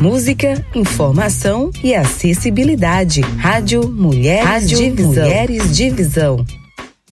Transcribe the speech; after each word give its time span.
Música, 0.00 0.54
informação 0.74 1.70
e 1.82 1.94
acessibilidade. 1.94 3.22
Rádio 3.22 3.90
Mulheres 3.90 4.44
Rádio 4.44 4.76
Divisão. 4.76 5.24
Mulheres 5.24 5.76
Divisão. 5.76 6.36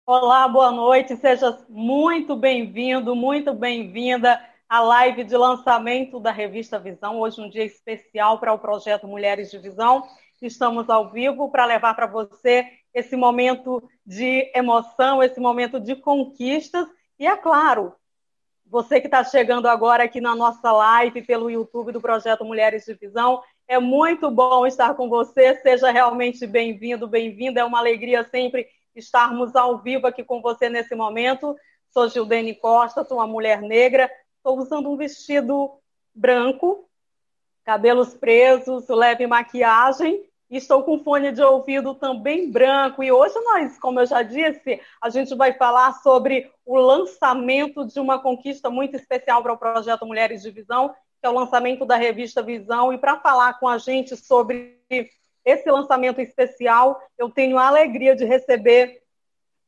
Olá, 0.07 0.49
boa 0.49 0.73
noite. 0.73 1.15
Seja 1.17 1.59
muito 1.69 2.35
bem-vindo, 2.35 3.15
muito 3.15 3.53
bem-vinda 3.53 4.41
à 4.67 4.81
live 4.81 5.25
de 5.25 5.37
lançamento 5.37 6.19
da 6.19 6.33
revista 6.33 6.79
Visão. 6.79 7.21
Hoje 7.21 7.43
um 7.43 7.51
dia 7.51 7.65
especial 7.65 8.41
para 8.41 8.55
o 8.55 8.59
projeto 8.59 9.07
Mulheres 9.07 9.51
de 9.51 9.59
Visão. 9.59 10.03
Estamos 10.41 10.89
ao 10.89 11.11
vivo 11.11 11.51
para 11.51 11.67
levar 11.67 11.95
para 11.95 12.07
você 12.07 12.65
esse 12.95 13.15
momento 13.15 13.83
de 14.07 14.51
emoção, 14.55 15.23
esse 15.23 15.39
momento 15.39 15.79
de 15.79 15.95
conquistas 15.97 16.87
e, 17.19 17.27
é 17.27 17.37
claro, 17.37 17.93
você 18.71 19.01
que 19.01 19.09
está 19.09 19.25
chegando 19.25 19.67
agora 19.67 20.05
aqui 20.05 20.21
na 20.21 20.37
nossa 20.37 20.71
live 20.71 21.23
pelo 21.23 21.51
YouTube 21.51 21.91
do 21.91 22.01
Projeto 22.01 22.45
Mulheres 22.45 22.85
de 22.85 22.95
Visão, 22.95 23.43
é 23.67 23.81
muito 23.81 24.31
bom 24.31 24.65
estar 24.65 24.95
com 24.95 25.09
você. 25.09 25.57
Seja 25.57 25.91
realmente 25.91 26.47
bem-vindo, 26.47 27.09
bem-vinda. 27.09 27.61
É 27.61 27.65
uma 27.65 27.81
alegria 27.81 28.23
sempre 28.23 28.69
estarmos 28.95 29.57
ao 29.57 29.79
vivo 29.79 30.07
aqui 30.07 30.23
com 30.23 30.41
você 30.41 30.69
nesse 30.69 30.95
momento. 30.95 31.57
Sou 31.93 32.09
Gildene 32.09 32.55
Costa, 32.55 33.05
sou 33.05 33.17
uma 33.17 33.27
mulher 33.27 33.61
negra. 33.61 34.09
Estou 34.37 34.57
usando 34.57 34.89
um 34.89 34.97
vestido 34.97 35.73
branco, 36.15 36.89
cabelos 37.65 38.15
presos, 38.15 38.89
leve 38.89 39.27
maquiagem 39.27 40.30
estou 40.57 40.83
com 40.83 40.99
fone 40.99 41.31
de 41.31 41.43
ouvido 41.43 41.95
também 41.95 42.51
branco. 42.51 43.03
E 43.03 43.13
hoje 43.13 43.39
nós, 43.41 43.79
como 43.79 44.01
eu 44.01 44.07
já 44.07 44.23
disse, 44.23 44.81
a 45.01 45.09
gente 45.09 45.35
vai 45.35 45.53
falar 45.53 45.95
sobre 46.03 46.51
o 46.67 46.77
lançamento 46.77 47.87
de 47.87 48.01
uma 48.01 48.21
conquista 48.21 48.69
muito 48.69 48.97
especial 48.97 49.43
para 49.43 49.53
o 49.53 49.59
projeto 49.59 50.07
Mulheres 50.07 50.43
de 50.43 50.51
Visão, 50.51 50.89
que 51.21 51.27
é 51.27 51.29
o 51.29 51.35
lançamento 51.35 51.85
da 51.85 51.97
revista 51.97 52.43
Visão. 52.43 52.93
E 52.93 52.99
para 52.99 53.21
falar 53.21 53.59
com 53.61 53.69
a 53.69 53.79
gente 53.79 54.17
sobre 54.17 54.79
esse 55.45 55.71
lançamento 55.71 56.21
especial, 56.21 57.01
eu 57.17 57.31
tenho 57.31 57.57
a 57.59 57.69
alegria 57.69 58.17
de 58.17 58.25
receber 58.25 59.01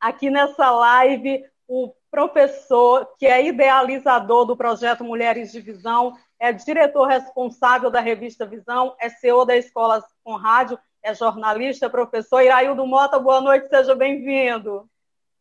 aqui 0.00 0.30
nessa 0.30 0.70
live 0.70 1.44
o 1.68 1.94
professor 2.10 3.08
que 3.18 3.26
é 3.26 3.46
idealizador 3.46 4.44
do 4.44 4.56
projeto 4.56 5.02
Mulheres 5.04 5.50
de 5.52 5.60
Visão, 5.60 6.12
é 6.42 6.52
diretor 6.52 7.06
responsável 7.06 7.88
da 7.88 8.00
revista 8.00 8.44
Visão, 8.44 8.96
é 9.00 9.08
CEO 9.08 9.46
da 9.46 9.56
Escola 9.56 10.02
com 10.24 10.34
Rádio, 10.34 10.76
é 11.00 11.14
jornalista, 11.14 11.88
professor 11.88 12.42
Iraildo 12.42 12.84
Mota. 12.84 13.16
Boa 13.16 13.40
noite, 13.40 13.68
seja 13.68 13.94
bem-vindo. 13.94 14.90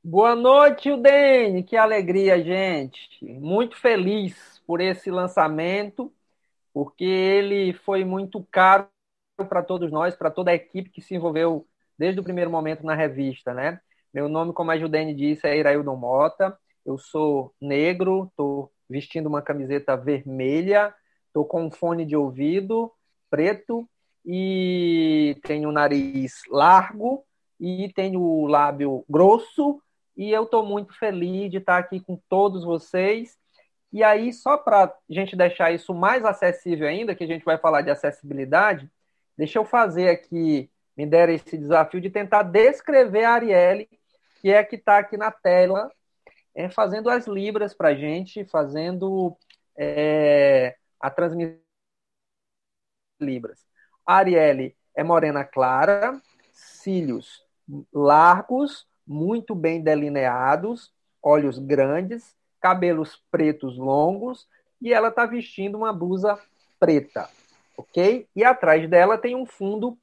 Boa 0.04 0.36
noite, 0.36 0.92
Udene. 0.92 1.64
Que 1.64 1.76
alegria, 1.76 2.40
gente. 2.44 3.20
Muito 3.24 3.76
feliz 3.78 4.62
por 4.68 4.80
esse 4.80 5.10
lançamento, 5.10 6.14
porque 6.72 7.04
ele 7.04 7.74
foi 7.74 8.06
muito 8.06 8.46
caro 8.52 8.88
para 9.50 9.64
todos 9.64 9.92
nós, 9.92 10.16
para 10.16 10.30
toda 10.30 10.52
a 10.52 10.56
equipe 10.56 10.92
que 10.92 11.02
se 11.02 11.16
envolveu 11.16 11.66
desde 11.98 12.20
o 12.20 12.24
primeiro 12.24 12.52
momento 12.52 12.86
na 12.86 12.94
revista, 12.94 13.56
né? 13.56 13.82
Meu 14.14 14.30
nome, 14.30 14.54
como 14.54 14.70
a 14.70 14.78
Judene 14.78 15.16
disse, 15.16 15.48
é 15.48 15.58
Iraildo 15.58 15.98
Mota. 15.98 16.56
Eu 16.86 17.00
sou 17.00 17.52
negro, 17.60 18.28
estou 18.30 18.72
vestindo 18.92 19.28
uma 19.28 19.42
camiseta 19.42 19.96
vermelha, 19.96 20.94
estou 21.28 21.46
com 21.46 21.66
um 21.66 21.72
fone 21.72 22.06
de 22.06 22.16
ouvido 22.16 22.92
preto 23.30 23.90
e 24.26 25.38
tenho 25.44 25.70
o 25.70 25.72
nariz 25.72 26.42
largo 26.50 27.24
e 27.60 27.92
tenho 27.96 28.22
o 28.22 28.46
lábio 28.46 29.06
grosso 29.10 29.82
e 30.16 30.32
eu 30.32 30.44
estou 30.44 30.66
muito 30.66 30.94
feliz 30.98 31.50
de 31.50 31.58
estar 31.58 31.78
aqui 31.78 32.00
com 32.00 32.20
todos 32.30 32.64
vocês. 32.64 33.38
E 33.94 34.04
aí, 34.04 34.32
só 34.34 34.58
para 34.58 34.84
a 34.84 34.94
gente 35.10 35.36
deixar 35.36 35.72
isso 35.72 35.94
mais 35.94 36.24
acessível 36.24 36.88
ainda, 36.88 37.16
que 37.16 37.24
a 37.24 37.28
gente 37.28 37.44
vai 37.44 37.58
falar 37.58 37.82
de 37.82 37.90
acessibilidade, 37.90 38.90
deixa 39.38 39.60
eu 39.60 39.66
fazer 39.66 40.10
aqui, 40.10 40.70
me 40.96 41.06
deram 41.06 41.34
esse 41.34 41.58
desafio 41.58 42.00
de 42.00 42.10
tentar 42.10 42.44
descrever 42.44 43.24
a 43.24 43.34
Arielle, 43.34 43.90
que 44.42 44.50
é 44.50 44.64
que 44.64 44.76
está 44.76 44.98
aqui 44.98 45.18
na 45.18 45.32
tela 45.32 45.90
é, 46.56 46.70
fazendo 46.70 47.10
as 47.10 47.28
libras 47.28 47.74
para 47.74 47.90
a 47.90 47.96
gente, 47.96 48.46
fazendo 48.46 49.36
é, 49.78 50.76
a 51.00 51.10
transmissão 51.10 51.60
libras. 53.20 53.66
A 54.06 54.16
Arielle 54.16 54.76
é 54.96 55.04
morena 55.04 55.44
clara, 55.44 56.20
cílios 56.52 57.46
largos, 57.94 58.88
muito 59.08 59.56
bem 59.56 59.82
delineados, 59.82 60.92
olhos 61.22 61.58
grandes, 61.60 62.36
cabelos 62.60 63.22
pretos 63.32 63.78
longos 63.78 64.48
e 64.82 64.94
ela 64.94 65.10
está 65.10 65.26
vestindo 65.26 65.78
uma 65.78 65.94
blusa 65.94 66.40
preta, 66.80 67.30
ok? 67.78 68.28
E 68.36 68.44
atrás 68.44 68.90
dela 68.90 69.18
tem 69.18 69.36
um 69.36 69.46
fundo 69.46 69.98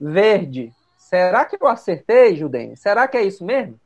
verde. 0.00 0.72
Será 0.96 1.44
que 1.44 1.56
eu 1.60 1.66
acertei, 1.66 2.34
Judene? 2.34 2.76
Será 2.76 3.06
que 3.06 3.16
é 3.16 3.22
isso 3.22 3.44
mesmo? 3.44 3.78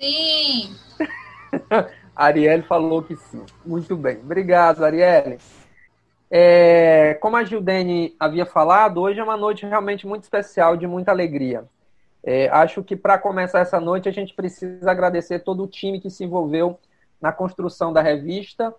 Sim. 0.00 0.74
Arielle 2.16 2.62
falou 2.62 3.02
que 3.02 3.16
sim. 3.16 3.44
Muito 3.64 3.96
bem. 3.96 4.18
Obrigado, 4.18 4.84
Arielle. 4.84 5.38
É, 6.30 7.14
como 7.20 7.36
a 7.36 7.44
Gildene 7.44 8.14
havia 8.18 8.46
falado, 8.46 9.00
hoje 9.00 9.20
é 9.20 9.24
uma 9.24 9.36
noite 9.36 9.66
realmente 9.66 10.06
muito 10.06 10.22
especial, 10.22 10.76
de 10.76 10.86
muita 10.86 11.10
alegria. 11.10 11.64
É, 12.22 12.48
acho 12.48 12.82
que 12.82 12.94
para 12.94 13.18
começar 13.18 13.60
essa 13.60 13.80
noite 13.80 14.08
a 14.08 14.12
gente 14.12 14.34
precisa 14.34 14.90
agradecer 14.90 15.40
todo 15.40 15.64
o 15.64 15.66
time 15.66 16.00
que 16.00 16.10
se 16.10 16.24
envolveu 16.24 16.78
na 17.20 17.32
construção 17.32 17.92
da 17.92 18.00
revista. 18.00 18.74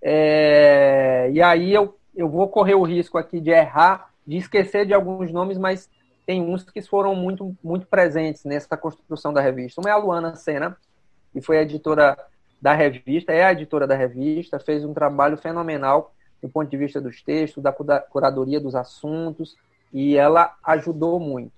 É, 0.00 1.30
e 1.32 1.42
aí 1.42 1.72
eu, 1.72 1.96
eu 2.14 2.28
vou 2.28 2.48
correr 2.48 2.74
o 2.74 2.82
risco 2.82 3.18
aqui 3.18 3.40
de 3.40 3.50
errar, 3.50 4.10
de 4.26 4.36
esquecer 4.36 4.86
de 4.86 4.94
alguns 4.94 5.32
nomes, 5.32 5.58
mas 5.58 5.90
tem 6.26 6.42
uns 6.42 6.64
que 6.64 6.82
foram 6.82 7.14
muito, 7.14 7.56
muito 7.62 7.86
presentes 7.86 8.44
nessa 8.44 8.76
construção 8.76 9.32
da 9.32 9.40
revista. 9.40 9.80
Uma 9.80 9.90
é 9.90 9.92
a 9.92 9.96
Luana 9.96 10.36
Sena, 10.36 10.76
que 11.32 11.40
foi 11.40 11.58
editora 11.58 12.16
da 12.60 12.74
revista, 12.74 13.32
é 13.32 13.44
a 13.44 13.52
editora 13.52 13.86
da 13.86 13.96
revista, 13.96 14.60
fez 14.60 14.84
um 14.84 14.94
trabalho 14.94 15.36
fenomenal 15.36 16.14
do 16.40 16.48
ponto 16.48 16.68
de 16.68 16.76
vista 16.76 17.00
dos 17.00 17.22
textos, 17.22 17.62
da 17.62 17.72
curadoria 17.72 18.60
dos 18.60 18.74
assuntos, 18.74 19.56
e 19.92 20.16
ela 20.16 20.56
ajudou 20.64 21.20
muito. 21.20 21.52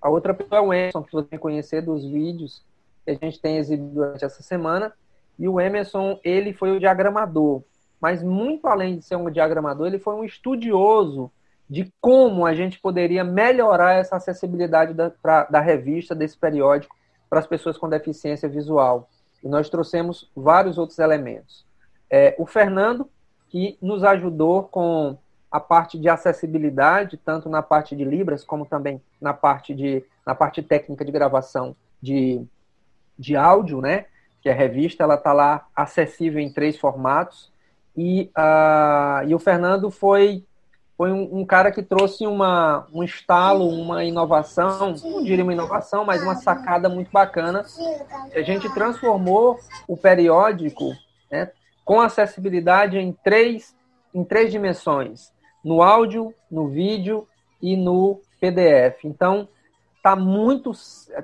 A 0.00 0.10
outra 0.10 0.34
pessoa 0.34 0.58
é 0.58 0.60
o 0.60 0.72
Emerson, 0.72 1.02
que 1.02 1.12
você 1.12 1.28
tem 1.28 1.38
conhecer 1.38 1.80
dos 1.80 2.04
vídeos 2.04 2.62
que 3.04 3.10
a 3.10 3.14
gente 3.14 3.40
tem 3.40 3.56
exibido 3.56 3.88
durante 3.94 4.24
essa 4.24 4.42
semana. 4.42 4.92
E 5.38 5.48
o 5.48 5.58
Emerson, 5.58 6.20
ele 6.22 6.52
foi 6.52 6.72
o 6.72 6.78
diagramador. 6.78 7.62
Mas 7.98 8.22
muito 8.22 8.66
além 8.66 8.98
de 8.98 9.04
ser 9.04 9.16
um 9.16 9.30
diagramador, 9.30 9.86
ele 9.86 9.98
foi 9.98 10.14
um 10.14 10.24
estudioso 10.24 11.32
de 11.74 11.92
como 12.00 12.46
a 12.46 12.54
gente 12.54 12.78
poderia 12.78 13.24
melhorar 13.24 13.94
essa 13.94 14.14
acessibilidade 14.14 14.94
da, 14.94 15.10
pra, 15.10 15.42
da 15.42 15.58
revista, 15.58 16.14
desse 16.14 16.38
periódico, 16.38 16.94
para 17.28 17.40
as 17.40 17.48
pessoas 17.48 17.76
com 17.76 17.88
deficiência 17.88 18.48
visual. 18.48 19.08
E 19.42 19.48
nós 19.48 19.68
trouxemos 19.68 20.30
vários 20.36 20.78
outros 20.78 21.00
elementos. 21.00 21.66
É, 22.08 22.32
o 22.38 22.46
Fernando, 22.46 23.10
que 23.48 23.76
nos 23.82 24.04
ajudou 24.04 24.62
com 24.62 25.18
a 25.50 25.58
parte 25.58 25.98
de 25.98 26.08
acessibilidade, 26.08 27.16
tanto 27.16 27.48
na 27.48 27.60
parte 27.60 27.96
de 27.96 28.04
Libras, 28.04 28.44
como 28.44 28.64
também 28.64 29.02
na 29.20 29.34
parte, 29.34 29.74
de, 29.74 30.04
na 30.24 30.32
parte 30.32 30.62
técnica 30.62 31.04
de 31.04 31.10
gravação 31.10 31.74
de, 32.00 32.40
de 33.18 33.34
áudio, 33.34 33.80
né? 33.80 34.06
Que 34.40 34.48
a 34.48 34.54
revista 34.54 35.02
ela 35.02 35.16
está 35.16 35.32
lá 35.32 35.66
acessível 35.74 36.40
em 36.40 36.52
três 36.52 36.78
formatos. 36.78 37.52
E, 37.96 38.30
uh, 38.38 39.26
e 39.26 39.34
o 39.34 39.40
Fernando 39.40 39.90
foi 39.90 40.44
foi 40.96 41.10
um, 41.10 41.40
um, 41.40 41.44
cara 41.44 41.72
que 41.72 41.82
trouxe 41.82 42.24
uma, 42.26 42.86
um 42.92 43.02
estalo, 43.02 43.68
uma 43.68 44.04
inovação, 44.04 44.94
não 45.02 45.24
diria 45.24 45.42
uma 45.42 45.52
inovação, 45.52 46.04
mas 46.04 46.22
uma 46.22 46.36
sacada 46.36 46.88
muito 46.88 47.10
bacana. 47.10 47.64
A 48.32 48.42
gente 48.42 48.72
transformou 48.72 49.58
o 49.88 49.96
periódico 49.96 50.92
né, 51.30 51.50
com 51.84 52.00
acessibilidade 52.00 52.96
em 52.96 53.12
três, 53.12 53.74
em 54.14 54.22
três 54.22 54.52
dimensões: 54.52 55.32
no 55.64 55.82
áudio, 55.82 56.32
no 56.48 56.68
vídeo 56.68 57.26
e 57.60 57.76
no 57.76 58.20
PDF. 58.40 59.04
Então, 59.04 59.48
tá 60.00 60.14
muito, 60.14 60.70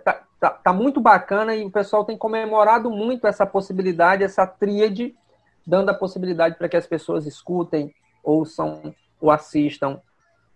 tá, 0.02 0.24
tá, 0.40 0.50
tá 0.50 0.72
muito 0.72 1.00
bacana 1.00 1.54
e 1.54 1.64
o 1.64 1.70
pessoal 1.70 2.04
tem 2.04 2.18
comemorado 2.18 2.90
muito 2.90 3.24
essa 3.24 3.46
possibilidade, 3.46 4.24
essa 4.24 4.44
tríade, 4.48 5.14
dando 5.64 5.90
a 5.90 5.94
possibilidade 5.94 6.56
para 6.56 6.68
que 6.68 6.76
as 6.76 6.88
pessoas 6.88 7.24
escutem, 7.24 7.94
ouçam 8.24 8.92
ou 9.20 9.30
assistam 9.30 10.00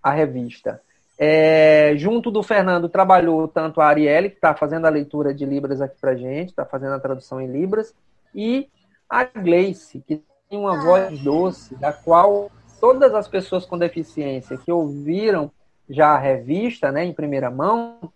a 0.02 0.10
revista. 0.10 0.80
É, 1.16 1.94
junto 1.96 2.30
do 2.30 2.42
Fernando 2.42 2.88
trabalhou 2.88 3.46
tanto 3.46 3.80
a 3.80 3.86
Arielle, 3.86 4.30
que 4.30 4.36
está 4.36 4.54
fazendo 4.54 4.86
a 4.86 4.90
leitura 4.90 5.32
de 5.32 5.46
Libras 5.46 5.80
aqui 5.80 5.96
para 6.00 6.16
gente, 6.16 6.50
está 6.50 6.64
fazendo 6.64 6.94
a 6.94 7.00
tradução 7.00 7.40
em 7.40 7.46
Libras, 7.46 7.94
e 8.34 8.68
a 9.08 9.24
Gleice, 9.24 10.02
que 10.06 10.22
tem 10.48 10.58
uma 10.58 10.82
voz 10.82 11.18
doce, 11.20 11.76
da 11.76 11.92
qual 11.92 12.50
todas 12.80 13.14
as 13.14 13.28
pessoas 13.28 13.64
com 13.64 13.78
deficiência 13.78 14.58
que 14.58 14.72
ouviram 14.72 15.50
já 15.88 16.08
a 16.08 16.18
revista, 16.18 16.90
né, 16.90 17.04
em 17.04 17.12
primeira 17.12 17.50
mão, 17.50 18.10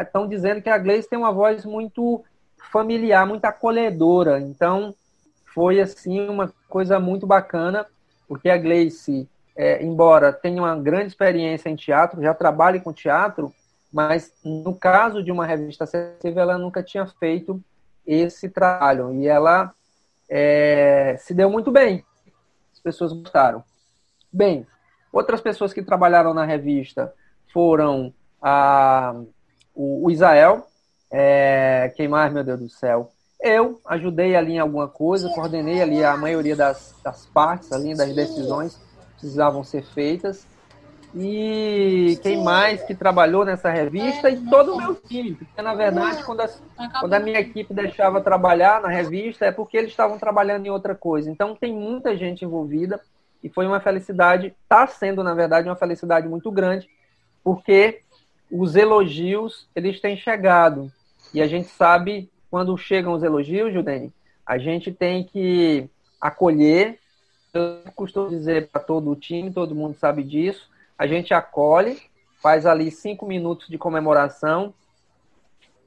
estão 0.00 0.28
dizendo 0.28 0.60
que 0.60 0.68
a 0.68 0.78
Gleice 0.78 1.08
tem 1.08 1.18
uma 1.18 1.32
voz 1.32 1.64
muito 1.64 2.22
familiar, 2.70 3.26
muito 3.26 3.44
acolhedora. 3.44 4.40
Então, 4.40 4.94
foi 5.54 5.80
assim 5.80 6.28
uma 6.28 6.52
coisa 6.68 6.98
muito 6.98 7.26
bacana 7.26 7.86
porque 8.26 8.48
a 8.48 8.56
Gleice, 8.56 9.28
é, 9.56 9.82
embora 9.82 10.32
tenha 10.32 10.60
uma 10.60 10.76
grande 10.76 11.06
experiência 11.08 11.68
em 11.68 11.76
teatro, 11.76 12.22
já 12.22 12.34
trabalhe 12.34 12.80
com 12.80 12.92
teatro, 12.92 13.52
mas 13.92 14.32
no 14.44 14.74
caso 14.74 15.22
de 15.22 15.30
uma 15.30 15.46
revista 15.46 15.84
acessível, 15.84 16.42
ela 16.42 16.58
nunca 16.58 16.82
tinha 16.82 17.06
feito 17.06 17.62
esse 18.04 18.48
trabalho. 18.48 19.12
E 19.14 19.28
ela 19.28 19.72
é, 20.28 21.16
se 21.20 21.32
deu 21.32 21.48
muito 21.48 21.70
bem. 21.70 22.04
As 22.72 22.80
pessoas 22.80 23.12
gostaram. 23.12 23.62
Bem, 24.32 24.66
outras 25.12 25.40
pessoas 25.40 25.72
que 25.72 25.82
trabalharam 25.82 26.34
na 26.34 26.44
revista 26.44 27.14
foram 27.52 28.12
a, 28.42 29.14
o, 29.72 30.06
o 30.06 30.10
Isael, 30.10 30.66
é, 31.08 31.92
quem 31.94 32.08
mais, 32.08 32.32
meu 32.32 32.42
Deus 32.42 32.58
do 32.58 32.68
céu? 32.68 33.12
Eu 33.40 33.80
ajudei 33.86 34.34
ali 34.34 34.54
em 34.54 34.58
alguma 34.58 34.88
coisa, 34.88 35.28
coordenei 35.28 35.80
ali 35.80 36.02
a 36.02 36.16
maioria 36.16 36.56
das, 36.56 36.96
das 37.04 37.26
partes 37.26 37.70
ali, 37.70 37.94
das 37.94 38.12
decisões 38.12 38.76
precisavam 39.24 39.64
ser 39.64 39.82
feitas. 39.82 40.46
E 41.16 42.18
quem 42.22 42.42
mais 42.42 42.82
que 42.82 42.94
trabalhou 42.94 43.44
nessa 43.44 43.70
revista 43.70 44.28
e 44.28 44.36
todo 44.50 44.74
o 44.74 44.76
meu 44.76 44.96
time, 44.96 45.36
porque 45.36 45.62
na 45.62 45.72
verdade 45.72 46.24
quando 46.24 46.40
a, 46.40 46.48
quando 46.98 47.14
a 47.14 47.20
minha 47.20 47.38
equipe 47.38 47.72
deixava 47.72 48.20
trabalhar 48.20 48.82
na 48.82 48.88
revista 48.88 49.46
é 49.46 49.52
porque 49.52 49.76
eles 49.76 49.90
estavam 49.90 50.18
trabalhando 50.18 50.66
em 50.66 50.70
outra 50.70 50.92
coisa. 50.92 51.30
Então 51.30 51.54
tem 51.54 51.72
muita 51.72 52.16
gente 52.16 52.44
envolvida 52.44 53.00
e 53.44 53.48
foi 53.48 53.64
uma 53.64 53.78
felicidade, 53.78 54.54
está 54.64 54.88
sendo 54.88 55.22
na 55.22 55.34
verdade 55.34 55.68
uma 55.68 55.76
felicidade 55.76 56.26
muito 56.26 56.50
grande, 56.50 56.90
porque 57.44 58.00
os 58.50 58.74
elogios 58.74 59.68
eles 59.74 60.00
têm 60.00 60.16
chegado 60.16 60.90
e 61.32 61.40
a 61.40 61.46
gente 61.46 61.68
sabe 61.68 62.28
quando 62.50 62.76
chegam 62.76 63.12
os 63.12 63.22
elogios, 63.22 63.72
Judene, 63.72 64.12
a 64.44 64.58
gente 64.58 64.92
tem 64.92 65.22
que 65.22 65.88
acolher. 66.20 66.98
Eu 67.54 67.80
costumo 67.94 68.28
dizer 68.28 68.68
para 68.68 68.82
todo 68.82 69.10
o 69.10 69.16
time, 69.16 69.52
todo 69.52 69.74
mundo 69.74 69.96
sabe 69.96 70.22
disso 70.22 70.74
a 70.98 71.06
gente 71.06 71.34
acolhe, 71.34 72.00
faz 72.40 72.66
ali 72.66 72.90
cinco 72.90 73.26
minutos 73.26 73.68
de 73.68 73.76
comemoração 73.76 74.72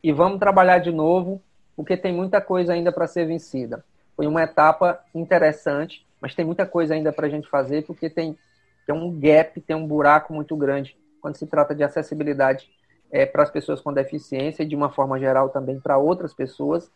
e 0.04 0.12
vamos 0.12 0.40
trabalhar 0.40 0.80
de 0.80 0.92
novo, 0.92 1.42
porque 1.76 1.96
tem 1.96 2.14
muita 2.14 2.42
coisa 2.42 2.74
ainda 2.74 2.92
para 2.92 3.08
ser 3.08 3.26
vencida. 3.26 3.84
Foi 4.16 4.28
uma 4.28 4.44
etapa 4.44 5.00
interessante, 5.14 6.06
mas 6.22 6.36
tem 6.36 6.46
muita 6.46 6.66
coisa 6.66 6.94
ainda 6.94 7.12
para 7.12 7.28
a 7.28 7.30
gente 7.30 7.48
fazer, 7.48 7.86
porque 7.86 8.10
tem, 8.10 8.38
tem 8.86 8.96
um 8.96 9.18
gap, 9.18 9.60
tem 9.62 9.76
um 9.76 9.88
buraco 9.88 10.34
muito 10.34 10.56
grande 10.56 10.98
quando 11.22 11.36
se 11.36 11.48
trata 11.48 11.74
de 11.74 11.84
acessibilidade 11.84 12.70
é, 13.12 13.26
para 13.26 13.44
as 13.44 13.52
pessoas 13.52 13.80
com 13.80 13.94
deficiência 13.94 14.64
e, 14.64 14.68
de 14.68 14.76
uma 14.76 14.90
forma 14.90 15.20
geral, 15.20 15.50
também 15.50 15.80
para 15.80 15.98
outras 15.98 16.34
pessoas, 16.34 16.92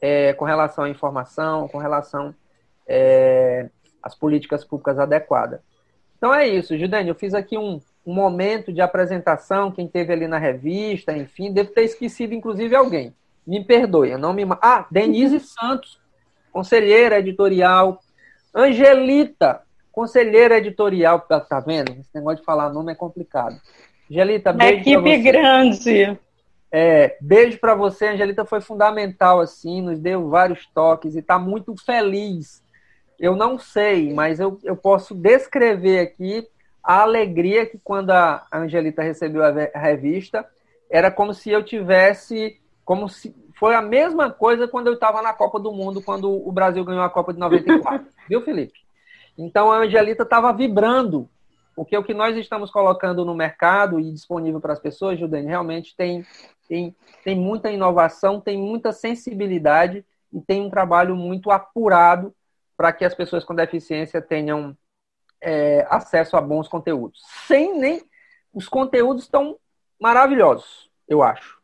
é, 0.00 0.32
com 0.34 0.44
relação 0.44 0.84
à 0.84 0.88
informação, 0.88 1.68
com 1.68 1.78
relação 1.78 2.34
é, 2.86 3.70
às 4.04 4.14
políticas 4.14 4.62
públicas 4.62 4.98
adequadas. 4.98 5.60
Então 6.18 6.32
é 6.32 6.46
isso, 6.46 6.76
Judene, 6.76 7.08
eu 7.08 7.14
fiz 7.14 7.32
aqui 7.32 7.56
um, 7.56 7.80
um 8.06 8.14
momento 8.14 8.72
de 8.72 8.82
apresentação, 8.82 9.72
quem 9.72 9.88
teve 9.88 10.12
ali 10.12 10.28
na 10.28 10.38
revista, 10.38 11.16
enfim, 11.16 11.52
devo 11.52 11.70
ter 11.70 11.84
esquecido 11.84 12.34
inclusive 12.34 12.76
alguém. 12.76 13.14
Me 13.46 13.64
perdoe, 13.64 14.10
eu 14.10 14.18
não 14.18 14.32
me. 14.32 14.44
Ah, 14.60 14.86
Denise 14.90 15.40
Santos, 15.40 15.98
conselheira 16.52 17.18
editorial. 17.18 18.00
Angelita, 18.54 19.62
conselheira 19.90 20.58
editorial, 20.58 21.20
tá, 21.20 21.40
tá 21.40 21.60
vendo? 21.60 21.92
Esse 21.92 22.14
negócio 22.14 22.38
de 22.38 22.44
falar 22.44 22.72
nome 22.72 22.92
é 22.92 22.94
complicado. 22.94 23.56
Angelita, 24.10 24.52
beijo. 24.52 24.80
Equipe 24.80 25.18
grande. 25.18 26.18
É, 26.70 27.16
beijo 27.20 27.58
para 27.58 27.74
você, 27.74 28.08
Angelita 28.08 28.44
foi 28.44 28.60
fundamental 28.60 29.40
assim, 29.40 29.80
nos 29.80 29.98
deu 29.98 30.28
vários 30.28 30.66
toques 30.74 31.14
e 31.14 31.20
está 31.20 31.38
muito 31.38 31.74
feliz 31.76 32.63
eu 33.18 33.36
não 33.36 33.58
sei, 33.58 34.12
mas 34.12 34.40
eu, 34.40 34.58
eu 34.62 34.76
posso 34.76 35.14
descrever 35.14 36.00
aqui 36.00 36.46
a 36.82 37.02
alegria 37.02 37.64
que 37.64 37.78
quando 37.78 38.10
a 38.10 38.46
Angelita 38.52 39.02
recebeu 39.02 39.42
a 39.42 39.78
revista, 39.78 40.46
era 40.90 41.10
como 41.10 41.32
se 41.32 41.50
eu 41.50 41.62
tivesse, 41.62 42.60
como 42.84 43.08
se 43.08 43.34
foi 43.58 43.74
a 43.74 43.80
mesma 43.80 44.30
coisa 44.30 44.68
quando 44.68 44.88
eu 44.88 44.94
estava 44.94 45.22
na 45.22 45.32
Copa 45.32 45.58
do 45.58 45.72
Mundo, 45.72 46.02
quando 46.02 46.30
o 46.30 46.52
Brasil 46.52 46.84
ganhou 46.84 47.02
a 47.02 47.10
Copa 47.10 47.32
de 47.32 47.38
94. 47.38 48.06
Viu, 48.28 48.42
Felipe? 48.42 48.84
Então 49.38 49.72
a 49.72 49.78
Angelita 49.78 50.24
estava 50.24 50.52
vibrando, 50.52 51.28
porque 51.74 51.96
o 51.96 52.04
que 52.04 52.12
nós 52.12 52.36
estamos 52.36 52.70
colocando 52.70 53.24
no 53.24 53.34
mercado 53.34 53.98
e 53.98 54.12
disponível 54.12 54.60
para 54.60 54.74
as 54.74 54.78
pessoas, 54.80 55.18
Judane, 55.18 55.46
realmente 55.46 55.96
tem, 55.96 56.24
tem, 56.68 56.94
tem 57.24 57.34
muita 57.34 57.70
inovação, 57.70 58.40
tem 58.40 58.58
muita 58.58 58.92
sensibilidade 58.92 60.04
e 60.32 60.40
tem 60.40 60.60
um 60.60 60.70
trabalho 60.70 61.16
muito 61.16 61.50
apurado 61.50 62.34
para 62.76 62.92
que 62.92 63.04
as 63.04 63.14
pessoas 63.14 63.44
com 63.44 63.54
deficiência 63.54 64.20
tenham 64.20 64.76
é, 65.40 65.86
acesso 65.88 66.36
a 66.36 66.40
bons 66.40 66.68
conteúdos. 66.68 67.22
Sem 67.46 67.78
nem. 67.78 68.02
Os 68.52 68.68
conteúdos 68.68 69.24
estão 69.24 69.56
maravilhosos, 70.00 70.88
eu 71.08 71.22
acho. 71.22 71.58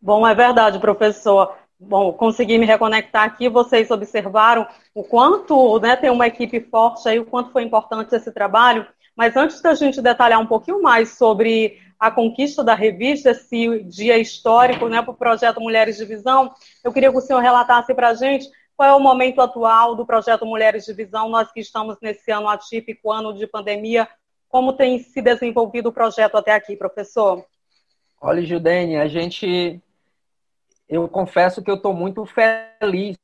Bom, 0.00 0.26
é 0.26 0.34
verdade, 0.34 0.78
professor. 0.78 1.56
Bom, 1.78 2.12
consegui 2.12 2.58
me 2.58 2.64
reconectar 2.64 3.24
aqui. 3.24 3.48
Vocês 3.48 3.90
observaram 3.90 4.66
o 4.94 5.02
quanto 5.02 5.78
né, 5.80 5.96
tem 5.96 6.10
uma 6.10 6.26
equipe 6.26 6.60
forte 6.60 7.08
aí, 7.08 7.18
o 7.18 7.24
quanto 7.24 7.50
foi 7.50 7.62
importante 7.62 8.14
esse 8.14 8.32
trabalho. 8.32 8.86
Mas 9.16 9.36
antes 9.36 9.60
da 9.60 9.74
gente 9.74 10.00
detalhar 10.00 10.40
um 10.40 10.46
pouquinho 10.46 10.80
mais 10.80 11.10
sobre 11.16 11.80
a 11.98 12.10
conquista 12.10 12.62
da 12.62 12.74
revista, 12.74 13.30
esse 13.30 13.82
dia 13.84 14.18
histórico 14.18 14.88
né, 14.88 15.00
para 15.02 15.10
o 15.10 15.16
projeto 15.16 15.60
Mulheres 15.60 15.96
de 15.96 16.04
Visão, 16.04 16.52
eu 16.84 16.92
queria 16.92 17.10
que 17.10 17.16
o 17.16 17.22
senhor 17.22 17.40
relatasse 17.40 17.94
para 17.94 18.08
a 18.08 18.14
gente 18.14 18.48
qual 18.76 18.88
é 18.88 18.94
o 18.94 19.00
momento 19.00 19.40
atual 19.40 19.96
do 19.96 20.04
projeto 20.04 20.44
Mulheres 20.44 20.84
de 20.84 20.92
Visão? 20.92 21.28
Nós 21.28 21.50
que 21.50 21.60
estamos 21.60 21.96
nesse 22.00 22.30
ano 22.30 22.48
atípico, 22.48 23.10
ano 23.10 23.32
de 23.32 23.46
pandemia, 23.46 24.06
como 24.48 24.74
tem 24.74 24.98
se 24.98 25.22
desenvolvido 25.22 25.88
o 25.88 25.92
projeto 25.92 26.36
até 26.36 26.52
aqui, 26.52 26.76
professor? 26.76 27.44
Olha, 28.20 28.44
Judene, 28.44 28.96
a 28.96 29.08
gente. 29.08 29.80
Eu 30.88 31.08
confesso 31.08 31.62
que 31.62 31.70
eu 31.70 31.76
estou 31.76 31.92
muito 31.92 32.24
feliz 32.26 33.16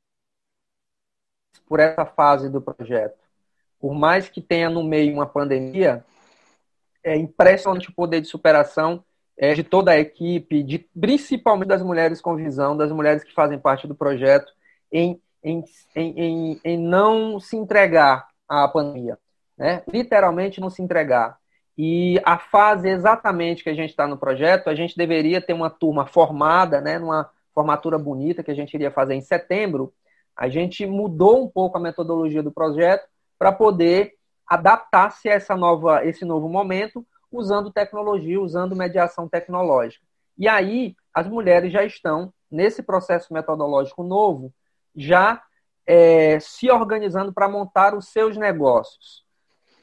por 1.67 1.79
essa 1.79 2.05
fase 2.05 2.49
do 2.49 2.61
projeto. 2.61 3.19
Por 3.79 3.95
mais 3.95 4.29
que 4.29 4.41
tenha 4.41 4.69
no 4.69 4.83
meio 4.83 5.13
uma 5.13 5.27
pandemia, 5.27 6.05
é 7.05 7.17
impressionante 7.17 7.91
o 7.91 7.95
poder 7.95 8.21
de 8.21 8.29
superação 8.29 9.05
é, 9.37 9.55
de 9.55 9.63
toda 9.63 9.93
a 9.93 9.99
equipe, 9.99 10.63
de, 10.63 10.79
principalmente 10.79 11.69
das 11.69 11.83
mulheres 11.83 12.21
com 12.21 12.37
visão, 12.37 12.77
das 12.77 12.91
mulheres 12.91 13.23
que 13.23 13.33
fazem 13.33 13.59
parte 13.59 13.87
do 13.87 13.95
projeto, 13.95 14.53
em 14.91 15.21
em, 15.43 15.65
em, 15.95 16.61
em 16.65 16.79
não 16.79 17.41
se 17.41 17.57
entregar 17.57 18.29
à 18.49 18.69
pandemia, 18.69 19.19
né? 19.57 19.83
literalmente 19.89 20.61
não 20.61 20.71
se 20.71 20.83
entregar. 20.83 21.39
E 21.77 22.21
a 22.25 22.39
fase 22.39 22.89
exatamente 22.89 23.65
que 23.65 23.71
a 23.71 23.75
gente 23.75 23.91
está 23.91 24.07
no 24.07 24.19
projeto, 24.19 24.69
a 24.69 24.75
gente 24.75 24.97
deveria 24.97 25.41
ter 25.41 25.53
uma 25.53 25.71
turma 25.71 26.07
formada, 26.07 26.81
né, 26.81 26.99
numa 26.99 27.31
formatura 27.55 27.99
bonita 27.99 28.43
que 28.43 28.51
a 28.51 28.55
gente 28.55 28.75
iria 28.75 28.91
fazer 28.91 29.15
em 29.15 29.23
setembro. 29.23 29.93
A 30.37 30.49
gente 30.49 30.87
mudou 30.87 31.43
um 31.43 31.49
pouco 31.49 31.79
a 31.79 31.81
metodologia 31.81 32.43
do 32.43 32.53
projeto 32.53 33.09
para 33.39 33.53
poder 33.53 34.15
adaptar-se 34.47 35.29
a 35.29 35.35
essa 35.35 35.57
nova, 35.57 36.05
esse 36.05 36.25
novo 36.25 36.49
momento, 36.49 37.07
usando 37.31 37.73
tecnologia, 37.73 38.41
usando 38.41 38.77
mediação 38.77 39.27
tecnológica. 39.27 40.05
E 40.37 40.47
aí, 40.47 40.95
as 41.15 41.27
mulheres 41.27 41.73
já 41.73 41.85
estão 41.85 42.33
nesse 42.51 42.83
processo 42.83 43.33
metodológico 43.33 44.03
novo, 44.03 44.53
já 44.95 45.43
é, 45.87 46.39
se 46.41 46.71
organizando 46.71 47.33
para 47.33 47.49
montar 47.49 47.95
os 47.95 48.09
seus 48.09 48.37
negócios. 48.37 49.25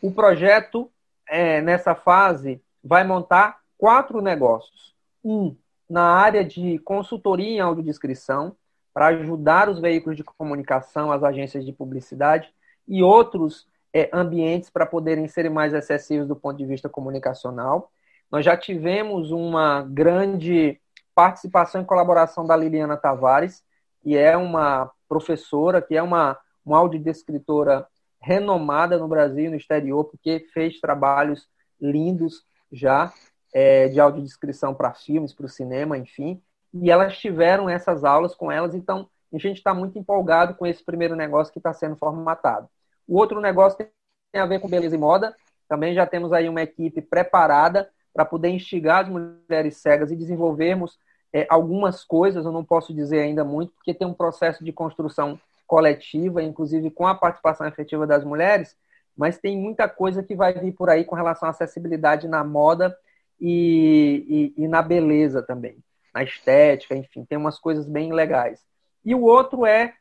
O 0.02 0.12
projeto, 0.12 0.90
é, 1.28 1.62
nessa 1.62 1.94
fase, 1.94 2.62
vai 2.84 3.04
montar 3.04 3.60
quatro 3.78 4.22
negócios. 4.22 4.96
Um, 5.24 5.56
na 5.90 6.04
área 6.04 6.46
de 6.46 6.80
consultoria 6.80 7.50
em 7.50 7.60
audiodescrição, 7.60 8.56
para 8.94 9.08
ajudar 9.08 9.70
os 9.70 9.80
veículos 9.80 10.18
de 10.18 10.24
comunicação, 10.24 11.12
as 11.12 11.24
agências 11.24 11.66
de 11.66 11.74
publicidade, 11.74 12.54
e 12.88 13.04
outros 13.04 13.68
é, 13.94 14.10
ambientes 14.14 14.70
para 14.70 14.86
poderem 14.86 15.28
ser 15.28 15.50
mais 15.50 15.74
acessíveis 15.74 16.28
do 16.28 16.36
ponto 16.36 16.58
de 16.58 16.66
vista 16.66 16.90
comunicacional. 16.90 17.92
Nós 18.32 18.46
já 18.46 18.56
tivemos 18.56 19.32
uma 19.32 19.82
grande 19.82 20.80
participação 21.16 21.82
e 21.82 21.86
colaboração 21.86 22.46
da 22.46 22.56
Liliana 22.56 22.98
Tavares, 22.98 23.64
que 24.02 24.18
é 24.18 24.38
uma 24.38 24.92
professora, 25.10 25.82
que 25.82 25.98
é 25.98 26.02
uma, 26.02 26.38
uma 26.64 26.78
audiodescritora 26.78 27.86
renomada 28.22 28.98
no 28.98 29.08
Brasil 29.08 29.46
e 29.46 29.50
no 29.50 29.56
exterior, 29.56 30.06
porque 30.06 30.48
fez 30.54 30.80
trabalhos 30.80 31.48
lindos 31.82 32.44
já 32.72 33.12
é, 33.54 33.88
de 33.88 34.00
audiodescrição 34.00 34.74
para 34.74 34.94
filmes, 34.94 35.34
para 35.34 35.46
o 35.46 35.50
cinema, 35.50 35.98
enfim. 35.98 36.42
E 36.74 36.92
elas 36.92 37.18
tiveram 37.18 37.68
essas 37.68 38.04
aulas 38.04 38.36
com 38.36 38.52
elas, 38.52 38.76
então 38.76 39.10
a 39.34 39.38
gente 39.38 39.58
está 39.58 39.74
muito 39.74 39.98
empolgado 39.98 40.56
com 40.56 40.66
esse 40.66 40.84
primeiro 40.84 41.16
negócio 41.16 41.52
que 41.52 41.60
está 41.60 41.74
sendo 41.74 41.96
formatado. 41.96 42.70
O 43.08 43.18
outro 43.18 43.42
negócio 43.42 43.78
tem 43.78 44.42
a 44.42 44.46
ver 44.46 44.60
com 44.60 44.70
beleza 44.70 44.96
e 44.96 45.00
moda. 45.00 45.36
Também 45.68 45.94
já 45.94 46.06
temos 46.06 46.32
aí 46.32 46.48
uma 46.48 46.62
equipe 46.62 47.02
preparada 47.02 47.90
para 48.14 48.26
poder 48.26 48.50
instigar 48.50 49.06
as 49.06 49.10
mulheres 49.10 49.78
cegas 49.78 50.12
e 50.12 50.16
desenvolvermos 50.16 51.00
é, 51.34 51.46
algumas 51.50 52.04
coisas, 52.04 52.46
eu 52.46 52.52
não 52.52 52.64
posso 52.64 52.94
dizer 52.94 53.22
ainda 53.22 53.44
muito, 53.44 53.74
porque 53.74 53.94
tem 53.94 54.08
um 54.08 54.14
processo 54.14 54.64
de 54.64 54.72
construção 54.72 55.40
coletiva, 55.68 56.42
inclusive 56.42 56.90
com 56.90 57.06
a 57.06 57.14
participação 57.14 57.68
efetiva 57.68 58.08
das 58.08 58.24
mulheres, 58.24 58.76
mas 59.16 59.38
tem 59.38 59.58
muita 59.58 59.88
coisa 59.88 60.24
que 60.24 60.36
vai 60.36 60.54
vir 60.54 60.72
por 60.72 60.90
aí 60.90 61.04
com 61.04 61.16
relação 61.16 61.48
à 61.48 61.52
acessibilidade 61.52 62.28
na 62.28 62.44
moda 62.44 62.98
e, 63.40 64.54
e, 64.58 64.64
e 64.64 64.68
na 64.68 64.82
beleza 64.82 65.44
também, 65.44 65.78
na 66.14 66.24
estética, 66.24 66.96
enfim, 66.96 67.24
tem 67.24 67.38
umas 67.38 67.60
coisas 67.60 67.86
bem 67.86 68.12
legais. 68.12 68.66
E 69.06 69.14
o 69.14 69.22
outro 69.22 69.66
é 69.66 69.94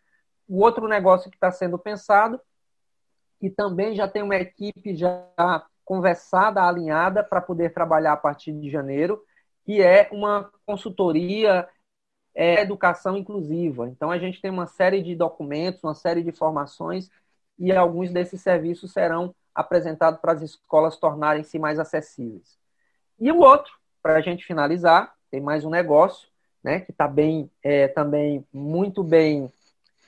o 0.48 0.62
outro 0.62 0.88
negócio 0.88 1.30
que 1.30 1.36
está 1.36 1.50
sendo 1.50 1.78
pensado, 1.78 2.40
e 3.40 3.50
também 3.50 3.94
já 3.94 4.08
tem 4.08 4.22
uma 4.22 4.36
equipe 4.36 4.96
já 4.96 5.22
conversada, 5.84 6.62
alinhada, 6.62 7.22
para 7.22 7.40
poder 7.40 7.72
trabalhar 7.72 8.12
a 8.12 8.16
partir 8.16 8.52
de 8.52 8.70
janeiro, 8.70 9.22
que 9.68 9.82
é 9.82 10.08
uma 10.10 10.50
consultoria 10.64 11.68
é, 12.34 12.62
educação 12.62 13.18
inclusiva. 13.18 13.86
Então, 13.86 14.10
a 14.10 14.18
gente 14.18 14.40
tem 14.40 14.50
uma 14.50 14.66
série 14.66 15.02
de 15.02 15.14
documentos, 15.14 15.84
uma 15.84 15.94
série 15.94 16.22
de 16.22 16.32
formações, 16.32 17.10
e 17.58 17.70
alguns 17.70 18.10
desses 18.10 18.40
serviços 18.40 18.94
serão 18.94 19.34
apresentados 19.54 20.20
para 20.22 20.32
as 20.32 20.40
escolas 20.40 20.96
tornarem-se 20.96 21.58
mais 21.58 21.78
acessíveis. 21.78 22.58
E 23.20 23.30
o 23.30 23.40
outro, 23.40 23.70
para 24.02 24.14
a 24.14 24.22
gente 24.22 24.42
finalizar, 24.42 25.12
tem 25.30 25.38
mais 25.38 25.66
um 25.66 25.70
negócio, 25.70 26.30
né, 26.64 26.80
que 26.80 26.90
está 26.90 27.06
bem, 27.06 27.50
é, 27.62 27.88
também 27.88 28.46
muito 28.50 29.04
bem 29.04 29.52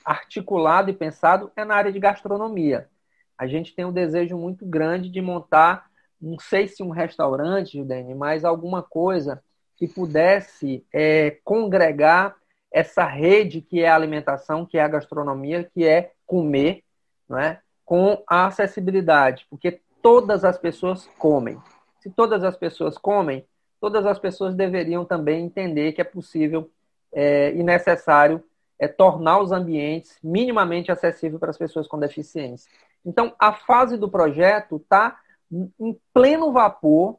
articulado 0.03 0.89
e 0.89 0.93
pensado, 0.93 1.51
é 1.55 1.63
na 1.63 1.75
área 1.75 1.91
de 1.91 1.99
gastronomia. 1.99 2.89
A 3.37 3.45
gente 3.45 3.75
tem 3.75 3.85
um 3.85 3.93
desejo 3.93 4.35
muito 4.39 4.65
grande 4.65 5.07
de 5.07 5.21
montar, 5.21 5.85
não 6.19 6.39
sei 6.39 6.67
se 6.67 6.81
um 6.81 6.89
restaurante, 6.89 7.77
Judene, 7.77 8.15
mas 8.15 8.43
alguma 8.43 8.81
coisa 8.81 9.39
que 9.81 9.87
pudesse 9.87 10.85
é, 10.93 11.39
congregar 11.43 12.35
essa 12.71 13.03
rede 13.03 13.61
que 13.61 13.81
é 13.81 13.89
a 13.89 13.95
alimentação, 13.95 14.63
que 14.63 14.77
é 14.77 14.83
a 14.83 14.87
gastronomia, 14.87 15.67
que 15.73 15.83
é 15.83 16.11
comer, 16.23 16.83
não 17.27 17.39
é? 17.39 17.59
com 17.83 18.21
a 18.27 18.45
acessibilidade, 18.45 19.47
porque 19.49 19.81
todas 19.99 20.45
as 20.45 20.55
pessoas 20.55 21.07
comem. 21.17 21.57
Se 21.99 22.11
todas 22.11 22.43
as 22.43 22.55
pessoas 22.55 22.95
comem, 22.95 23.43
todas 23.79 24.05
as 24.05 24.19
pessoas 24.19 24.53
deveriam 24.53 25.03
também 25.03 25.43
entender 25.43 25.93
que 25.93 26.01
é 26.01 26.03
possível 26.03 26.69
é, 27.11 27.51
e 27.51 27.63
necessário 27.63 28.43
é, 28.77 28.87
tornar 28.87 29.39
os 29.39 29.51
ambientes 29.51 30.19
minimamente 30.23 30.91
acessíveis 30.91 31.39
para 31.39 31.49
as 31.49 31.57
pessoas 31.57 31.87
com 31.87 31.97
deficiência. 31.97 32.71
Então, 33.03 33.33
a 33.39 33.51
fase 33.51 33.97
do 33.97 34.07
projeto 34.07 34.75
está 34.75 35.17
em 35.51 35.99
pleno 36.13 36.51
vapor 36.51 37.17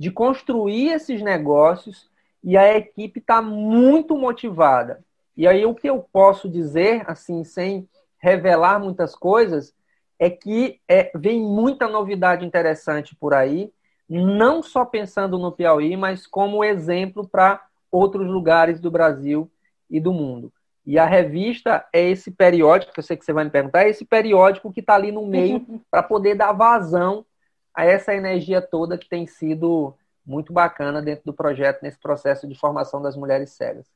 de 0.00 0.10
construir 0.10 0.92
esses 0.92 1.20
negócios 1.20 2.08
e 2.42 2.56
a 2.56 2.74
equipe 2.74 3.20
está 3.20 3.42
muito 3.42 4.16
motivada. 4.16 5.04
E 5.36 5.46
aí, 5.46 5.66
o 5.66 5.74
que 5.74 5.90
eu 5.90 6.02
posso 6.10 6.48
dizer, 6.48 7.04
assim, 7.06 7.44
sem 7.44 7.86
revelar 8.18 8.80
muitas 8.80 9.14
coisas, 9.14 9.74
é 10.18 10.30
que 10.30 10.80
é, 10.88 11.12
vem 11.14 11.42
muita 11.42 11.86
novidade 11.86 12.46
interessante 12.46 13.14
por 13.14 13.34
aí, 13.34 13.70
não 14.08 14.62
só 14.62 14.86
pensando 14.86 15.38
no 15.38 15.52
Piauí, 15.52 15.94
mas 15.98 16.26
como 16.26 16.64
exemplo 16.64 17.28
para 17.28 17.62
outros 17.92 18.26
lugares 18.26 18.80
do 18.80 18.90
Brasil 18.90 19.50
e 19.90 20.00
do 20.00 20.14
mundo. 20.14 20.50
E 20.86 20.98
a 20.98 21.04
revista 21.04 21.84
é 21.92 22.08
esse 22.08 22.30
periódico, 22.30 22.94
que 22.94 23.00
eu 23.00 23.04
sei 23.04 23.18
que 23.18 23.24
você 23.24 23.34
vai 23.34 23.44
me 23.44 23.50
perguntar, 23.50 23.82
é 23.82 23.90
esse 23.90 24.06
periódico 24.06 24.72
que 24.72 24.80
está 24.80 24.94
ali 24.94 25.12
no 25.12 25.26
meio 25.26 25.60
para 25.90 26.02
poder 26.02 26.36
dar 26.36 26.54
vazão 26.54 27.26
a 27.74 27.84
essa 27.84 28.14
energia 28.14 28.60
toda 28.60 28.98
que 28.98 29.08
tem 29.08 29.26
sido 29.26 29.94
muito 30.24 30.52
bacana 30.52 31.02
dentro 31.02 31.24
do 31.24 31.32
projeto, 31.32 31.82
nesse 31.82 31.98
processo 31.98 32.46
de 32.46 32.54
formação 32.54 33.02
das 33.02 33.16
mulheres 33.16 33.50
cegas. 33.50 33.86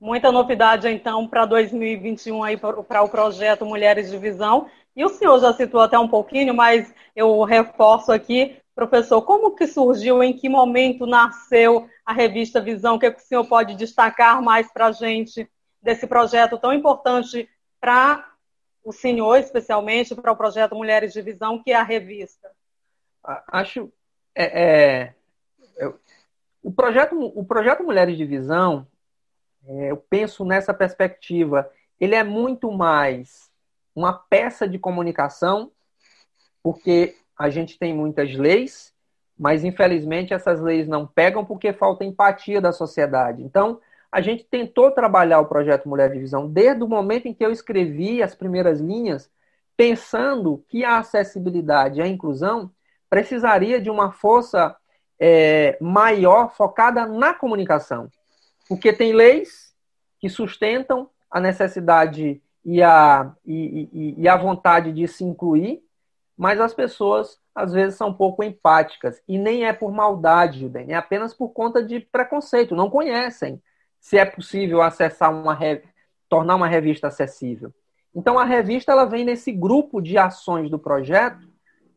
Muita 0.00 0.30
novidade, 0.30 0.88
então, 0.88 1.26
para 1.26 1.44
2021 1.44 2.44
aí 2.44 2.56
para 2.56 2.78
o 2.78 3.08
projeto 3.08 3.66
Mulheres 3.66 4.10
de 4.10 4.16
Visão. 4.16 4.70
E 4.94 5.04
o 5.04 5.08
senhor 5.08 5.40
já 5.40 5.52
citou 5.52 5.80
até 5.80 5.98
um 5.98 6.06
pouquinho, 6.06 6.54
mas 6.54 6.94
eu 7.16 7.42
reforço 7.42 8.12
aqui, 8.12 8.56
professor, 8.76 9.22
como 9.22 9.56
que 9.56 9.66
surgiu, 9.66 10.22
em 10.22 10.32
que 10.32 10.48
momento 10.48 11.04
nasceu 11.04 11.88
a 12.06 12.12
revista 12.12 12.60
Visão? 12.60 12.94
O 12.94 12.98
que, 12.98 13.06
é 13.06 13.10
que 13.10 13.20
o 13.20 13.24
senhor 13.26 13.44
pode 13.46 13.74
destacar 13.74 14.40
mais 14.40 14.72
para 14.72 14.86
a 14.86 14.92
gente 14.92 15.50
desse 15.82 16.06
projeto 16.06 16.58
tão 16.58 16.72
importante 16.72 17.48
para 17.80 18.24
o 18.84 18.92
senhor, 18.92 19.36
especialmente 19.36 20.14
para 20.14 20.30
o 20.30 20.36
projeto 20.36 20.76
Mulheres 20.76 21.12
de 21.12 21.22
Visão, 21.22 21.60
que 21.60 21.72
é 21.72 21.76
a 21.76 21.82
revista? 21.82 22.48
Acho. 23.22 23.92
É, 24.34 24.62
é, 24.62 25.14
o, 26.62 26.70
projeto, 26.72 27.16
o 27.18 27.44
projeto 27.44 27.82
Mulheres 27.82 28.16
de 28.16 28.24
Visão, 28.24 28.86
é, 29.66 29.90
eu 29.90 29.96
penso 29.96 30.44
nessa 30.44 30.72
perspectiva, 30.72 31.70
ele 31.98 32.14
é 32.14 32.22
muito 32.22 32.70
mais 32.70 33.50
uma 33.94 34.12
peça 34.12 34.68
de 34.68 34.78
comunicação, 34.78 35.72
porque 36.62 37.16
a 37.36 37.50
gente 37.50 37.78
tem 37.78 37.94
muitas 37.94 38.34
leis, 38.34 38.94
mas 39.38 39.64
infelizmente 39.64 40.32
essas 40.32 40.60
leis 40.60 40.86
não 40.86 41.06
pegam 41.06 41.44
porque 41.44 41.72
falta 41.72 42.04
empatia 42.04 42.60
da 42.60 42.72
sociedade. 42.72 43.42
Então, 43.42 43.80
a 44.10 44.20
gente 44.20 44.44
tentou 44.44 44.90
trabalhar 44.90 45.40
o 45.40 45.46
projeto 45.46 45.88
Mulher 45.88 46.10
de 46.10 46.18
Visão 46.18 46.48
desde 46.48 46.82
o 46.82 46.88
momento 46.88 47.26
em 47.26 47.34
que 47.34 47.44
eu 47.44 47.50
escrevi 47.50 48.22
as 48.22 48.34
primeiras 48.34 48.80
linhas, 48.80 49.30
pensando 49.76 50.64
que 50.68 50.84
a 50.84 50.98
acessibilidade 50.98 51.98
e 51.98 52.02
a 52.02 52.08
inclusão 52.08 52.70
precisaria 53.08 53.80
de 53.80 53.90
uma 53.90 54.12
força 54.12 54.76
é, 55.18 55.76
maior 55.80 56.54
focada 56.54 57.06
na 57.06 57.34
comunicação. 57.34 58.10
Porque 58.68 58.92
tem 58.92 59.12
leis 59.12 59.74
que 60.20 60.28
sustentam 60.28 61.08
a 61.30 61.40
necessidade 61.40 62.42
e 62.64 62.82
a, 62.82 63.32
e, 63.46 63.88
e, 63.92 64.14
e 64.18 64.28
a 64.28 64.36
vontade 64.36 64.92
de 64.92 65.08
se 65.08 65.24
incluir, 65.24 65.82
mas 66.36 66.60
as 66.60 66.74
pessoas 66.74 67.38
às 67.54 67.72
vezes 67.72 67.96
são 67.96 68.10
um 68.10 68.14
pouco 68.14 68.42
empáticas. 68.42 69.20
E 69.26 69.38
nem 69.38 69.64
é 69.64 69.72
por 69.72 69.90
maldade, 69.90 70.60
Juden, 70.60 70.92
é 70.92 70.94
apenas 70.94 71.34
por 71.34 71.48
conta 71.48 71.82
de 71.82 72.00
preconceito, 72.00 72.76
não 72.76 72.90
conhecem 72.90 73.60
se 73.98 74.16
é 74.16 74.24
possível 74.24 74.80
acessar 74.80 75.32
uma 75.32 75.58
tornar 76.28 76.56
uma 76.56 76.68
revista 76.68 77.08
acessível. 77.08 77.72
Então 78.14 78.38
a 78.38 78.44
revista 78.44 78.92
ela 78.92 79.04
vem 79.04 79.24
nesse 79.24 79.50
grupo 79.50 80.00
de 80.00 80.18
ações 80.18 80.70
do 80.70 80.78
projeto 80.78 81.47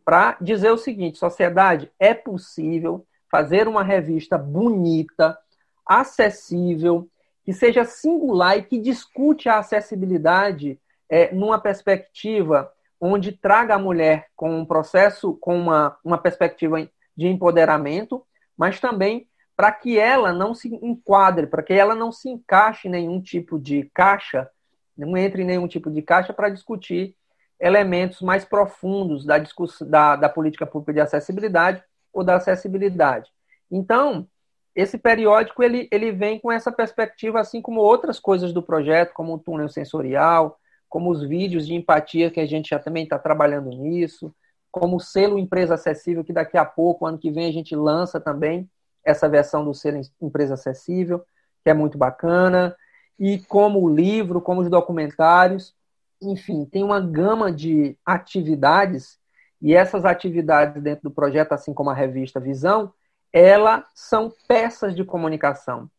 para 0.03 0.37
dizer 0.41 0.71
o 0.71 0.77
seguinte: 0.77 1.17
sociedade, 1.17 1.91
é 1.99 2.13
possível 2.13 3.05
fazer 3.29 3.67
uma 3.67 3.83
revista 3.83 4.37
bonita, 4.37 5.37
acessível, 5.85 7.07
que 7.43 7.53
seja 7.53 7.83
singular 7.85 8.57
e 8.57 8.63
que 8.63 8.77
discute 8.77 9.49
a 9.49 9.59
acessibilidade 9.59 10.79
é, 11.09 11.33
numa 11.33 11.59
perspectiva 11.59 12.71
onde 12.99 13.31
traga 13.31 13.75
a 13.75 13.79
mulher 13.79 14.27
com 14.35 14.59
um 14.59 14.65
processo, 14.65 15.33
com 15.41 15.57
uma, 15.57 15.97
uma 16.03 16.17
perspectiva 16.19 16.87
de 17.17 17.27
empoderamento, 17.27 18.23
mas 18.55 18.79
também 18.79 19.27
para 19.55 19.71
que 19.71 19.97
ela 19.97 20.31
não 20.31 20.53
se 20.53 20.73
enquadre, 20.73 21.47
para 21.47 21.63
que 21.63 21.73
ela 21.73 21.95
não 21.95 22.11
se 22.11 22.29
encaixe 22.29 22.87
em 22.87 22.91
nenhum 22.91 23.21
tipo 23.21 23.59
de 23.59 23.89
caixa, 23.93 24.49
não 24.97 25.17
entre 25.17 25.41
em 25.41 25.45
nenhum 25.45 25.67
tipo 25.67 25.89
de 25.89 26.01
caixa 26.01 26.31
para 26.31 26.49
discutir 26.49 27.15
elementos 27.61 28.21
mais 28.21 28.43
profundos 28.43 29.23
da, 29.23 29.37
da, 29.81 30.15
da 30.15 30.29
política 30.29 30.65
pública 30.65 30.93
de 30.93 30.99
acessibilidade 30.99 31.83
ou 32.11 32.23
da 32.23 32.35
acessibilidade. 32.35 33.29
Então, 33.69 34.27
esse 34.75 34.97
periódico 34.97 35.61
ele, 35.61 35.87
ele 35.91 36.11
vem 36.11 36.39
com 36.39 36.51
essa 36.51 36.71
perspectiva, 36.71 37.39
assim 37.39 37.61
como 37.61 37.79
outras 37.79 38.19
coisas 38.19 38.51
do 38.51 38.63
projeto, 38.63 39.13
como 39.13 39.35
o 39.35 39.39
túnel 39.39 39.69
sensorial, 39.69 40.57
como 40.89 41.11
os 41.11 41.21
vídeos 41.21 41.67
de 41.67 41.75
empatia, 41.75 42.31
que 42.31 42.39
a 42.39 42.45
gente 42.47 42.69
já 42.69 42.79
também 42.79 43.03
está 43.03 43.19
trabalhando 43.19 43.69
nisso, 43.69 44.33
como 44.71 44.95
o 44.97 44.99
selo 44.99 45.37
Empresa 45.37 45.75
Acessível, 45.75 46.23
que 46.23 46.33
daqui 46.33 46.57
a 46.57 46.65
pouco, 46.65 47.05
ano 47.05 47.17
que 47.17 47.29
vem, 47.29 47.47
a 47.47 47.53
gente 47.53 47.75
lança 47.75 48.19
também, 48.19 48.69
essa 49.03 49.29
versão 49.29 49.63
do 49.63 49.73
selo 49.73 50.01
Empresa 50.19 50.55
Acessível, 50.55 51.23
que 51.63 51.69
é 51.69 51.73
muito 51.73 51.97
bacana, 51.97 52.75
e 53.19 53.39
como 53.39 53.81
o 53.81 53.93
livro, 53.93 54.41
como 54.41 54.61
os 54.61 54.69
documentários, 54.69 55.75
enfim, 56.21 56.65
tem 56.65 56.83
uma 56.83 56.99
gama 56.99 57.51
de 57.51 57.97
atividades, 58.05 59.19
e 59.61 59.73
essas 59.73 60.05
atividades 60.05 60.81
dentro 60.81 61.03
do 61.03 61.11
projeto, 61.11 61.53
assim 61.53 61.73
como 61.73 61.89
a 61.89 61.93
revista 61.93 62.39
Visão, 62.39 62.93
elas 63.33 63.83
são 63.95 64.31
peças 64.47 64.95
de 64.95 65.03
comunicação, 65.03 65.89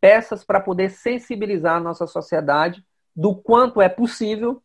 peças 0.00 0.44
para 0.44 0.60
poder 0.60 0.90
sensibilizar 0.90 1.76
a 1.76 1.80
nossa 1.80 2.06
sociedade 2.06 2.84
do 3.16 3.34
quanto 3.34 3.80
é 3.80 3.88
possível 3.88 4.62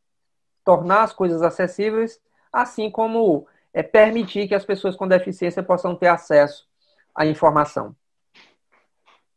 tornar 0.63 1.03
as 1.03 1.13
coisas 1.13 1.41
acessíveis, 1.41 2.19
assim 2.51 2.89
como 2.91 3.47
é, 3.73 3.81
permitir 3.81 4.47
que 4.47 4.55
as 4.55 4.65
pessoas 4.65 4.95
com 4.95 5.07
deficiência 5.07 5.63
possam 5.63 5.95
ter 5.95 6.07
acesso 6.07 6.67
a 7.15 7.25
informação. 7.25 7.95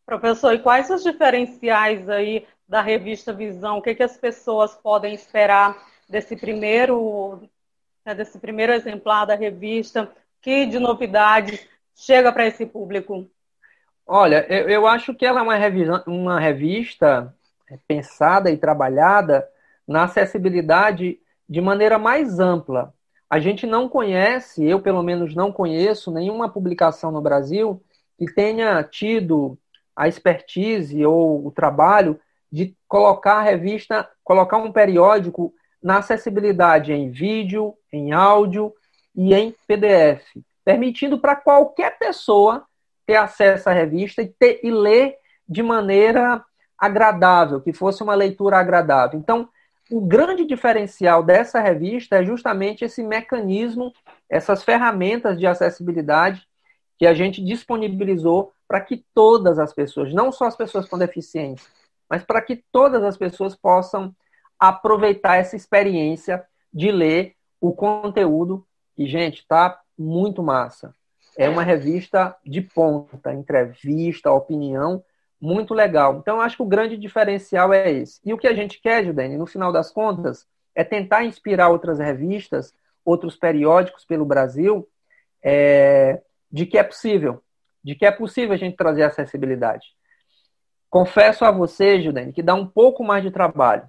Professor, 0.05 0.53
e 0.53 0.59
quais 0.59 0.91
os 0.91 1.03
diferenciais 1.03 2.09
aí 2.09 2.47
da 2.73 2.81
revista 2.81 3.35
Visão? 3.35 3.77
O 3.77 3.83
que, 3.83 3.95
que 3.95 4.03
as 4.03 4.17
pessoas 4.17 4.75
podem 4.75 5.13
esperar 5.13 5.77
desse 6.09 6.35
primeiro, 6.35 7.43
né, 8.03 8.15
desse 8.15 8.39
primeiro 8.39 8.73
exemplar 8.73 9.27
da 9.27 9.35
revista? 9.35 10.11
Que 10.41 10.65
de 10.65 10.79
novidades 10.79 11.69
chega 11.95 12.33
para 12.33 12.47
esse 12.47 12.65
público? 12.65 13.29
Olha, 14.07 14.47
eu, 14.49 14.71
eu, 14.71 14.87
acho 14.87 15.15
que 15.15 15.27
ela 15.27 15.41
é 15.41 15.43
uma 15.43 16.03
uma 16.07 16.41
revista 16.41 17.37
pensada 17.87 18.51
e 18.51 18.57
trabalhada 18.57 19.47
na 19.87 20.05
acessibilidade 20.05 21.21
de 21.47 21.61
maneira 21.61 21.99
mais 21.99 22.41
ampla. 22.41 22.95
a 23.29 23.39
gente 23.39 23.67
não 23.67 23.87
conhece, 23.87 24.65
eu 24.65 24.81
pelo 24.81 25.03
menos 25.03 25.35
não 25.35 25.53
conheço 25.53 26.11
nenhuma 26.11 26.49
publicação 26.49 27.11
no 27.11 27.21
Brasil 27.21 27.83
que 28.19 28.33
tenha 28.33 28.83
tido 28.83 29.59
a 29.95 30.09
expertise 30.09 31.05
ou 31.05 31.47
o 31.47 31.51
trabalho 31.51 32.19
de 32.53 32.77
colocar 32.87 33.37
a 33.37 33.43
revista, 33.43 34.07
colocar 34.23 34.59
um 34.59 34.71
periódico 34.71 35.55
na 35.83 35.99
acessibilidade 35.99 36.93
em 36.93 37.11
vídeo, 37.11 37.75
em 37.91 38.13
áudio 38.13 38.75
e 39.17 39.35
em 39.35 39.55
PDF, 39.67 40.23
permitindo 40.65 41.19
para 41.19 41.35
qualquer 41.35 41.99
pessoa 41.99 42.65
ter 43.07 43.17
acesso 43.17 43.71
à 43.71 43.73
revista 43.73 44.23
e, 44.23 44.29
ter, 44.29 44.61
e 44.63 44.71
ler 44.71 45.17
de 45.49 45.63
maneira 45.63 46.45
agradável, 46.79 47.61
que 47.61 47.73
fosse 47.73 48.03
uma 48.03 48.15
leitura 48.15 48.59
agradável. 48.59 49.19
Então, 49.19 49.49
o 49.91 50.01
grande 50.01 50.45
diferencial 50.45 51.23
dessa 51.23 51.61
revista 51.61 52.17
é 52.17 52.25
justamente 52.25 52.85
esse 52.85 53.03
mecanismo, 53.03 53.93
essas 54.29 54.63
ferramentas 54.63 55.39
de 55.39 55.47
acessibilidade 55.47 56.47
que 56.99 57.07
a 57.07 57.15
gente 57.15 57.45
disponibilizou 57.45 58.53
para 58.69 58.81
que 58.81 59.05
todas 59.15 59.59
as 59.59 59.73
pessoas, 59.73 60.15
não 60.15 60.31
só 60.31 60.47
as 60.47 60.57
pessoas 60.57 60.89
com 60.89 60.97
deficiência, 60.97 61.69
mas 62.13 62.23
para 62.23 62.43
que 62.43 62.63
todas 62.71 63.03
as 63.03 63.17
pessoas 63.17 63.57
possam 63.57 64.15
aproveitar 64.59 65.39
essa 65.39 65.57
experiência 65.57 66.45
de 66.71 66.93
ler 66.93 67.35
o 67.59 67.73
conteúdo 67.73 68.67
que, 68.95 69.07
gente, 69.07 69.39
está 69.39 69.81
muito 69.99 70.43
massa. 70.43 70.95
É 71.39 71.49
uma 71.49 71.63
revista 71.63 72.37
de 72.45 72.61
ponta, 72.61 73.33
entrevista, 73.33 74.31
opinião, 74.31 75.03
muito 75.41 75.73
legal. 75.73 76.19
Então, 76.19 76.39
acho 76.39 76.57
que 76.57 76.63
o 76.63 76.67
grande 76.67 76.99
diferencial 76.99 77.73
é 77.73 77.91
esse. 77.91 78.21
E 78.23 78.35
o 78.35 78.37
que 78.37 78.47
a 78.47 78.53
gente 78.53 78.79
quer, 78.79 79.07
Judene, 79.07 79.39
no 79.39 79.47
final 79.47 79.73
das 79.73 79.91
contas, 79.91 80.47
é 80.75 80.85
tentar 80.85 81.25
inspirar 81.25 81.71
outras 81.71 81.99
revistas, 81.99 82.75
outros 83.03 83.37
periódicos 83.37 84.05
pelo 84.05 84.27
Brasil, 84.27 84.87
é, 85.43 86.21
de 86.51 86.67
que 86.67 86.77
é 86.77 86.83
possível, 86.83 87.43
de 87.83 87.95
que 87.95 88.05
é 88.05 88.11
possível 88.11 88.53
a 88.53 88.59
gente 88.59 88.77
trazer 88.77 89.03
acessibilidade. 89.03 89.95
Confesso 90.93 91.43
a 91.47 91.51
você, 91.51 92.03
Judene, 92.03 92.35
que 92.35 92.43
dá 92.43 92.53
um 92.53 92.67
pouco 92.67 93.03
mais 93.03 93.23
de 93.23 93.31
trabalho, 93.31 93.89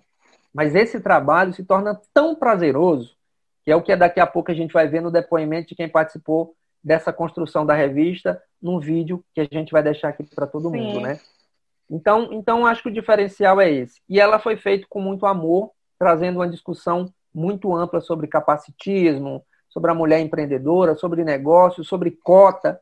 mas 0.54 0.74
esse 0.74 1.02
trabalho 1.02 1.52
se 1.54 1.62
torna 1.62 2.00
tão 2.14 2.34
prazeroso, 2.34 3.18
que 3.62 3.70
é 3.70 3.76
o 3.76 3.82
que 3.82 3.94
daqui 3.94 4.22
a 4.22 4.26
pouco 4.26 4.52
a 4.52 4.54
gente 4.54 4.72
vai 4.72 4.88
ver 4.88 5.02
no 5.02 5.12
depoimento 5.12 5.68
de 5.68 5.76
quem 5.76 5.90
participou 5.90 6.56
dessa 6.82 7.12
construção 7.12 7.66
da 7.66 7.74
revista, 7.74 8.42
num 8.62 8.80
vídeo 8.80 9.22
que 9.36 9.42
a 9.42 9.44
gente 9.52 9.74
vai 9.74 9.84
deixar 9.84 10.08
aqui 10.08 10.24
para 10.24 10.48
todo 10.48 10.70
Sim. 10.70 10.78
mundo, 10.78 11.02
né? 11.02 11.20
Então, 11.92 12.30
então 12.32 12.66
acho 12.66 12.82
que 12.82 12.88
o 12.88 12.94
diferencial 12.94 13.60
é 13.60 13.70
esse. 13.70 14.00
E 14.08 14.18
ela 14.18 14.40
foi 14.40 14.56
feita 14.56 14.88
com 14.90 15.02
muito 15.02 15.26
amor, 15.26 15.72
trazendo 16.00 16.40
uma 16.40 16.48
discussão 16.48 17.14
muito 17.36 17.76
ampla 17.76 18.00
sobre 18.00 18.28
capacitismo, 18.28 19.44
sobre 19.68 19.92
a 19.92 19.94
mulher 19.94 20.22
empreendedora, 20.22 20.96
sobre 20.96 21.26
negócio, 21.26 21.84
sobre 21.84 22.12
cota. 22.12 22.80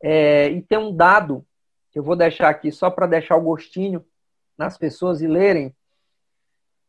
É, 0.00 0.48
e 0.48 0.62
tem 0.62 0.78
um 0.78 0.94
dado 0.94 1.44
que 1.90 1.98
eu 1.98 2.02
vou 2.02 2.16
deixar 2.16 2.48
aqui 2.48 2.70
só 2.70 2.90
para 2.90 3.06
deixar 3.06 3.36
o 3.36 3.42
gostinho 3.42 4.04
nas 4.56 4.76
pessoas 4.76 5.20
e 5.20 5.26
lerem. 5.26 5.74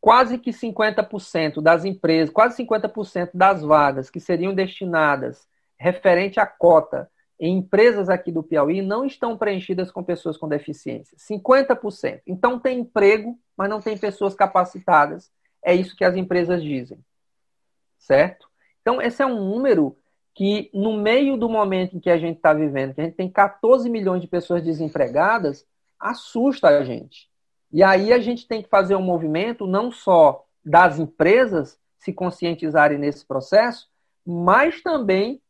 Quase 0.01 0.37
que 0.37 0.51
50% 0.51 1.61
das 1.61 1.83
empresas, 1.85 2.33
quase 2.33 2.63
50% 2.63 3.31
das 3.33 3.61
vagas 3.61 4.09
que 4.09 4.19
seriam 4.19 4.53
destinadas 4.53 5.47
referente 5.77 6.39
à 6.39 6.45
cota 6.45 7.09
em 7.39 7.57
empresas 7.57 8.09
aqui 8.09 8.31
do 8.31 8.43
Piauí 8.43 8.81
não 8.81 9.05
estão 9.05 9.37
preenchidas 9.37 9.89
com 9.89 10.03
pessoas 10.03 10.35
com 10.35 10.47
deficiência. 10.47 11.17
50%. 11.17 12.21
Então 12.27 12.59
tem 12.59 12.79
emprego, 12.79 13.39
mas 13.55 13.69
não 13.69 13.79
tem 13.79 13.97
pessoas 13.97 14.35
capacitadas. 14.35 15.31
É 15.63 15.73
isso 15.73 15.95
que 15.95 16.03
as 16.03 16.15
empresas 16.15 16.61
dizem. 16.61 16.99
Certo? 17.97 18.49
Então, 18.81 19.01
esse 19.01 19.21
é 19.21 19.25
um 19.25 19.39
número 19.39 19.97
que, 20.33 20.69
no 20.73 20.93
meio 20.93 21.37
do 21.37 21.49
momento 21.49 21.97
em 21.97 21.99
que 21.99 22.09
a 22.09 22.17
gente 22.17 22.37
está 22.37 22.53
vivendo, 22.53 22.93
que 22.93 23.01
a 23.01 23.03
gente 23.05 23.15
tem 23.15 23.29
14 23.29 23.89
milhões 23.89 24.21
de 24.21 24.27
pessoas 24.27 24.63
desempregadas, 24.63 25.65
assusta 25.99 26.67
a 26.67 26.83
gente. 26.83 27.29
E 27.71 27.83
aí 27.83 28.11
a 28.13 28.19
gente 28.19 28.47
tem 28.47 28.63
que 28.63 28.69
fazer 28.69 28.95
um 28.95 29.01
movimento 29.01 29.67
não 29.67 29.91
só 29.91 30.45
das 30.63 30.97
empresas 30.97 31.79
se 31.97 32.13
conscientizarem 32.13 32.97
nesse 32.97 33.25
processo, 33.25 33.87
mas 34.25 34.81
também 34.81 35.41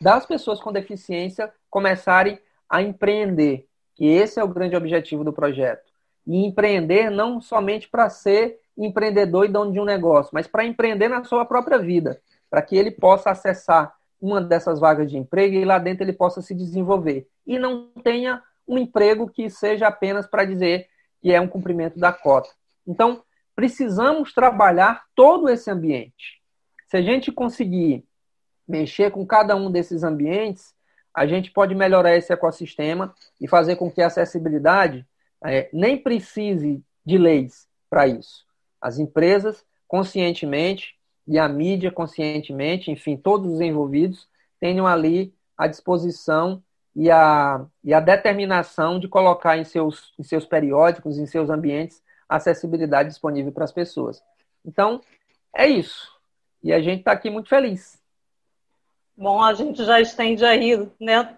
das 0.00 0.24
pessoas 0.24 0.60
com 0.60 0.72
deficiência 0.72 1.52
começarem 1.68 2.38
a 2.68 2.82
empreender, 2.82 3.66
que 3.94 4.06
esse 4.06 4.38
é 4.38 4.44
o 4.44 4.48
grande 4.48 4.76
objetivo 4.76 5.24
do 5.24 5.32
projeto. 5.32 5.92
E 6.26 6.44
empreender 6.44 7.10
não 7.10 7.40
somente 7.40 7.88
para 7.88 8.08
ser 8.08 8.60
empreendedor 8.76 9.44
e 9.44 9.48
dono 9.48 9.72
de 9.72 9.80
um 9.80 9.84
negócio, 9.84 10.30
mas 10.32 10.46
para 10.46 10.64
empreender 10.64 11.08
na 11.08 11.24
sua 11.24 11.44
própria 11.44 11.78
vida, 11.78 12.20
para 12.48 12.62
que 12.62 12.76
ele 12.76 12.90
possa 12.90 13.30
acessar 13.30 13.97
uma 14.20 14.40
dessas 14.40 14.80
vagas 14.80 15.10
de 15.10 15.16
emprego 15.16 15.54
e 15.54 15.64
lá 15.64 15.78
dentro 15.78 16.04
ele 16.04 16.12
possa 16.12 16.42
se 16.42 16.54
desenvolver. 16.54 17.28
E 17.46 17.58
não 17.58 17.88
tenha 18.02 18.42
um 18.66 18.76
emprego 18.76 19.28
que 19.28 19.48
seja 19.48 19.86
apenas 19.86 20.26
para 20.26 20.44
dizer 20.44 20.88
que 21.20 21.32
é 21.32 21.40
um 21.40 21.48
cumprimento 21.48 21.98
da 21.98 22.12
cota. 22.12 22.50
Então, 22.86 23.22
precisamos 23.54 24.32
trabalhar 24.32 25.04
todo 25.14 25.48
esse 25.48 25.70
ambiente. 25.70 26.40
Se 26.86 26.96
a 26.96 27.02
gente 27.02 27.32
conseguir 27.32 28.04
mexer 28.66 29.10
com 29.10 29.26
cada 29.26 29.56
um 29.56 29.70
desses 29.70 30.02
ambientes, 30.04 30.74
a 31.14 31.26
gente 31.26 31.50
pode 31.50 31.74
melhorar 31.74 32.16
esse 32.16 32.32
ecossistema 32.32 33.14
e 33.40 33.48
fazer 33.48 33.76
com 33.76 33.90
que 33.90 34.02
a 34.02 34.06
acessibilidade 34.06 35.06
é, 35.44 35.68
nem 35.72 35.96
precise 35.96 36.82
de 37.04 37.18
leis 37.18 37.66
para 37.88 38.06
isso. 38.06 38.44
As 38.80 38.98
empresas, 38.98 39.64
conscientemente, 39.86 40.97
e 41.28 41.38
a 41.38 41.46
mídia, 41.46 41.92
conscientemente, 41.92 42.90
enfim, 42.90 43.16
todos 43.16 43.52
os 43.52 43.60
envolvidos, 43.60 44.26
tenham 44.58 44.86
ali 44.86 45.34
a 45.56 45.66
disposição 45.66 46.62
e 46.96 47.10
a, 47.10 47.66
e 47.84 47.92
a 47.92 48.00
determinação 48.00 48.98
de 48.98 49.06
colocar 49.06 49.58
em 49.58 49.64
seus, 49.64 50.14
em 50.18 50.22
seus 50.22 50.46
periódicos, 50.46 51.18
em 51.18 51.26
seus 51.26 51.50
ambientes, 51.50 52.02
acessibilidade 52.28 53.10
disponível 53.10 53.52
para 53.52 53.64
as 53.64 53.72
pessoas. 53.72 54.22
Então, 54.64 55.02
é 55.54 55.66
isso. 55.66 56.10
E 56.62 56.72
a 56.72 56.80
gente 56.80 57.00
está 57.00 57.12
aqui 57.12 57.28
muito 57.28 57.48
feliz. 57.48 58.00
Bom, 59.16 59.42
a 59.42 59.52
gente 59.52 59.84
já 59.84 60.00
estende 60.00 60.44
aí, 60.44 60.88
né, 60.98 61.37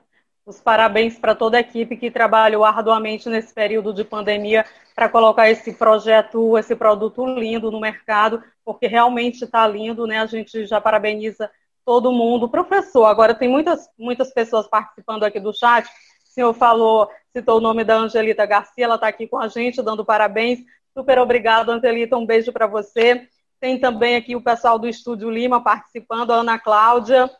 os 0.50 0.60
parabéns 0.60 1.16
para 1.16 1.34
toda 1.34 1.56
a 1.56 1.60
equipe 1.60 1.96
que 1.96 2.10
trabalhou 2.10 2.64
arduamente 2.64 3.28
nesse 3.28 3.54
período 3.54 3.94
de 3.94 4.04
pandemia 4.04 4.66
para 4.96 5.08
colocar 5.08 5.48
esse 5.48 5.72
projeto, 5.72 6.58
esse 6.58 6.74
produto 6.74 7.24
lindo 7.24 7.70
no 7.70 7.80
mercado, 7.80 8.42
porque 8.64 8.88
realmente 8.88 9.44
está 9.44 9.66
lindo, 9.66 10.08
né? 10.08 10.18
A 10.18 10.26
gente 10.26 10.66
já 10.66 10.80
parabeniza 10.80 11.48
todo 11.84 12.12
mundo. 12.12 12.48
Professor, 12.48 13.04
agora 13.04 13.32
tem 13.32 13.48
muitas, 13.48 13.88
muitas 13.96 14.34
pessoas 14.34 14.66
participando 14.66 15.22
aqui 15.22 15.38
do 15.38 15.52
chat. 15.52 15.86
O 15.86 16.32
senhor 16.32 16.52
falou, 16.52 17.08
citou 17.32 17.58
o 17.58 17.60
nome 17.60 17.84
da 17.84 17.96
Angelita 17.96 18.44
Garcia, 18.44 18.84
ela 18.84 18.96
está 18.96 19.06
aqui 19.06 19.28
com 19.28 19.38
a 19.38 19.46
gente, 19.46 19.80
dando 19.80 20.04
parabéns. 20.04 20.58
Super 20.92 21.20
obrigado, 21.20 21.70
Angelita, 21.70 22.16
um 22.16 22.26
beijo 22.26 22.52
para 22.52 22.66
você. 22.66 23.28
Tem 23.60 23.78
também 23.78 24.16
aqui 24.16 24.34
o 24.34 24.42
pessoal 24.42 24.80
do 24.80 24.88
Estúdio 24.88 25.30
Lima 25.30 25.62
participando, 25.62 26.32
a 26.32 26.36
Ana 26.36 26.58
Cláudia, 26.58 27.30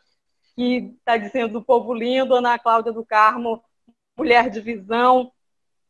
que 0.55 0.93
está 0.99 1.17
dizendo 1.17 1.53
do 1.53 1.61
povo 1.61 1.93
lindo, 1.93 2.35
Ana 2.35 2.59
Cláudia 2.59 2.91
do 2.91 3.05
Carmo, 3.05 3.63
mulher 4.17 4.49
de 4.49 4.59
visão. 4.61 5.31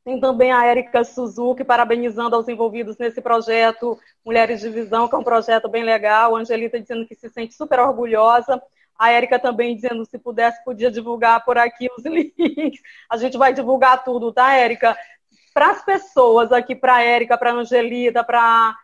Tem 0.04 0.20
também 0.20 0.52
a 0.52 0.66
Érica 0.66 1.04
Suzuki 1.04 1.64
parabenizando 1.64 2.36
aos 2.36 2.48
envolvidos 2.48 2.98
nesse 2.98 3.22
projeto 3.22 4.00
Mulheres 4.26 4.62
de 4.62 4.70
Visão, 4.70 5.08
que 5.08 5.14
é 5.14 5.18
um 5.18 5.24
projeto 5.24 5.70
bem 5.70 5.84
legal. 5.84 6.36
A 6.36 6.40
Angelita 6.40 6.80
dizendo 6.80 7.06
que 7.06 7.14
se 7.14 7.30
sente 7.30 7.54
super 7.54 7.80
orgulhosa. 7.80 8.62
A 8.98 9.12
Érica 9.12 9.38
também 9.38 9.76
dizendo 9.76 10.06
se 10.06 10.18
pudesse, 10.18 10.64
podia 10.64 10.90
divulgar 10.90 11.46
por 11.46 11.58
aqui 11.58 11.88
os 11.96 12.04
links. 12.06 12.82
A 13.10 13.18
gente 13.18 13.38
vai 13.38 13.54
divulgar 13.54 14.04
tudo, 14.04 14.34
tá, 14.34 14.54
Érica? 14.54 14.98
Para 15.54 15.72
as 15.72 15.86
pessoas 15.86 16.52
aqui, 16.52 16.76
para 16.76 16.96
a 16.96 17.04
Érica, 17.04 17.38
para 17.38 17.52
a 17.52 17.54
Angelita, 17.56 18.24
para 18.24 18.76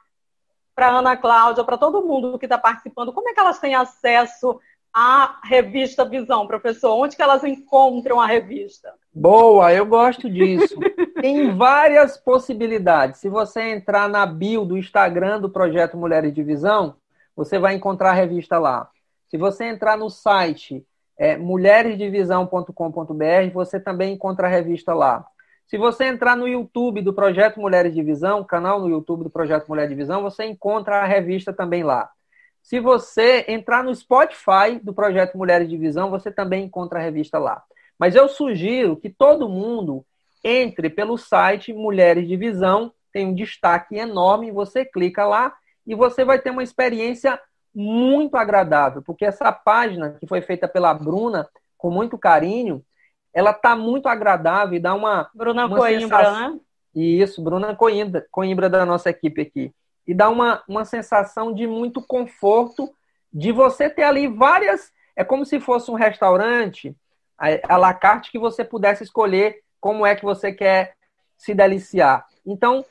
para 0.75 0.89
Ana 0.89 1.17
Cláudia, 1.17 1.63
para 1.63 1.75
todo 1.75 2.05
mundo 2.05 2.37
que 2.37 2.45
está 2.45 2.55
participando, 2.55 3.11
como 3.11 3.27
é 3.27 3.33
que 3.33 3.39
elas 3.39 3.57
têm 3.57 3.73
acesso 3.73 4.61
a 4.99 5.41
revista 5.43 6.03
Visão, 6.03 6.47
professor? 6.47 6.97
Onde 6.97 7.15
que 7.15 7.21
elas 7.21 7.43
encontram 7.43 8.19
a 8.19 8.25
revista? 8.25 8.91
Boa, 9.13 9.71
eu 9.71 9.85
gosto 9.85 10.27
disso. 10.27 10.75
Tem 11.21 11.55
várias 11.55 12.17
possibilidades. 12.17 13.19
Se 13.19 13.29
você 13.29 13.61
entrar 13.61 14.09
na 14.09 14.25
bio 14.25 14.65
do 14.65 14.75
Instagram 14.75 15.39
do 15.39 15.51
Projeto 15.51 15.95
Mulheres 15.95 16.33
de 16.33 16.41
Visão, 16.41 16.95
você 17.35 17.59
vai 17.59 17.75
encontrar 17.75 18.09
a 18.09 18.15
revista 18.15 18.57
lá. 18.57 18.89
Se 19.27 19.37
você 19.37 19.65
entrar 19.65 19.95
no 19.95 20.09
site 20.09 20.83
é, 21.15 21.37
mulheresdivisão.com.br, 21.37 23.51
você 23.53 23.79
também 23.79 24.15
encontra 24.15 24.47
a 24.47 24.49
revista 24.49 24.95
lá. 24.95 25.27
Se 25.67 25.77
você 25.77 26.05
entrar 26.05 26.35
no 26.35 26.47
YouTube 26.47 27.03
do 27.03 27.13
Projeto 27.13 27.59
Mulheres 27.59 27.93
de 27.93 28.01
Visão, 28.01 28.43
canal 28.43 28.79
no 28.79 28.89
YouTube 28.89 29.25
do 29.25 29.29
Projeto 29.29 29.67
Mulher 29.67 29.87
de 29.87 29.93
Visão, 29.93 30.23
você 30.23 30.43
encontra 30.43 31.03
a 31.03 31.05
revista 31.05 31.53
também 31.53 31.83
lá. 31.83 32.09
Se 32.67 32.81
você 32.81 33.45
entrar 33.47 33.81
no 33.81 33.95
Spotify 33.95 34.77
do 34.83 34.93
projeto 34.93 35.37
Mulheres 35.37 35.69
de 35.69 35.77
Visão, 35.77 36.09
você 36.09 36.29
também 36.29 36.65
encontra 36.65 36.99
a 36.99 37.01
revista 37.01 37.39
lá. 37.39 37.63
Mas 37.97 38.13
eu 38.13 38.27
sugiro 38.27 38.97
que 38.97 39.09
todo 39.09 39.47
mundo 39.47 40.05
entre 40.43 40.89
pelo 40.89 41.17
site 41.17 41.71
Mulheres 41.71 42.27
de 42.27 42.35
Visão, 42.35 42.91
tem 43.13 43.25
um 43.25 43.33
destaque 43.33 43.95
enorme, 43.95 44.51
você 44.51 44.83
clica 44.83 45.25
lá 45.25 45.55
e 45.85 45.95
você 45.95 46.25
vai 46.25 46.39
ter 46.39 46.49
uma 46.49 46.61
experiência 46.61 47.39
muito 47.73 48.35
agradável, 48.35 49.01
porque 49.01 49.23
essa 49.23 49.49
página 49.49 50.17
que 50.19 50.27
foi 50.27 50.41
feita 50.41 50.67
pela 50.67 50.93
Bruna 50.93 51.47
com 51.77 51.89
muito 51.89 52.17
carinho, 52.17 52.83
ela 53.33 53.53
tá 53.53 53.77
muito 53.77 54.09
agradável 54.09 54.75
e 54.75 54.81
dá 54.81 54.93
uma 54.93 55.29
Bruna 55.33 55.67
uma 55.67 55.77
Coimbra, 55.77 56.17
sensação... 56.17 56.55
né? 56.55 56.59
Isso, 56.93 57.41
Bruna 57.41 57.73
Coimbra, 57.77 58.27
Coimbra 58.29 58.69
da 58.69 58.85
nossa 58.85 59.09
equipe 59.09 59.39
aqui. 59.39 59.73
E 60.07 60.13
dá 60.13 60.29
uma, 60.29 60.63
uma 60.67 60.85
sensação 60.85 61.53
de 61.53 61.67
muito 61.67 62.01
conforto, 62.01 62.93
de 63.31 63.51
você 63.51 63.89
ter 63.89 64.03
ali 64.03 64.27
várias. 64.27 64.91
É 65.15 65.23
como 65.23 65.45
se 65.45 65.59
fosse 65.59 65.91
um 65.91 65.95
restaurante, 65.95 66.95
a, 67.37 67.77
la 67.77 67.93
carte, 67.93 68.31
que 68.31 68.39
você 68.39 68.63
pudesse 68.63 69.03
escolher 69.03 69.61
como 69.79 70.05
é 70.05 70.15
que 70.15 70.23
você 70.23 70.51
quer 70.51 70.95
se 71.37 71.53
deliciar. 71.53 72.25
Então, 72.45 72.85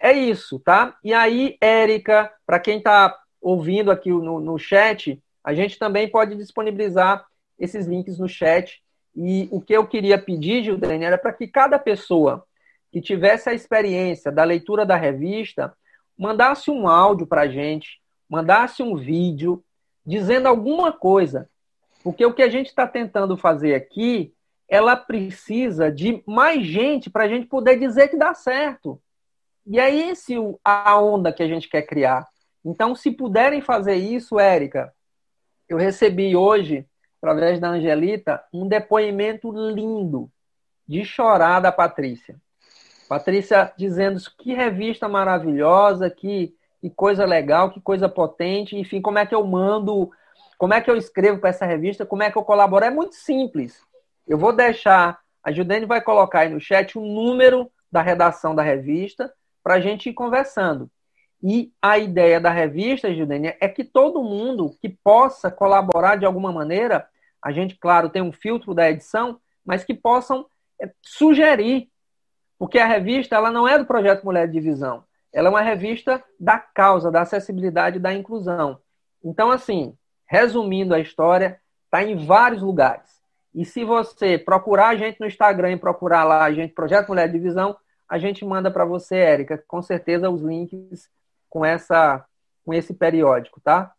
é 0.00 0.12
isso, 0.12 0.58
tá? 0.58 0.96
E 1.02 1.12
aí, 1.12 1.56
Érica, 1.60 2.32
para 2.46 2.60
quem 2.60 2.78
está 2.78 3.18
ouvindo 3.40 3.90
aqui 3.90 4.10
no, 4.10 4.40
no 4.40 4.58
chat, 4.58 5.20
a 5.42 5.52
gente 5.52 5.78
também 5.78 6.08
pode 6.08 6.34
disponibilizar 6.36 7.26
esses 7.58 7.86
links 7.86 8.18
no 8.18 8.28
chat. 8.28 8.82
E 9.14 9.48
o 9.50 9.60
que 9.60 9.74
eu 9.74 9.86
queria 9.86 10.18
pedir, 10.18 10.64
Gildene, 10.64 11.04
era 11.04 11.18
para 11.18 11.32
que 11.32 11.46
cada 11.46 11.78
pessoa 11.78 12.46
que 12.90 13.00
tivesse 13.00 13.48
a 13.48 13.54
experiência 13.54 14.32
da 14.32 14.44
leitura 14.44 14.86
da 14.86 14.96
revista 14.96 15.76
mandasse 16.16 16.70
um 16.70 16.88
áudio 16.88 17.26
para 17.26 17.42
a 17.42 17.48
gente, 17.48 18.00
mandasse 18.28 18.82
um 18.82 18.96
vídeo 18.96 19.64
dizendo 20.04 20.48
alguma 20.48 20.92
coisa. 20.92 21.48
Porque 22.02 22.24
o 22.24 22.34
que 22.34 22.42
a 22.42 22.48
gente 22.48 22.66
está 22.66 22.86
tentando 22.86 23.36
fazer 23.36 23.74
aqui, 23.74 24.34
ela 24.68 24.96
precisa 24.96 25.90
de 25.90 26.22
mais 26.26 26.64
gente 26.66 27.08
para 27.10 27.24
a 27.24 27.28
gente 27.28 27.46
poder 27.46 27.78
dizer 27.78 28.08
que 28.08 28.16
dá 28.16 28.34
certo. 28.34 29.00
E 29.66 29.80
é 29.80 29.94
esse 29.94 30.34
a 30.62 31.00
onda 31.00 31.32
que 31.32 31.42
a 31.42 31.48
gente 31.48 31.68
quer 31.68 31.82
criar. 31.82 32.28
Então, 32.64 32.94
se 32.94 33.10
puderem 33.10 33.60
fazer 33.60 33.94
isso, 33.94 34.38
Érica, 34.38 34.92
eu 35.68 35.78
recebi 35.78 36.36
hoje, 36.36 36.86
através 37.20 37.58
da 37.58 37.68
Angelita, 37.68 38.42
um 38.52 38.68
depoimento 38.68 39.50
lindo 39.70 40.30
de 40.86 41.04
chorar 41.04 41.60
da 41.60 41.72
Patrícia. 41.72 42.36
Patrícia 43.08 43.72
dizendo 43.76 44.20
que 44.38 44.54
revista 44.54 45.08
maravilhosa, 45.08 46.10
que, 46.10 46.54
que 46.80 46.90
coisa 46.90 47.24
legal, 47.24 47.70
que 47.70 47.80
coisa 47.80 48.08
potente, 48.08 48.76
enfim, 48.76 49.00
como 49.00 49.18
é 49.18 49.26
que 49.26 49.34
eu 49.34 49.44
mando, 49.44 50.10
como 50.58 50.74
é 50.74 50.80
que 50.80 50.90
eu 50.90 50.96
escrevo 50.96 51.38
para 51.38 51.50
essa 51.50 51.66
revista, 51.66 52.06
como 52.06 52.22
é 52.22 52.30
que 52.30 52.38
eu 52.38 52.44
colaboro. 52.44 52.84
É 52.84 52.90
muito 52.90 53.14
simples. 53.14 53.80
Eu 54.26 54.38
vou 54.38 54.52
deixar, 54.52 55.18
a 55.42 55.52
Judene 55.52 55.86
vai 55.86 56.00
colocar 56.00 56.40
aí 56.40 56.48
no 56.48 56.60
chat 56.60 56.98
o 56.98 57.02
número 57.02 57.70
da 57.90 58.00
redação 58.00 58.54
da 58.54 58.62
revista 58.62 59.32
para 59.62 59.74
a 59.74 59.80
gente 59.80 60.08
ir 60.08 60.14
conversando. 60.14 60.90
E 61.46 61.70
a 61.82 61.98
ideia 61.98 62.40
da 62.40 62.50
revista, 62.50 63.14
Judênia, 63.14 63.54
é 63.60 63.68
que 63.68 63.84
todo 63.84 64.22
mundo 64.22 64.74
que 64.80 64.88
possa 64.88 65.50
colaborar 65.50 66.16
de 66.16 66.24
alguma 66.24 66.50
maneira, 66.50 67.06
a 67.42 67.52
gente, 67.52 67.76
claro, 67.76 68.08
tem 68.08 68.22
um 68.22 68.32
filtro 68.32 68.72
da 68.72 68.90
edição, 68.90 69.38
mas 69.62 69.84
que 69.84 69.92
possam 69.92 70.46
é, 70.80 70.90
sugerir. 71.02 71.90
Porque 72.58 72.78
a 72.78 72.86
revista 72.86 73.36
ela 73.36 73.50
não 73.50 73.66
é 73.66 73.78
do 73.78 73.84
projeto 73.84 74.24
Mulher 74.24 74.46
de 74.46 74.54
Divisão. 74.54 75.04
Ela 75.32 75.48
é 75.48 75.50
uma 75.50 75.60
revista 75.60 76.22
da 76.38 76.58
causa, 76.58 77.10
da 77.10 77.22
acessibilidade 77.22 77.96
e 77.96 78.00
da 78.00 78.12
inclusão. 78.12 78.78
Então, 79.22 79.50
assim, 79.50 79.96
resumindo 80.26 80.94
a 80.94 81.00
história, 81.00 81.60
está 81.84 82.02
em 82.02 82.24
vários 82.24 82.62
lugares. 82.62 83.22
E 83.54 83.64
se 83.64 83.84
você 83.84 84.36
procurar 84.36 84.88
a 84.88 84.96
gente 84.96 85.20
no 85.20 85.26
Instagram 85.26 85.72
e 85.72 85.76
procurar 85.76 86.24
lá 86.24 86.44
a 86.44 86.52
gente, 86.52 86.74
Projeto 86.74 87.08
Mulher 87.08 87.26
de 87.28 87.38
Divisão, 87.38 87.76
a 88.08 88.18
gente 88.18 88.44
manda 88.44 88.70
para 88.70 88.84
você, 88.84 89.16
Érica, 89.16 89.62
com 89.66 89.80
certeza 89.80 90.28
os 90.28 90.42
links 90.42 91.08
com 91.48 91.64
essa 91.64 92.24
com 92.64 92.72
esse 92.72 92.94
periódico, 92.94 93.60
tá? 93.60 93.92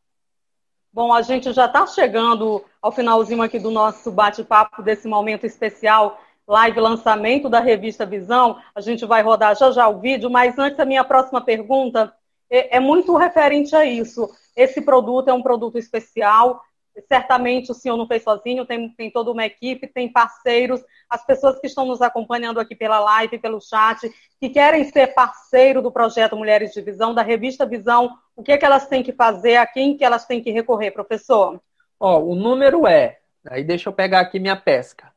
Bom, 0.92 1.14
a 1.14 1.22
gente 1.22 1.54
já 1.54 1.66
está 1.66 1.86
chegando 1.86 2.64
ao 2.82 2.92
finalzinho 2.92 3.42
aqui 3.42 3.60
do 3.60 3.70
nosso 3.70 4.12
bate-papo 4.12 4.82
desse 4.82 5.08
momento 5.08 5.46
especial, 5.46 6.20
live 6.48 6.80
lançamento 6.80 7.50
da 7.50 7.60
revista 7.60 8.06
Visão. 8.06 8.60
A 8.74 8.82
gente 8.82 9.06
vai 9.06 9.22
rodar 9.22 9.56
já 9.56 9.72
já 9.72 9.88
o 9.88 10.00
vídeo, 10.00 10.30
mas 10.30 10.58
antes 10.58 10.80
a 10.80 10.86
minha 10.86 11.04
próxima 11.04 11.42
pergunta 11.42 12.14
é, 12.50 12.78
é 12.78 12.80
muito 12.80 13.16
referente 13.16 13.76
a 13.76 13.86
isso. 13.86 14.30
Esse 14.56 14.82
produto 14.82 15.30
é 15.30 15.34
um 15.34 15.42
produto 15.42 15.78
especial, 15.78 16.62
certamente 17.08 17.72
o 17.72 17.76
senhor 17.76 17.98
não 17.98 18.08
fez 18.08 18.24
sozinho, 18.24 18.66
tem, 18.66 18.90
tem 18.90 19.12
toda 19.12 19.32
uma 19.32 19.46
equipe, 19.46 19.88
tem 19.88 20.12
parceiros, 20.12 20.82
as 21.10 21.26
pessoas 21.26 21.60
que 21.60 21.68
estão 21.68 21.86
nos 21.86 22.02
acompanhando 22.02 22.60
aqui 22.60 22.76
pela 22.76 23.00
live, 23.00 23.38
pelo 23.40 23.60
chat, 23.60 24.10
que 24.40 24.50
querem 24.50 24.84
ser 24.86 25.14
parceiro 25.14 25.82
do 25.82 25.92
projeto 25.92 26.38
Mulheres 26.38 26.72
de 26.72 26.82
Visão, 26.82 27.14
da 27.14 27.22
revista 27.22 27.66
Visão, 27.66 28.18
o 28.36 28.44
que, 28.44 28.54
é 28.54 28.58
que 28.58 28.66
elas 28.66 28.88
têm 28.88 29.04
que 29.04 29.12
fazer, 29.12 29.58
a 29.58 29.66
quem 29.66 29.98
que 29.98 30.06
elas 30.06 30.26
têm 30.26 30.42
que 30.42 30.52
recorrer, 30.52 30.92
professor? 30.92 31.62
Ó, 32.00 32.20
o 32.20 32.36
número 32.36 32.88
é, 32.88 33.20
aí 33.48 33.64
deixa 33.64 33.90
eu 33.90 33.94
pegar 33.94 34.22
aqui 34.22 34.40
minha 34.40 34.56
pesca, 34.56 35.12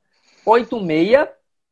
86 0.49 1.29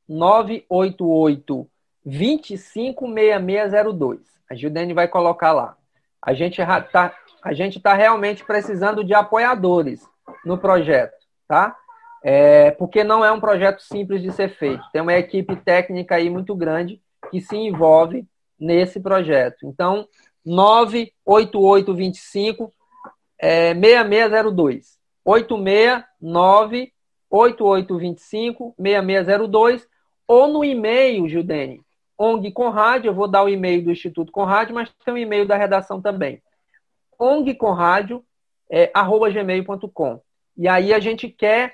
988 0.08 1.68
256602. 2.04 4.20
A 4.48 4.54
Gildene 4.54 4.94
vai 4.94 5.08
colocar 5.08 5.52
lá. 5.52 5.76
A 6.22 6.32
gente 6.34 6.60
está 6.60 7.12
a 7.42 7.52
gente 7.52 7.78
está 7.78 7.94
realmente 7.94 8.44
precisando 8.44 9.02
de 9.04 9.14
apoiadores 9.14 10.08
no 10.44 10.58
projeto, 10.58 11.14
tá? 11.46 11.76
É, 12.24 12.72
porque 12.72 13.04
não 13.04 13.24
é 13.24 13.30
um 13.30 13.38
projeto 13.38 13.78
simples 13.80 14.20
de 14.20 14.32
ser 14.32 14.48
feito. 14.48 14.82
Tem 14.92 15.00
uma 15.00 15.14
equipe 15.14 15.54
técnica 15.54 16.16
aí 16.16 16.28
muito 16.28 16.56
grande 16.56 17.00
que 17.30 17.40
se 17.40 17.56
envolve 17.56 18.26
nesse 18.58 18.98
projeto. 18.98 19.64
Então, 19.64 20.08
98825 20.44 22.72
é, 23.38 23.72
6602. 23.74 24.98
869 25.24 26.92
8825 27.30 28.74
6602 28.78 29.86
ou 30.28 30.48
no 30.48 30.64
e-mail, 30.64 31.28
Gildene, 31.28 31.82
ONG 32.18 32.50
Conrad, 32.50 33.04
eu 33.04 33.14
vou 33.14 33.28
dar 33.28 33.44
o 33.44 33.48
e-mail 33.48 33.84
do 33.84 33.92
Instituto 33.92 34.32
Conrad, 34.32 34.70
mas 34.70 34.92
tem 35.04 35.14
o 35.14 35.18
e-mail 35.18 35.46
da 35.46 35.56
redação 35.56 36.00
também 36.00 36.42
ongconradio, 37.18 38.24
é, 38.70 38.90
arroba 38.94 39.30
gmail.com. 39.30 40.20
E 40.56 40.68
aí 40.68 40.92
a 40.92 40.98
gente 40.98 41.28
quer 41.28 41.72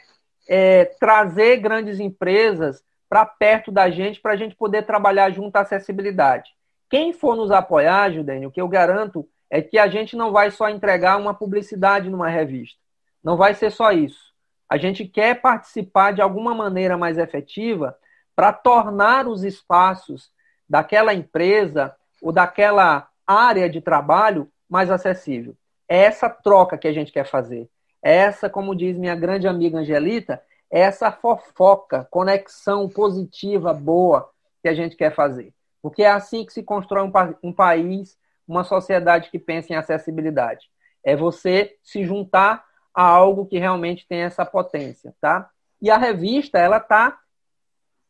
é, 0.48 0.84
trazer 0.84 1.58
grandes 1.58 2.00
empresas 2.00 2.82
para 3.08 3.26
perto 3.26 3.70
da 3.70 3.90
gente, 3.90 4.20
para 4.20 4.32
a 4.32 4.36
gente 4.36 4.56
poder 4.56 4.84
trabalhar 4.84 5.30
junto 5.30 5.54
à 5.56 5.60
acessibilidade. 5.60 6.50
Quem 6.88 7.12
for 7.12 7.36
nos 7.36 7.50
apoiar, 7.50 8.10
Judênio, 8.10 8.48
o 8.48 8.52
que 8.52 8.60
eu 8.60 8.68
garanto 8.68 9.28
é 9.50 9.60
que 9.60 9.78
a 9.78 9.86
gente 9.86 10.16
não 10.16 10.32
vai 10.32 10.50
só 10.50 10.68
entregar 10.68 11.18
uma 11.18 11.34
publicidade 11.34 12.08
numa 12.08 12.28
revista. 12.28 12.78
Não 13.22 13.36
vai 13.36 13.54
ser 13.54 13.70
só 13.70 13.92
isso. 13.92 14.31
A 14.72 14.78
gente 14.78 15.04
quer 15.04 15.38
participar 15.38 16.14
de 16.14 16.22
alguma 16.22 16.54
maneira 16.54 16.96
mais 16.96 17.18
efetiva 17.18 17.94
para 18.34 18.54
tornar 18.54 19.28
os 19.28 19.44
espaços 19.44 20.32
daquela 20.66 21.12
empresa 21.12 21.94
ou 22.22 22.32
daquela 22.32 23.06
área 23.26 23.68
de 23.68 23.82
trabalho 23.82 24.50
mais 24.66 24.90
acessível. 24.90 25.54
É 25.86 25.98
essa 26.04 26.30
troca 26.30 26.78
que 26.78 26.88
a 26.88 26.92
gente 26.92 27.12
quer 27.12 27.26
fazer. 27.26 27.68
É 28.02 28.16
essa, 28.16 28.48
como 28.48 28.74
diz 28.74 28.96
minha 28.96 29.14
grande 29.14 29.46
amiga 29.46 29.76
Angelita, 29.76 30.42
é 30.70 30.80
essa 30.80 31.12
fofoca, 31.12 32.08
conexão 32.10 32.88
positiva, 32.88 33.74
boa 33.74 34.30
que 34.62 34.70
a 34.70 34.74
gente 34.74 34.96
quer 34.96 35.14
fazer. 35.14 35.52
Porque 35.82 36.02
é 36.02 36.10
assim 36.10 36.46
que 36.46 36.52
se 36.54 36.62
constrói 36.62 37.02
um, 37.02 37.12
um 37.42 37.52
país, 37.52 38.16
uma 38.48 38.64
sociedade 38.64 39.30
que 39.30 39.38
pensa 39.38 39.74
em 39.74 39.76
acessibilidade. 39.76 40.70
É 41.04 41.14
você 41.14 41.76
se 41.82 42.02
juntar 42.04 42.64
a 42.94 43.02
algo 43.02 43.46
que 43.46 43.58
realmente 43.58 44.06
tem 44.06 44.20
essa 44.20 44.44
potência, 44.44 45.14
tá? 45.20 45.50
E 45.80 45.90
a 45.90 45.96
revista, 45.96 46.58
ela 46.58 46.76
está 46.76 47.18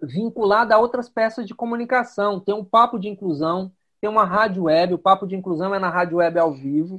vinculada 0.00 0.74
a 0.74 0.78
outras 0.78 1.08
peças 1.08 1.46
de 1.46 1.54
comunicação. 1.54 2.40
Tem 2.40 2.54
um 2.54 2.64
papo 2.64 2.98
de 2.98 3.08
inclusão, 3.08 3.72
tem 4.02 4.10
uma 4.10 4.24
rádio 4.24 4.64
web, 4.64 4.94
o 4.94 4.98
Papo 4.98 5.28
de 5.28 5.36
Inclusão 5.36 5.72
é 5.72 5.78
na 5.78 5.88
rádio 5.88 6.16
web 6.16 6.36
ao 6.36 6.52
vivo. 6.52 6.98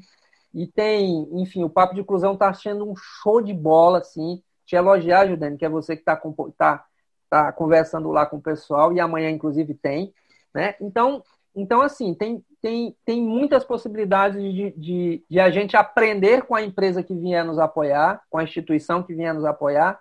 E 0.53 0.65
tem, 0.65 1.27
enfim, 1.33 1.61
o 1.63 1.69
Papo 1.69 1.93
de 1.93 1.99
Inclusão 1.99 2.33
está 2.33 2.53
sendo 2.53 2.89
um 2.89 2.95
show 2.95 3.41
de 3.41 3.53
bola, 3.53 3.99
assim. 3.99 4.41
Te 4.65 4.77
elogiar, 4.77 5.27
Judane, 5.27 5.57
que 5.57 5.65
é 5.65 5.69
você 5.69 5.97
que 5.97 6.01
está 6.01 6.15
tá, 6.57 6.85
tá 7.29 7.51
conversando 7.51 8.09
lá 8.09 8.25
com 8.25 8.37
o 8.37 8.41
pessoal, 8.41 8.93
e 8.93 9.01
amanhã, 9.01 9.29
inclusive, 9.29 9.73
tem. 9.73 10.13
Né? 10.55 10.75
Então, 10.79 11.21
então 11.55 11.81
assim, 11.81 12.13
tem, 12.13 12.43
tem, 12.61 12.95
tem 13.05 13.21
muitas 13.21 13.63
possibilidades 13.63 14.41
de, 14.41 14.71
de, 14.71 15.23
de 15.29 15.39
a 15.39 15.49
gente 15.49 15.75
aprender 15.75 16.43
com 16.43 16.55
a 16.55 16.61
empresa 16.61 17.03
que 17.03 17.13
vier 17.13 17.45
nos 17.45 17.59
apoiar, 17.59 18.21
com 18.29 18.37
a 18.37 18.43
instituição 18.43 19.03
que 19.03 19.13
vier 19.13 19.33
nos 19.33 19.45
apoiar, 19.45 19.99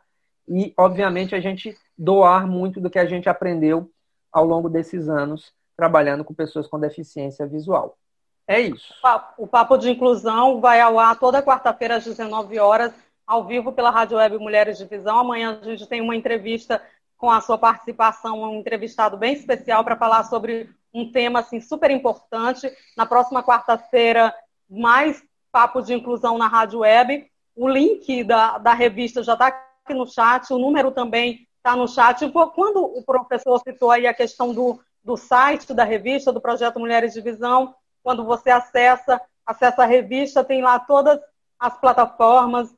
e, 0.48 0.72
obviamente, 0.76 1.34
a 1.34 1.40
gente 1.40 1.76
doar 1.96 2.46
muito 2.46 2.80
do 2.80 2.90
que 2.90 2.98
a 2.98 3.06
gente 3.06 3.28
aprendeu 3.28 3.90
ao 4.32 4.44
longo 4.44 4.68
desses 4.68 5.08
anos 5.08 5.52
trabalhando 5.76 6.24
com 6.24 6.34
pessoas 6.34 6.66
com 6.66 6.78
deficiência 6.78 7.46
visual. 7.46 7.96
É 8.46 8.60
isso. 8.60 8.92
O 9.38 9.46
Papo 9.46 9.78
de 9.78 9.90
Inclusão 9.90 10.60
vai 10.60 10.80
ao 10.80 10.98
ar 10.98 11.18
toda 11.18 11.42
quarta-feira 11.42 11.96
às 11.96 12.04
19 12.04 12.58
horas, 12.58 12.92
ao 13.26 13.44
vivo 13.44 13.72
pela 13.72 13.90
Rádio 13.90 14.16
Web 14.18 14.38
Mulheres 14.38 14.78
de 14.78 14.84
Visão. 14.84 15.18
Amanhã 15.18 15.58
a 15.60 15.64
gente 15.64 15.86
tem 15.86 16.00
uma 16.00 16.16
entrevista 16.16 16.82
com 17.22 17.30
a 17.30 17.40
sua 17.40 17.56
participação, 17.56 18.42
um 18.42 18.58
entrevistado 18.58 19.16
bem 19.16 19.34
especial 19.34 19.84
para 19.84 19.94
falar 19.94 20.24
sobre 20.24 20.68
um 20.92 21.12
tema 21.12 21.38
assim 21.38 21.60
super 21.60 21.88
importante. 21.88 22.68
Na 22.96 23.06
próxima 23.06 23.44
quarta-feira, 23.44 24.34
mais 24.68 25.22
Papo 25.52 25.80
de 25.80 25.94
Inclusão 25.94 26.36
na 26.36 26.48
Rádio 26.48 26.80
Web. 26.80 27.30
O 27.54 27.68
link 27.68 28.24
da, 28.24 28.58
da 28.58 28.74
revista 28.74 29.22
já 29.22 29.34
está 29.34 29.46
aqui 29.46 29.94
no 29.94 30.04
chat, 30.04 30.52
o 30.52 30.58
número 30.58 30.90
também 30.90 31.46
está 31.58 31.76
no 31.76 31.86
chat. 31.86 32.28
Quando 32.28 32.82
o 32.82 33.04
professor 33.04 33.60
citou 33.60 33.92
aí 33.92 34.04
a 34.04 34.12
questão 34.12 34.52
do, 34.52 34.80
do 35.04 35.16
site 35.16 35.72
da 35.72 35.84
revista, 35.84 36.32
do 36.32 36.40
projeto 36.40 36.80
Mulheres 36.80 37.12
de 37.12 37.20
Visão, 37.20 37.72
quando 38.02 38.24
você 38.24 38.50
acessa, 38.50 39.20
acessa 39.46 39.84
a 39.84 39.86
revista, 39.86 40.42
tem 40.42 40.60
lá 40.60 40.76
todas 40.80 41.20
as 41.56 41.78
plataformas, 41.78 42.74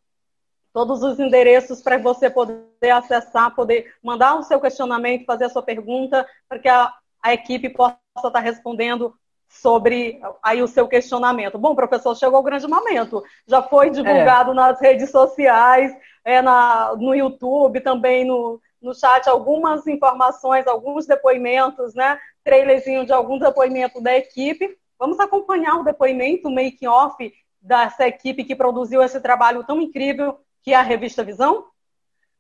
todos 0.75 1.05
os 1.05 1.21
endereços 1.21 1.81
para 1.81 1.97
você 1.97 2.29
poder 2.29 2.91
acessar, 2.93 3.55
poder 3.55 3.95
mandar 4.03 4.35
o 4.35 4.43
seu 4.43 4.61
questionamento, 4.61 5.25
fazer 5.25 5.45
a 5.45 5.49
sua 5.49 5.63
pergunta, 5.63 6.27
para 6.49 6.59
que 6.59 6.69
a, 6.69 6.93
a 7.23 7.33
equipe 7.33 7.69
possa 7.69 7.97
estar 8.17 8.41
respondendo 8.41 9.15
sobre 9.49 10.21
aí 10.43 10.61
o 10.61 10.67
seu 10.67 10.89
questionamento. 10.89 11.57
Bom, 11.59 11.77
professor, 11.77 12.17
chegou 12.17 12.41
o 12.41 12.43
grande 12.43 12.67
momento. 12.67 13.23
Já 13.47 13.63
foi 13.63 13.89
divulgado 13.89 14.51
é. 14.51 14.55
nas 14.55 14.81
redes 14.81 15.11
sociais, 15.11 15.97
é, 16.25 16.43
na, 16.43 16.97
no 16.97 17.15
YouTube, 17.15 17.81
também 17.81 18.25
no, 18.25 18.61
no 18.83 18.93
chat, 18.93 19.29
algumas 19.29 19.87
informações, 19.87 20.67
alguns 20.67 21.07
depoimentos, 21.07 21.95
né? 21.95 22.19
Trailerzinho 22.43 23.07
de 23.07 23.13
algum 23.13 23.39
depoimento 23.39 24.03
da 24.03 24.17
equipe. 24.17 24.77
Vamos 24.99 25.21
acompanhar 25.21 25.77
o 25.77 25.85
depoimento, 25.85 26.49
o 26.49 26.53
making-off 26.53 27.33
dessa 27.63 28.09
equipe 28.09 28.43
que 28.43 28.57
produziu 28.57 29.03
esse 29.05 29.21
trabalho 29.21 29.63
tão 29.63 29.81
incrível 29.81 30.41
que 30.65 30.73
é 30.73 30.77
a 30.77 30.83
revista 30.83 31.23
Visão? 31.23 31.65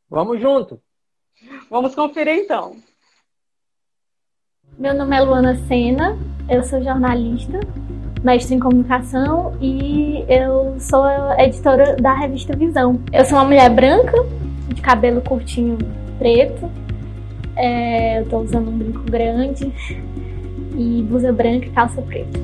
Vamos 0.08 0.40
junto. 0.40 0.80
Vamos 1.70 1.94
conferir 1.94 2.36
então. 2.36 2.74
Meu 4.78 4.94
nome 4.94 5.14
é 5.14 5.20
Luana 5.20 5.56
Sena, 5.68 6.18
eu 6.48 6.64
sou 6.64 6.82
jornalista, 6.82 7.60
mestre 8.24 8.54
em 8.54 8.58
comunicação 8.58 9.56
e 9.60 10.24
eu 10.26 10.80
sou 10.80 11.04
editora 11.38 11.96
da 11.96 12.14
revista 12.14 12.56
Visão. 12.56 12.98
Eu 13.12 13.26
sou 13.26 13.36
uma 13.36 13.44
mulher 13.44 13.68
branca, 13.68 14.16
de 14.68 14.80
cabelo 14.80 15.20
curtinho 15.20 15.76
preto, 16.18 16.70
é, 17.54 18.20
eu 18.20 18.28
tô 18.28 18.38
usando 18.38 18.68
um 18.68 18.78
brinco 18.78 19.02
grande 19.02 19.70
e 20.76 21.02
blusa 21.02 21.30
branca 21.30 21.66
e 21.66 21.70
calça 21.70 22.00
preta. 22.00 22.40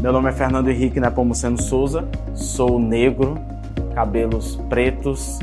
Meu 0.00 0.12
nome 0.12 0.28
é 0.28 0.32
Fernando 0.32 0.68
Henrique 0.68 0.98
Nepomuceno 0.98 1.62
Souza, 1.62 2.06
sou 2.34 2.80
negro, 2.80 3.38
cabelos 3.94 4.56
pretos. 4.68 5.38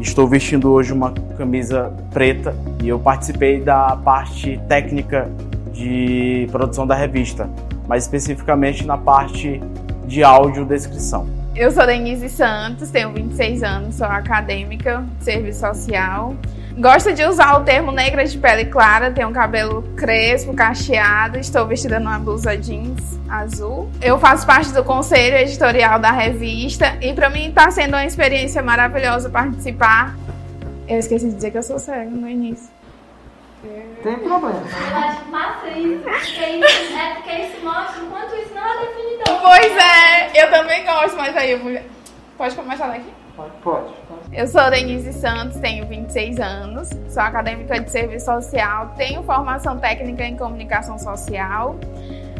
Estou 0.00 0.26
vestindo 0.26 0.70
hoje 0.70 0.92
uma 0.92 1.12
camisa 1.36 1.92
preta 2.12 2.54
e 2.82 2.88
eu 2.88 2.98
participei 2.98 3.60
da 3.60 3.96
parte 3.96 4.60
técnica 4.68 5.30
de 5.72 6.46
produção 6.50 6.86
da 6.86 6.94
revista, 6.94 7.48
mais 7.88 8.04
especificamente 8.04 8.86
na 8.86 8.96
parte 8.96 9.60
de 10.06 10.22
audiodescrição. 10.22 11.26
Eu 11.54 11.70
sou 11.70 11.86
Denise 11.86 12.28
Santos, 12.30 12.90
tenho 12.90 13.12
26 13.12 13.62
anos, 13.62 13.94
sou 13.96 14.06
acadêmica, 14.06 15.04
serviço 15.20 15.60
social. 15.60 16.34
Gosto 16.76 17.12
de 17.12 17.24
usar 17.24 17.60
o 17.60 17.64
termo 17.64 17.92
negra 17.92 18.24
de 18.24 18.38
pele 18.38 18.64
clara, 18.64 19.10
tenho 19.10 19.28
um 19.28 19.32
cabelo 19.32 19.82
crespo, 19.96 20.54
cacheado, 20.54 21.38
estou 21.38 21.66
vestida 21.66 22.00
numa 22.00 22.18
blusa 22.18 22.56
jeans 22.56 23.20
azul. 23.28 23.90
Eu 24.00 24.18
faço 24.18 24.46
parte 24.46 24.72
do 24.72 24.82
conselho 24.82 25.36
editorial 25.36 25.98
da 25.98 26.10
revista 26.10 26.96
e 27.00 27.12
para 27.12 27.28
mim 27.28 27.48
está 27.48 27.70
sendo 27.70 27.90
uma 27.90 28.04
experiência 28.04 28.62
maravilhosa 28.62 29.28
participar. 29.28 30.16
Eu 30.88 30.98
esqueci 30.98 31.28
de 31.28 31.34
dizer 31.34 31.50
que 31.50 31.58
eu 31.58 31.62
sou 31.62 31.78
cega 31.78 32.10
no 32.10 32.28
início. 32.28 32.70
Tem 34.02 34.18
problema. 34.18 34.62
Eu 34.90 34.96
acho 34.96 35.24
massa 35.30 35.68
isso, 35.68 36.02
porque 36.02 36.46
isso, 36.46 36.98
é 36.98 37.14
porque 37.14 37.32
isso 37.32 37.64
mostra 37.64 38.02
enquanto 38.02 38.34
isso 38.34 38.54
não 38.54 38.66
é 38.66 38.86
definidor. 38.86 39.40
Pois 39.40 39.72
é, 39.76 40.42
eu 40.42 40.50
também 40.50 40.84
gosto, 40.84 41.16
mas 41.16 41.36
aí 41.36 41.52
eu 41.52 41.58
vou... 41.60 41.72
Pode 42.36 42.56
começar 42.56 42.88
daqui? 42.88 43.12
Pode, 43.36 43.52
pode. 43.62 43.92
Eu 44.32 44.46
sou 44.46 44.70
Denise 44.70 45.12
Santos, 45.12 45.58
tenho 45.58 45.86
26 45.86 46.40
anos, 46.40 46.88
sou 47.08 47.22
acadêmica 47.22 47.78
de 47.80 47.90
serviço 47.90 48.26
social, 48.26 48.94
tenho 48.96 49.22
formação 49.22 49.78
técnica 49.78 50.24
em 50.24 50.36
comunicação 50.36 50.98
social 50.98 51.76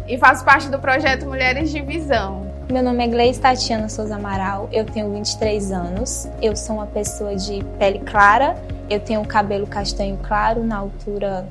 e 0.08 0.16
faço 0.16 0.44
parte 0.44 0.68
do 0.68 0.78
projeto 0.78 1.26
Mulheres 1.26 1.70
de 1.70 1.80
Visão. 1.82 2.50
Meu 2.70 2.82
nome 2.82 3.04
é 3.04 3.08
Gleice 3.08 3.40
Tatiana 3.40 3.88
Souza 3.88 4.16
Amaral, 4.16 4.68
eu 4.72 4.86
tenho 4.86 5.12
23 5.12 5.70
anos, 5.72 6.28
eu 6.40 6.56
sou 6.56 6.76
uma 6.76 6.86
pessoa 6.86 7.36
de 7.36 7.62
pele 7.78 7.98
clara 7.98 8.56
eu 8.92 9.00
tenho 9.00 9.24
cabelo 9.24 9.66
castanho 9.66 10.18
claro 10.22 10.62
na 10.62 10.76
altura 10.76 11.46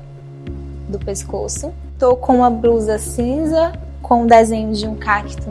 do 0.88 0.98
pescoço. 0.98 1.74
Tô 1.98 2.16
com 2.16 2.36
uma 2.36 2.50
blusa 2.50 2.98
cinza 2.98 3.72
com 4.00 4.22
o 4.22 4.26
desenho 4.26 4.72
de 4.72 4.86
um 4.86 4.94
cacto 4.94 5.48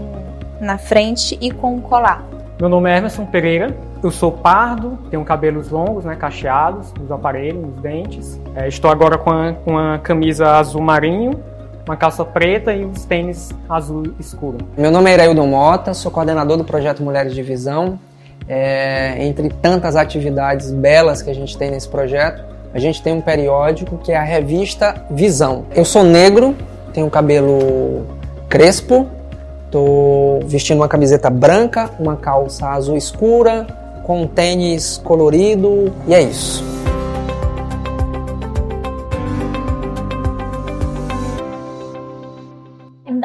na 0.61 0.77
frente 0.77 1.37
e 1.41 1.51
com 1.51 1.75
um 1.75 1.81
colar. 1.81 2.23
Meu 2.59 2.69
nome 2.69 2.89
é 2.89 2.97
Emerson 2.97 3.25
Pereira, 3.25 3.75
eu 4.03 4.11
sou 4.11 4.31
pardo, 4.31 4.97
tenho 5.09 5.23
cabelos 5.23 5.69
longos, 5.69 6.05
né, 6.05 6.15
cacheados, 6.15 6.93
nos 6.99 7.11
aparelhos, 7.11 7.61
nos 7.61 7.81
dentes. 7.81 8.39
É, 8.55 8.67
estou 8.67 8.89
agora 8.89 9.17
com 9.17 9.29
a, 9.29 9.53
com 9.53 9.77
a 9.77 9.99
camisa 9.99 10.57
azul 10.57 10.81
marinho, 10.81 11.39
uma 11.85 11.95
calça 11.95 12.23
preta 12.23 12.73
e 12.73 12.85
os 12.85 13.05
tênis 13.05 13.51
azul 13.69 14.03
escuro. 14.19 14.57
Meu 14.77 14.91
nome 14.91 15.09
é 15.09 15.13
Iraildon 15.13 15.47
Mota, 15.47 15.93
sou 15.93 16.11
coordenador 16.11 16.57
do 16.57 16.63
projeto 16.63 17.03
Mulheres 17.03 17.33
de 17.33 17.41
Visão 17.41 17.99
é, 18.47 19.15
entre 19.19 19.49
tantas 19.49 19.95
atividades 19.95 20.71
belas 20.71 21.21
que 21.21 21.29
a 21.29 21.33
gente 21.33 21.57
tem 21.57 21.71
nesse 21.71 21.87
projeto, 21.87 22.43
a 22.73 22.79
gente 22.79 23.01
tem 23.01 23.13
um 23.13 23.21
periódico 23.21 23.97
que 23.97 24.11
é 24.11 24.17
a 24.17 24.23
revista 24.23 25.05
Visão. 25.09 25.65
Eu 25.75 25.85
sou 25.85 26.03
negro, 26.03 26.55
tenho 26.93 27.09
cabelo 27.09 28.05
crespo, 28.49 29.07
estou 29.65 30.41
vestindo 30.45 30.79
uma 30.79 30.87
camiseta 30.87 31.29
branca, 31.29 31.89
uma 31.99 32.15
calça 32.15 32.67
azul 32.67 32.97
escura, 32.97 33.65
com 34.05 34.23
um 34.23 34.27
tênis 34.27 34.97
colorido 34.97 35.93
e 36.07 36.13
é 36.13 36.21
isso. 36.23 36.71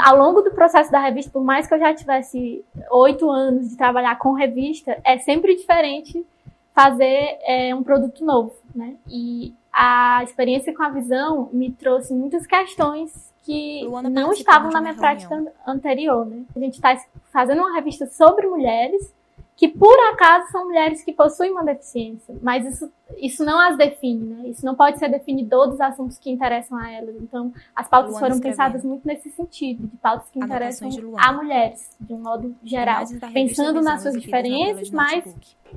ao 0.06 0.16
longo 0.16 0.40
do 0.40 0.52
processo 0.52 0.88
da 0.92 1.00
revista, 1.00 1.32
por 1.32 1.42
mais 1.42 1.66
que 1.66 1.74
eu 1.74 1.80
já 1.80 1.92
tivesse 1.92 2.64
oito 2.92 3.28
anos 3.28 3.70
de 3.70 3.76
trabalhar 3.76 4.16
com 4.18 4.34
revista, 4.34 4.96
é 5.02 5.18
sempre 5.18 5.56
diferente 5.56 6.24
fazer 6.72 7.38
é, 7.42 7.74
um 7.74 7.82
produto 7.82 8.24
novo, 8.24 8.54
né? 8.72 8.94
E 9.08 9.52
a 9.72 10.22
experiência 10.22 10.72
com 10.72 10.82
a 10.84 10.90
visão 10.90 11.48
me 11.52 11.72
trouxe 11.72 12.14
muitas 12.14 12.46
questões 12.46 13.34
que 13.42 13.84
não 14.10 14.32
estavam 14.32 14.70
na 14.70 14.80
minha 14.80 14.94
prática 14.94 15.52
anterior, 15.66 16.24
né? 16.24 16.44
A 16.54 16.58
gente 16.60 16.74
está 16.74 16.96
fazendo 17.32 17.62
uma 17.62 17.74
revista 17.74 18.06
sobre 18.06 18.46
mulheres 18.46 19.12
que 19.56 19.68
por 19.68 19.98
acaso 20.12 20.52
são 20.52 20.66
mulheres 20.66 21.02
que 21.02 21.14
possuem 21.14 21.50
uma 21.50 21.64
deficiência, 21.64 22.36
mas 22.42 22.66
isso, 22.66 22.92
isso 23.16 23.42
não 23.42 23.58
as 23.58 23.78
define, 23.78 24.26
né? 24.26 24.48
Isso 24.48 24.64
não 24.66 24.74
pode 24.74 24.98
ser 24.98 25.08
definidor 25.08 25.68
dos 25.68 25.80
assuntos 25.80 26.18
que 26.18 26.30
interessam 26.30 26.76
a 26.76 26.92
elas. 26.92 27.16
Então, 27.16 27.50
as 27.74 27.88
pautas 27.88 28.12
Luana 28.12 28.26
foram 28.28 28.40
pensadas 28.40 28.84
muito 28.84 29.06
nesse 29.06 29.30
sentido, 29.30 29.86
de 29.86 29.96
pautas 29.96 30.28
que 30.28 30.38
interessam 30.38 30.90
a 31.16 31.32
mulheres, 31.32 31.96
de 31.98 32.12
um 32.12 32.18
modo 32.18 32.54
geral, 32.62 33.04
pensando 33.32 33.80
nas 33.80 34.02
suas 34.02 34.20
diferenças, 34.20 34.90
mas 34.90 35.24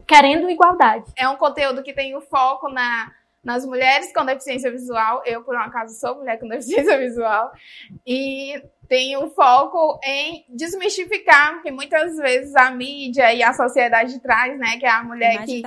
querendo 0.05 0.49
igualdade. 0.49 1.09
É 1.15 1.29
um 1.29 1.37
conteúdo 1.37 1.81
que 1.81 1.93
tem 1.93 2.15
o 2.17 2.21
foco 2.21 2.67
na 2.67 3.09
nas 3.43 3.65
mulheres 3.65 4.13
com 4.13 4.25
deficiência 4.25 4.71
visual. 4.71 5.21
Eu, 5.25 5.43
por 5.43 5.56
um 5.56 5.60
acaso, 5.60 5.97
sou 5.99 6.15
mulher 6.15 6.39
com 6.39 6.47
deficiência 6.49 6.97
visual. 6.97 7.52
E 8.06 8.62
tem 8.88 9.15
um 9.17 9.30
foco 9.30 9.99
em 10.04 10.45
desmistificar 10.49 11.62
que 11.62 11.71
muitas 11.71 12.17
vezes 12.17 12.56
a 12.56 12.71
mídia 12.71 13.32
e 13.34 13.43
a 13.43 13.54
sociedade 13.54 14.19
traz, 14.19 14.58
né, 14.58 14.78
que 14.80 14.86
é 14.86 14.89
a 14.89 15.04
mulher 15.04 15.45
que 15.45 15.62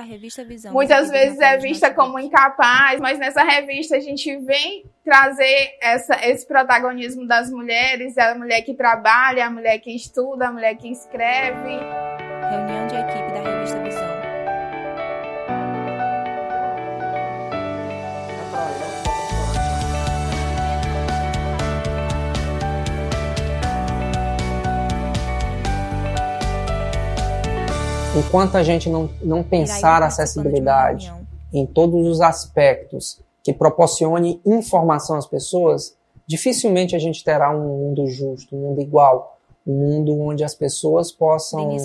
Visão, 0.45 0.73
muitas 0.73 1.09
vezes 1.09 1.39
é 1.39 1.57
vista 1.57 1.93
como 1.93 2.19
incapaz, 2.19 2.99
mas 2.99 3.17
nessa 3.17 3.41
revista 3.43 3.95
a 3.95 3.99
gente 4.01 4.35
vem 4.39 4.83
trazer 5.05 5.77
essa, 5.81 6.15
esse 6.27 6.45
protagonismo 6.45 7.25
das 7.25 7.49
mulheres, 7.49 8.17
a 8.17 8.35
mulher 8.35 8.61
que 8.61 8.73
trabalha, 8.73 9.45
a 9.45 9.49
mulher 9.49 9.79
que 9.79 9.95
estuda, 9.95 10.49
a 10.49 10.51
mulher 10.51 10.75
que 10.75 10.89
escreve. 10.91 11.79
Reunião 12.49 12.87
de 12.87 12.95
equipe 12.95 13.22
enquanto 28.15 28.55
a 28.55 28.63
gente 28.63 28.89
não, 28.89 29.09
não 29.21 29.43
pensar 29.43 30.03
a 30.03 30.07
acessibilidade 30.07 31.11
em 31.51 31.65
todos 31.65 32.07
os 32.07 32.21
aspectos 32.21 33.19
que 33.43 33.53
proporcione 33.53 34.39
informação 34.45 35.17
às 35.17 35.25
pessoas, 35.25 35.95
dificilmente 36.25 36.95
a 36.95 36.99
gente 36.99 37.23
terá 37.23 37.51
um 37.51 37.67
mundo 37.67 38.07
justo, 38.07 38.55
um 38.55 38.59
mundo 38.59 38.81
igual, 38.81 39.37
um 39.65 39.73
mundo 39.73 40.19
onde 40.19 40.43
as 40.43 40.55
pessoas 40.55 41.11
possam 41.11 41.77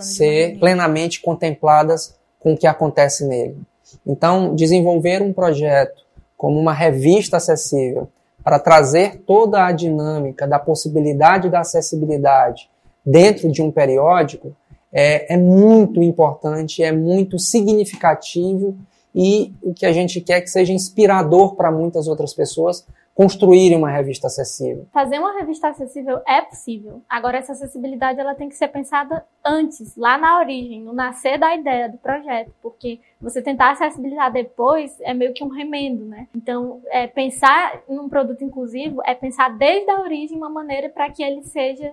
ser 0.00 0.58
plenamente 0.58 1.20
contempladas 1.20 2.16
com 2.40 2.54
o 2.54 2.56
que 2.56 2.66
acontece 2.66 3.26
nele. 3.26 3.58
Então, 4.06 4.54
desenvolver 4.54 5.22
um 5.22 5.32
projeto 5.32 6.02
como 6.36 6.58
uma 6.58 6.72
revista 6.72 7.36
acessível 7.36 8.08
para 8.42 8.58
trazer 8.58 9.22
toda 9.26 9.64
a 9.64 9.72
dinâmica 9.72 10.46
da 10.46 10.58
possibilidade 10.58 11.48
da 11.48 11.60
acessibilidade 11.60 12.68
dentro 13.04 13.50
de 13.50 13.62
um 13.62 13.70
periódico 13.70 14.54
é, 14.94 15.34
é 15.34 15.36
muito 15.36 16.00
importante, 16.00 16.82
é 16.82 16.92
muito 16.92 17.36
significativo 17.36 18.78
e 19.12 19.52
o 19.60 19.74
que 19.74 19.84
a 19.84 19.92
gente 19.92 20.20
quer 20.20 20.38
é 20.38 20.40
que 20.40 20.48
seja 20.48 20.72
inspirador 20.72 21.56
para 21.56 21.70
muitas 21.70 22.06
outras 22.06 22.32
pessoas 22.32 22.86
construírem 23.14 23.78
uma 23.78 23.90
revista 23.90 24.26
acessível. 24.26 24.88
Fazer 24.92 25.20
uma 25.20 25.38
revista 25.38 25.68
acessível 25.68 26.20
é 26.26 26.40
possível. 26.42 27.00
Agora 27.08 27.38
essa 27.38 27.52
acessibilidade 27.52 28.18
ela 28.18 28.34
tem 28.34 28.48
que 28.48 28.56
ser 28.56 28.68
pensada 28.68 29.24
antes, 29.44 29.96
lá 29.96 30.18
na 30.18 30.38
origem, 30.38 30.82
no 30.82 30.92
nascer 30.92 31.38
da 31.38 31.54
ideia 31.54 31.88
do 31.88 31.96
projeto, 31.96 32.52
porque 32.60 32.98
você 33.20 33.40
tentar 33.40 33.70
acessibilidade 33.70 34.34
depois 34.34 35.00
é 35.00 35.14
meio 35.14 35.32
que 35.32 35.44
um 35.44 35.48
remendo, 35.48 36.04
né? 36.04 36.26
Então, 36.34 36.80
é, 36.86 37.06
pensar 37.06 37.82
num 37.88 38.08
produto 38.08 38.42
inclusivo 38.42 39.00
é 39.04 39.14
pensar 39.14 39.56
desde 39.56 39.88
a 39.90 40.00
origem 40.00 40.36
uma 40.36 40.50
maneira 40.50 40.88
para 40.88 41.08
que 41.08 41.22
ele 41.22 41.44
seja 41.44 41.92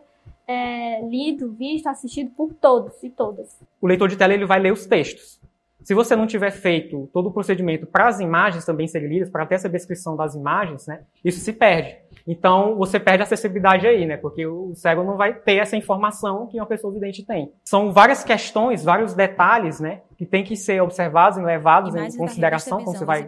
é, 0.51 1.07
lido, 1.07 1.51
visto, 1.53 1.87
assistido 1.87 2.31
por 2.31 2.53
todos 2.53 3.01
e 3.03 3.09
todas. 3.09 3.57
O 3.81 3.87
leitor 3.87 4.09
de 4.09 4.17
tela 4.17 4.33
ele 4.33 4.45
vai 4.45 4.59
ler 4.59 4.73
os 4.73 4.85
textos. 4.85 5.39
Se 5.83 5.95
você 5.95 6.15
não 6.15 6.27
tiver 6.27 6.51
feito 6.51 7.09
todo 7.11 7.29
o 7.29 7.31
procedimento 7.31 7.87
para 7.87 8.07
as 8.07 8.19
imagens 8.19 8.65
também 8.65 8.87
serem 8.87 9.09
lidas, 9.09 9.29
para 9.29 9.45
ter 9.45 9.55
essa 9.55 9.69
descrição 9.69 10.15
das 10.15 10.35
imagens, 10.35 10.85
né, 10.85 11.01
isso 11.23 11.39
se 11.39 11.53
perde. 11.53 11.97
Então, 12.27 12.75
você 12.75 12.99
perde 12.99 13.23
a 13.23 13.25
acessibilidade 13.25 13.87
aí, 13.87 14.05
né? 14.05 14.15
Porque 14.15 14.45
o 14.45 14.75
cego 14.75 15.03
não 15.03 15.17
vai 15.17 15.33
ter 15.33 15.55
essa 15.55 15.75
informação 15.75 16.47
que 16.47 16.57
uma 16.57 16.67
pessoa 16.67 16.93
vidente 16.93 17.25
tem. 17.25 17.51
São 17.65 17.91
várias 17.91 18.23
questões, 18.23 18.83
vários 18.83 19.13
detalhes, 19.15 19.79
né? 19.79 20.01
Que 20.17 20.25
tem 20.25 20.43
que 20.43 20.55
ser 20.55 20.81
observados 20.81 21.39
e 21.39 21.41
levados 21.41 21.95
em 21.95 22.15
consideração 22.15 22.83
quando 22.83 22.97
você 22.97 23.05
vai 23.05 23.27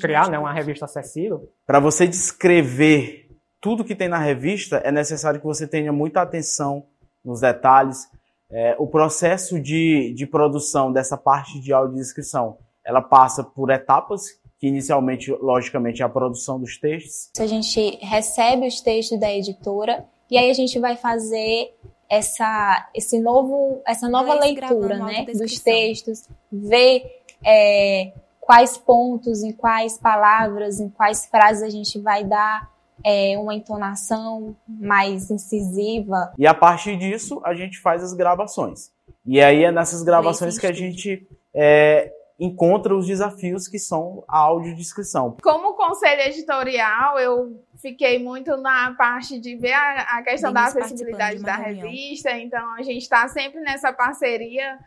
criar 0.00 0.30
né, 0.30 0.38
uma 0.38 0.52
revista 0.52 0.86
acessível. 0.86 1.46
Para 1.66 1.78
você 1.78 2.06
descrever 2.06 3.21
tudo 3.62 3.84
que 3.84 3.94
tem 3.94 4.08
na 4.08 4.18
revista, 4.18 4.78
é 4.78 4.90
necessário 4.90 5.38
que 5.38 5.46
você 5.46 5.68
tenha 5.68 5.92
muita 5.92 6.20
atenção 6.20 6.84
nos 7.24 7.40
detalhes, 7.40 8.10
é, 8.50 8.74
o 8.76 8.88
processo 8.88 9.58
de, 9.60 10.12
de 10.14 10.26
produção 10.26 10.92
dessa 10.92 11.16
parte 11.16 11.60
de 11.60 11.72
audiodescrição, 11.72 12.58
ela 12.84 13.00
passa 13.00 13.44
por 13.44 13.70
etapas, 13.70 14.24
que 14.58 14.66
inicialmente, 14.66 15.30
logicamente, 15.30 16.02
é 16.02 16.04
a 16.04 16.08
produção 16.08 16.58
dos 16.58 16.76
textos. 16.76 17.30
A 17.38 17.46
gente 17.46 17.98
recebe 18.02 18.66
os 18.66 18.80
textos 18.80 19.18
da 19.18 19.32
editora 19.32 20.04
e 20.28 20.36
aí 20.36 20.50
a 20.50 20.54
gente 20.54 20.78
vai 20.80 20.96
fazer 20.96 21.72
essa, 22.10 22.90
esse 22.92 23.20
novo, 23.20 23.80
essa 23.86 24.08
nova 24.08 24.34
leitura 24.34 24.98
né, 24.98 25.24
dos 25.24 25.60
textos, 25.60 26.28
ver 26.50 27.22
é, 27.44 28.12
quais 28.40 28.76
pontos, 28.76 29.44
em 29.44 29.52
quais 29.52 29.96
palavras, 29.98 30.80
em 30.80 30.88
quais 30.88 31.26
frases 31.26 31.62
a 31.62 31.70
gente 31.70 31.98
vai 32.00 32.24
dar 32.24 32.71
é, 33.04 33.36
uma 33.38 33.54
entonação 33.54 34.56
mais 34.68 35.30
incisiva. 35.30 36.32
E 36.38 36.46
a 36.46 36.54
partir 36.54 36.96
disso, 36.96 37.40
a 37.44 37.54
gente 37.54 37.78
faz 37.78 38.02
as 38.02 38.12
gravações. 38.12 38.90
E 39.24 39.40
aí 39.40 39.64
é 39.64 39.72
nessas 39.72 40.02
gravações 40.02 40.58
que 40.58 40.66
a 40.66 40.72
gente 40.72 41.26
é, 41.54 42.12
encontra 42.38 42.96
os 42.96 43.06
desafios 43.06 43.68
que 43.68 43.78
são 43.78 44.24
a 44.26 44.38
audiodescrição. 44.38 45.36
Como 45.42 45.74
conselho 45.74 46.22
editorial, 46.22 47.18
eu 47.18 47.62
fiquei 47.76 48.18
muito 48.18 48.56
na 48.56 48.94
parte 48.94 49.38
de 49.38 49.56
ver 49.56 49.72
a, 49.72 50.18
a 50.18 50.22
questão 50.22 50.52
da 50.52 50.64
acessibilidade 50.64 51.42
da 51.42 51.56
revista, 51.56 52.30
então 52.32 52.74
a 52.74 52.82
gente 52.82 53.02
está 53.02 53.28
sempre 53.28 53.60
nessa 53.60 53.92
parceria 53.92 54.78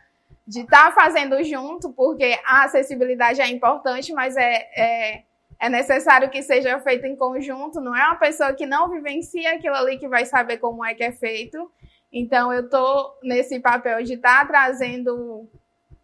de 0.46 0.60
estar 0.60 0.86
tá 0.86 0.92
fazendo 0.92 1.42
junto, 1.42 1.90
porque 1.90 2.38
a 2.44 2.64
acessibilidade 2.64 3.40
é 3.40 3.48
importante, 3.48 4.12
mas 4.12 4.36
é, 4.36 4.68
é 4.76 5.22
é 5.58 5.68
necessário 5.68 6.30
que 6.30 6.42
seja 6.42 6.78
feito 6.80 7.06
em 7.06 7.16
conjunto, 7.16 7.80
não 7.80 7.96
é 7.96 8.04
uma 8.06 8.16
pessoa 8.16 8.52
que 8.52 8.66
não 8.66 8.90
vivencia 8.90 9.52
aquilo 9.52 9.74
ali 9.74 9.98
que 9.98 10.08
vai 10.08 10.26
saber 10.26 10.58
como 10.58 10.84
é 10.84 10.94
que 10.94 11.02
é 11.02 11.12
feito. 11.12 11.70
Então, 12.12 12.52
eu 12.52 12.64
estou 12.64 13.18
nesse 13.22 13.58
papel 13.60 14.02
de 14.02 14.14
estar 14.14 14.40
tá 14.40 14.46
trazendo 14.46 15.48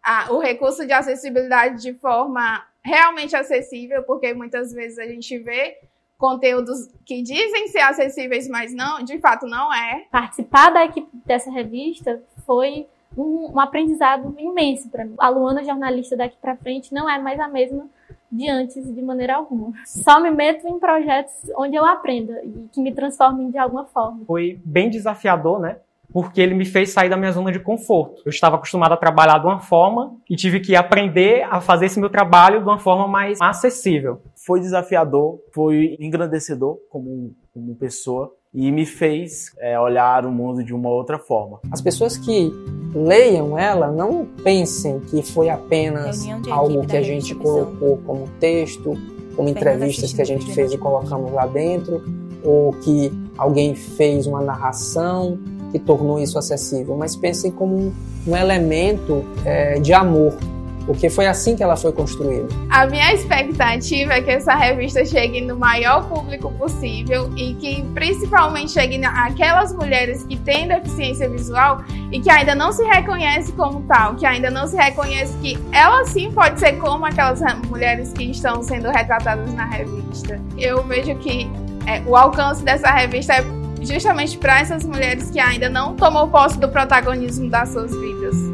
a, 0.01 0.31
o 0.31 0.39
recurso 0.39 0.85
de 0.85 0.91
acessibilidade 0.91 1.81
de 1.81 1.93
forma 1.93 2.65
realmente 2.83 3.35
acessível, 3.35 4.03
porque 4.03 4.33
muitas 4.33 4.73
vezes 4.73 4.99
a 4.99 5.05
gente 5.05 5.37
vê 5.39 5.77
conteúdos 6.17 6.89
que 7.05 7.21
dizem 7.21 7.67
ser 7.67 7.79
acessíveis, 7.79 8.47
mas 8.47 8.73
não, 8.73 9.03
de 9.03 9.19
fato 9.19 9.45
não 9.45 9.73
é. 9.73 10.05
Participar 10.11 10.69
da 10.69 10.85
equipe 10.85 11.09
dessa 11.25 11.51
revista 11.51 12.21
foi 12.45 12.87
um, 13.17 13.51
um 13.53 13.59
aprendizado 13.59 14.35
imenso 14.37 14.89
para 14.89 15.05
mim. 15.05 15.15
A 15.17 15.29
Luana, 15.29 15.63
jornalista 15.63 16.15
daqui 16.15 16.37
para 16.41 16.55
frente, 16.57 16.93
não 16.93 17.09
é 17.09 17.19
mais 17.19 17.39
a 17.39 17.47
mesma 17.47 17.89
de 18.33 18.49
antes 18.49 18.93
de 18.93 19.01
maneira 19.01 19.35
alguma. 19.35 19.71
Só 19.85 20.19
me 20.19 20.31
meto 20.31 20.67
em 20.67 20.79
projetos 20.79 21.33
onde 21.57 21.75
eu 21.75 21.85
aprenda 21.85 22.41
e 22.43 22.67
que 22.71 22.81
me 22.81 22.93
transformem 22.93 23.51
de 23.51 23.57
alguma 23.57 23.85
forma. 23.85 24.25
Foi 24.25 24.59
bem 24.65 24.89
desafiador, 24.89 25.59
né? 25.59 25.77
Porque 26.11 26.41
ele 26.41 26.53
me 26.53 26.65
fez 26.65 26.91
sair 26.91 27.09
da 27.09 27.17
minha 27.17 27.31
zona 27.31 27.51
de 27.51 27.59
conforto. 27.59 28.21
Eu 28.25 28.29
estava 28.29 28.55
acostumado 28.55 28.93
a 28.93 28.97
trabalhar 28.97 29.39
de 29.39 29.45
uma 29.45 29.59
forma 29.59 30.15
e 30.29 30.35
tive 30.35 30.59
que 30.59 30.75
aprender 30.75 31.43
a 31.43 31.59
fazer 31.59 31.87
esse 31.87 31.99
meu 31.99 32.09
trabalho 32.09 32.59
de 32.59 32.65
uma 32.65 32.77
forma 32.77 33.07
mais 33.07 33.39
acessível. 33.41 34.21
Foi 34.35 34.59
desafiador, 34.59 35.39
foi 35.53 35.97
engrandecedor 35.99 36.77
como, 36.89 37.33
como 37.53 37.75
pessoa 37.75 38.31
e 38.53 38.71
me 38.71 38.85
fez 38.85 39.51
é, 39.59 39.79
olhar 39.79 40.25
o 40.25 40.31
mundo 40.31 40.63
de 40.63 40.73
uma 40.73 40.89
outra 40.89 41.17
forma. 41.17 41.59
As 41.71 41.81
pessoas 41.81 42.17
que 42.17 42.53
leiam 42.93 43.57
ela 43.57 43.91
não 43.91 44.27
pensem 44.43 44.99
que 44.99 45.23
foi 45.23 45.49
apenas 45.49 46.27
algo 46.49 46.85
que 46.85 46.95
a 46.95 47.01
gente 47.01 47.33
colocou 47.33 47.97
como 48.05 48.27
texto, 48.39 48.95
como 49.35 49.49
entrevistas 49.49 50.13
que 50.13 50.21
a 50.21 50.25
gente 50.25 50.53
fez 50.53 50.71
e 50.71 50.77
colocamos 50.77 51.31
lá 51.31 51.47
dentro, 51.47 52.03
ou 52.43 52.73
que 52.73 53.11
alguém 53.37 53.73
fez 53.73 54.27
uma 54.27 54.41
narração 54.41 55.39
que 55.71 55.79
tornou 55.79 56.19
isso 56.19 56.37
acessível, 56.37 56.95
mas 56.95 57.15
pensem 57.15 57.49
como 57.49 57.75
um, 57.75 57.93
um 58.27 58.35
elemento 58.35 59.23
é, 59.43 59.79
de 59.79 59.91
amor 59.91 60.37
porque 60.85 61.09
foi 61.09 61.27
assim 61.27 61.55
que 61.55 61.63
ela 61.63 61.75
foi 61.75 61.91
construída. 61.91 62.47
A 62.69 62.85
minha 62.85 63.13
expectativa 63.13 64.13
é 64.13 64.21
que 64.21 64.31
essa 64.31 64.53
revista 64.55 65.05
chegue 65.05 65.41
no 65.41 65.55
maior 65.55 66.07
público 66.07 66.51
possível 66.53 67.29
e 67.35 67.53
que 67.55 67.83
principalmente 67.93 68.71
chegue 68.71 68.97
naquelas 68.97 69.73
mulheres 69.73 70.23
que 70.23 70.37
têm 70.37 70.67
deficiência 70.67 71.29
visual 71.29 71.83
e 72.11 72.19
que 72.19 72.29
ainda 72.29 72.53
não 72.55 72.71
se 72.71 72.83
reconhece 72.83 73.51
como 73.53 73.81
tal, 73.83 74.15
que 74.15 74.25
ainda 74.25 74.49
não 74.49 74.67
se 74.67 74.75
reconhece 74.75 75.37
que 75.39 75.57
ela 75.71 76.05
sim 76.05 76.31
pode 76.31 76.59
ser 76.59 76.73
como 76.73 77.05
aquelas 77.05 77.41
mulheres 77.67 78.11
que 78.13 78.23
estão 78.23 78.61
sendo 78.61 78.89
retratadas 78.89 79.53
na 79.53 79.65
revista. 79.65 80.39
Eu 80.57 80.83
vejo 80.83 81.15
que 81.15 81.49
é, 81.85 82.01
o 82.05 82.15
alcance 82.15 82.63
dessa 82.63 82.89
revista 82.91 83.33
é 83.33 83.45
justamente 83.81 84.37
para 84.37 84.59
essas 84.59 84.85
mulheres 84.85 85.29
que 85.29 85.39
ainda 85.39 85.69
não 85.69 85.95
tomou 85.95 86.27
posse 86.27 86.57
do 86.57 86.69
protagonismo 86.69 87.49
das 87.49 87.69
suas 87.69 87.91
vidas. 87.91 88.52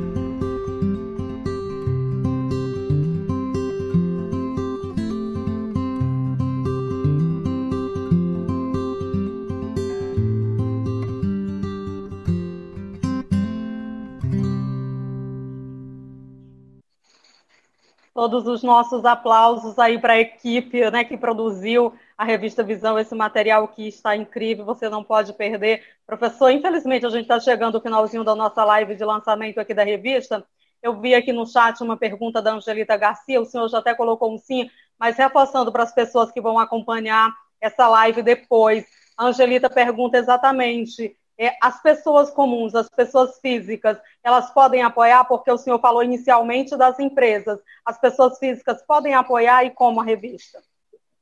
Todos 18.19 18.45
os 18.47 18.62
nossos 18.62 19.05
aplausos 19.05 19.79
aí 19.79 19.97
para 19.97 20.12
a 20.12 20.19
equipe 20.19 20.91
né, 20.91 21.05
que 21.05 21.15
produziu 21.15 21.93
a 22.17 22.25
revista 22.25 22.62
Visão, 22.62 22.99
esse 22.99 23.15
material 23.15 23.65
que 23.69 23.88
está 23.88 24.13
incrível, 24.13 24.65
você 24.65 24.89
não 24.89 25.01
pode 25.01 25.32
perder. 25.32 25.86
Professor, 26.05 26.49
infelizmente 26.49 27.05
a 27.05 27.10
gente 27.10 27.21
está 27.21 27.39
chegando 27.39 27.75
ao 27.75 27.82
finalzinho 27.82 28.25
da 28.25 28.36
nossa 28.36 28.62
live 28.65 28.93
de 28.93 29.05
lançamento 29.05 29.58
aqui 29.58 29.73
da 29.73 29.86
revista. 29.86 30.45
Eu 30.84 30.99
vi 30.99 31.15
aqui 31.15 31.32
no 31.32 31.47
chat 31.47 31.79
uma 31.79 31.95
pergunta 31.95 32.41
da 32.41 32.51
Angelita 32.51 32.97
Garcia, 32.97 33.39
o 33.39 33.45
senhor 33.45 33.69
já 33.69 33.77
até 33.77 33.95
colocou 33.95 34.36
um 34.36 34.38
sim, 34.38 34.69
mas 34.99 35.15
reforçando 35.15 35.71
para 35.71 35.84
as 35.84 35.95
pessoas 35.95 36.29
que 36.29 36.41
vão 36.41 36.60
acompanhar 36.60 37.34
essa 37.62 37.88
live 37.88 38.21
depois. 38.21 38.86
A 39.17 39.27
Angelita 39.27 39.69
pergunta 39.69 40.17
exatamente 40.17 41.15
é, 41.40 41.56
as 41.62 41.81
pessoas 41.81 42.29
comuns, 42.29 42.75
as 42.75 42.90
pessoas 42.90 43.40
físicas, 43.40 43.98
elas 44.21 44.52
podem 44.52 44.83
apoiar, 44.83 45.23
porque 45.23 45.50
o 45.50 45.58
senhor 45.58 45.79
falou 45.79 46.04
inicialmente 46.04 46.75
das 46.75 47.00
empresas. 47.00 47.58
As 47.85 47.98
pessoas 47.98 48.37
físicas 48.37 48.83
podem 48.85 49.13
apoiar 49.13 49.63
e 49.63 49.69
como 49.69 50.02
a 50.02 50.04
revista? 50.04 50.60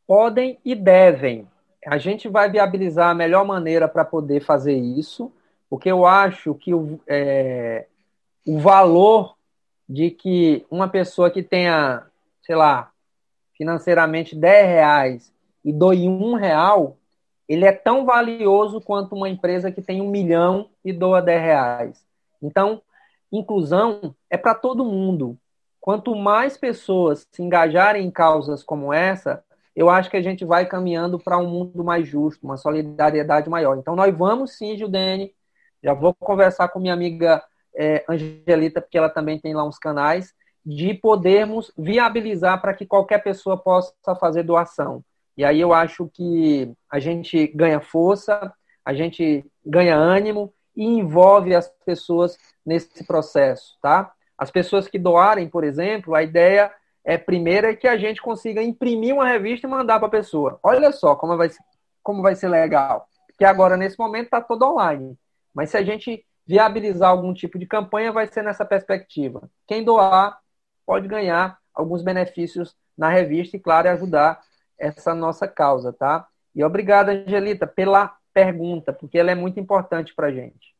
Podem 0.07 0.57
e 0.65 0.74
devem. 0.74 1.47
A 1.86 1.99
gente 1.99 2.28
vai 2.28 2.49
viabilizar 2.49 3.11
a 3.11 3.13
melhor 3.13 3.45
maneira 3.45 3.88
para 3.88 4.03
poder 4.03 4.43
fazer 4.43 4.74
isso, 4.74 5.32
porque 5.70 5.91
eu 5.91 6.03
acho 6.03 6.55
que 6.55 6.74
o, 6.74 6.99
é, 7.07 7.86
o 8.43 8.57
valor 8.57 9.36
de 9.88 10.09
que 10.09 10.65
uma 10.72 10.89
pessoa 10.89 11.30
que 11.30 11.43
tenha, 11.43 12.07
sei 12.41 12.55
lá, 12.55 12.91
financeiramente 13.55 14.36
10 14.36 14.68
reais 14.68 15.34
e 15.63 15.72
doe 15.72 16.09
um 16.09 16.34
real, 16.34 16.97
ele 17.47 17.65
é 17.65 17.71
tão 17.71 18.05
valioso 18.05 18.81
quanto 18.81 19.15
uma 19.15 19.29
empresa 19.29 19.71
que 19.71 19.81
tem 19.81 20.01
um 20.01 20.09
milhão 20.09 20.69
e 20.83 20.91
doa 20.91 21.21
10 21.21 21.41
reais. 21.41 22.05
Então, 22.41 22.81
inclusão 23.31 24.15
é 24.29 24.37
para 24.37 24.53
todo 24.53 24.85
mundo. 24.85 25.37
Quanto 25.79 26.15
mais 26.15 26.57
pessoas 26.57 27.25
se 27.31 27.41
engajarem 27.41 28.05
em 28.05 28.11
causas 28.11 28.63
como 28.63 28.91
essa, 28.91 29.43
eu 29.75 29.89
acho 29.89 30.09
que 30.09 30.17
a 30.17 30.21
gente 30.21 30.43
vai 30.43 30.65
caminhando 30.65 31.17
para 31.19 31.37
um 31.37 31.47
mundo 31.47 31.83
mais 31.83 32.07
justo, 32.07 32.43
uma 32.43 32.57
solidariedade 32.57 33.49
maior. 33.49 33.77
Então, 33.77 33.95
nós 33.95 34.15
vamos 34.15 34.57
sim, 34.57 34.77
Judene. 34.77 35.33
Já 35.81 35.93
vou 35.93 36.13
conversar 36.13 36.67
com 36.69 36.79
minha 36.79 36.93
amiga 36.93 37.43
é, 37.75 38.03
Angelita, 38.09 38.81
porque 38.81 38.97
ela 38.97 39.09
também 39.09 39.39
tem 39.39 39.53
lá 39.53 39.63
uns 39.63 39.77
canais, 39.77 40.33
de 40.65 40.93
podermos 40.95 41.71
viabilizar 41.77 42.59
para 42.59 42.73
que 42.73 42.85
qualquer 42.85 43.19
pessoa 43.23 43.55
possa 43.55 43.93
fazer 44.19 44.43
doação. 44.43 45.01
E 45.38 45.45
aí 45.45 45.61
eu 45.61 45.73
acho 45.73 46.09
que 46.11 46.73
a 46.89 46.99
gente 46.99 47.47
ganha 47.47 47.79
força, 47.79 48.51
a 48.83 48.93
gente 48.93 49.45
ganha 49.65 49.95
ânimo 49.95 50.53
e 50.75 50.83
envolve 50.83 51.53
as 51.53 51.69
pessoas 51.85 52.38
nesse 52.65 53.05
processo, 53.05 53.77
tá? 53.81 54.11
As 54.38 54.49
pessoas 54.51 54.88
que 54.88 54.99
doarem, 54.99 55.47
por 55.47 55.63
exemplo, 55.63 56.15
a 56.15 56.23
ideia 56.23 56.71
é 57.03 57.17
primeiro 57.17 57.67
é 57.67 57.75
que 57.75 57.88
a 57.88 57.97
gente 57.97 58.21
consiga 58.21 58.61
imprimir 58.61 59.13
uma 59.13 59.27
revista 59.27 59.65
e 59.65 59.69
mandar 59.69 59.99
para 59.99 60.07
a 60.07 60.11
pessoa. 60.11 60.59
Olha 60.61 60.91
só 60.91 61.15
como 61.15 61.38
vai, 61.38 61.49
como 62.03 62.21
vai 62.21 62.35
ser 62.35 62.49
legal. 62.49 63.07
Porque 63.27 63.45
agora, 63.45 63.77
nesse 63.77 63.97
momento, 63.97 64.25
está 64.25 64.41
todo 64.41 64.65
online. 64.65 65.17
Mas 65.53 65.69
se 65.69 65.77
a 65.77 65.83
gente 65.83 66.25
viabilizar 66.45 67.09
algum 67.09 67.33
tipo 67.33 67.57
de 67.57 67.65
campanha, 67.65 68.11
vai 68.11 68.27
ser 68.27 68.43
nessa 68.43 68.65
perspectiva. 68.65 69.49
Quem 69.65 69.83
doar 69.83 70.39
pode 70.85 71.07
ganhar 71.07 71.57
alguns 71.73 72.01
benefícios 72.01 72.75
na 72.97 73.09
revista 73.09 73.55
e, 73.55 73.59
claro, 73.59 73.89
ajudar 73.89 74.41
essa 74.78 75.13
nossa 75.13 75.47
causa, 75.47 75.91
tá? 75.93 76.28
E 76.53 76.63
obrigado, 76.63 77.09
Angelita, 77.09 77.67
pela 77.67 78.15
pergunta, 78.34 78.93
porque 78.93 79.17
ela 79.17 79.32
é 79.32 79.36
muito 79.36 79.59
importante 79.59 80.13
para 80.13 80.28
a 80.28 80.32
gente. 80.32 80.75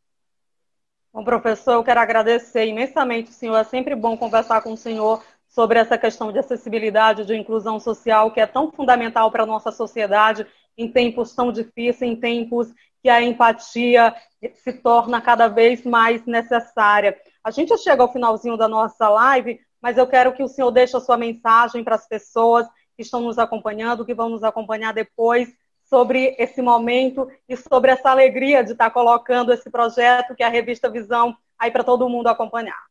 Bom, 1.14 1.24
professor, 1.24 1.74
eu 1.74 1.84
quero 1.84 2.00
agradecer 2.00 2.66
imensamente, 2.68 3.32
senhor. 3.32 3.58
É 3.58 3.64
sempre 3.64 3.96
bom 3.96 4.16
conversar 4.16 4.62
com 4.62 4.74
o 4.74 4.78
senhor 4.78 5.24
sobre 5.48 5.80
essa 5.80 5.98
questão 5.98 6.32
de 6.32 6.40
acessibilidade, 6.40 7.26
de 7.26 7.36
inclusão 7.36 7.80
social, 7.80 8.32
que 8.32 8.40
é 8.40 8.46
tão 8.46 8.72
fundamental 8.72 9.32
para 9.32 9.44
a 9.44 9.48
nossa 9.48 9.72
sociedade 9.72 10.46
em 10.78 10.92
tempos 10.92 11.34
tão 11.34 11.52
difíceis, 11.52 12.12
em 12.12 12.16
tempos 12.16 12.72
que 13.02 13.10
a 13.10 13.22
empatia 13.22 14.14
se 14.54 14.74
torna 14.74 15.20
cada 15.20 15.48
vez 15.48 15.84
mais 15.84 16.24
necessária. 16.26 17.18
A 17.44 17.50
gente 17.50 17.76
chega 17.80 18.04
ao 18.04 18.12
finalzinho 18.12 18.58
da 18.58 18.68
nossa 18.68 19.10
live, 19.10 19.60
mas 19.82 19.98
eu 19.98 20.06
quero 20.06 20.34
que 20.34 20.44
o 20.44 20.48
senhor 20.48 20.70
deixe 20.70 20.96
a 20.96 21.00
sua 21.00 21.18
mensagem 21.18 21.84
para 21.84 21.96
as 21.96 22.08
pessoas 22.08 22.68
que 22.98 23.04
estão 23.04 23.22
nos 23.22 23.38
acompanhando, 23.38 24.04
que 24.04 24.14
vão 24.14 24.28
nos 24.28 24.44
acompanhar 24.44 24.94
depois, 24.94 25.54
sobre 25.84 26.36
esse 26.38 26.62
momento 26.62 27.30
e 27.48 27.56
sobre 27.56 27.92
essa 27.92 28.10
alegria 28.10 28.64
de 28.64 28.74
estar 28.74 28.90
colocando 28.90 29.54
esse 29.54 29.70
projeto 29.70 30.36
que 30.36 30.44
é 30.44 30.46
a 30.46 30.50
revista 30.50 30.90
Visão 30.90 31.38
aí 31.58 31.72
para 31.72 31.84
todo 31.84 32.10
mundo 32.10 32.28
acompanhar. 32.28 32.88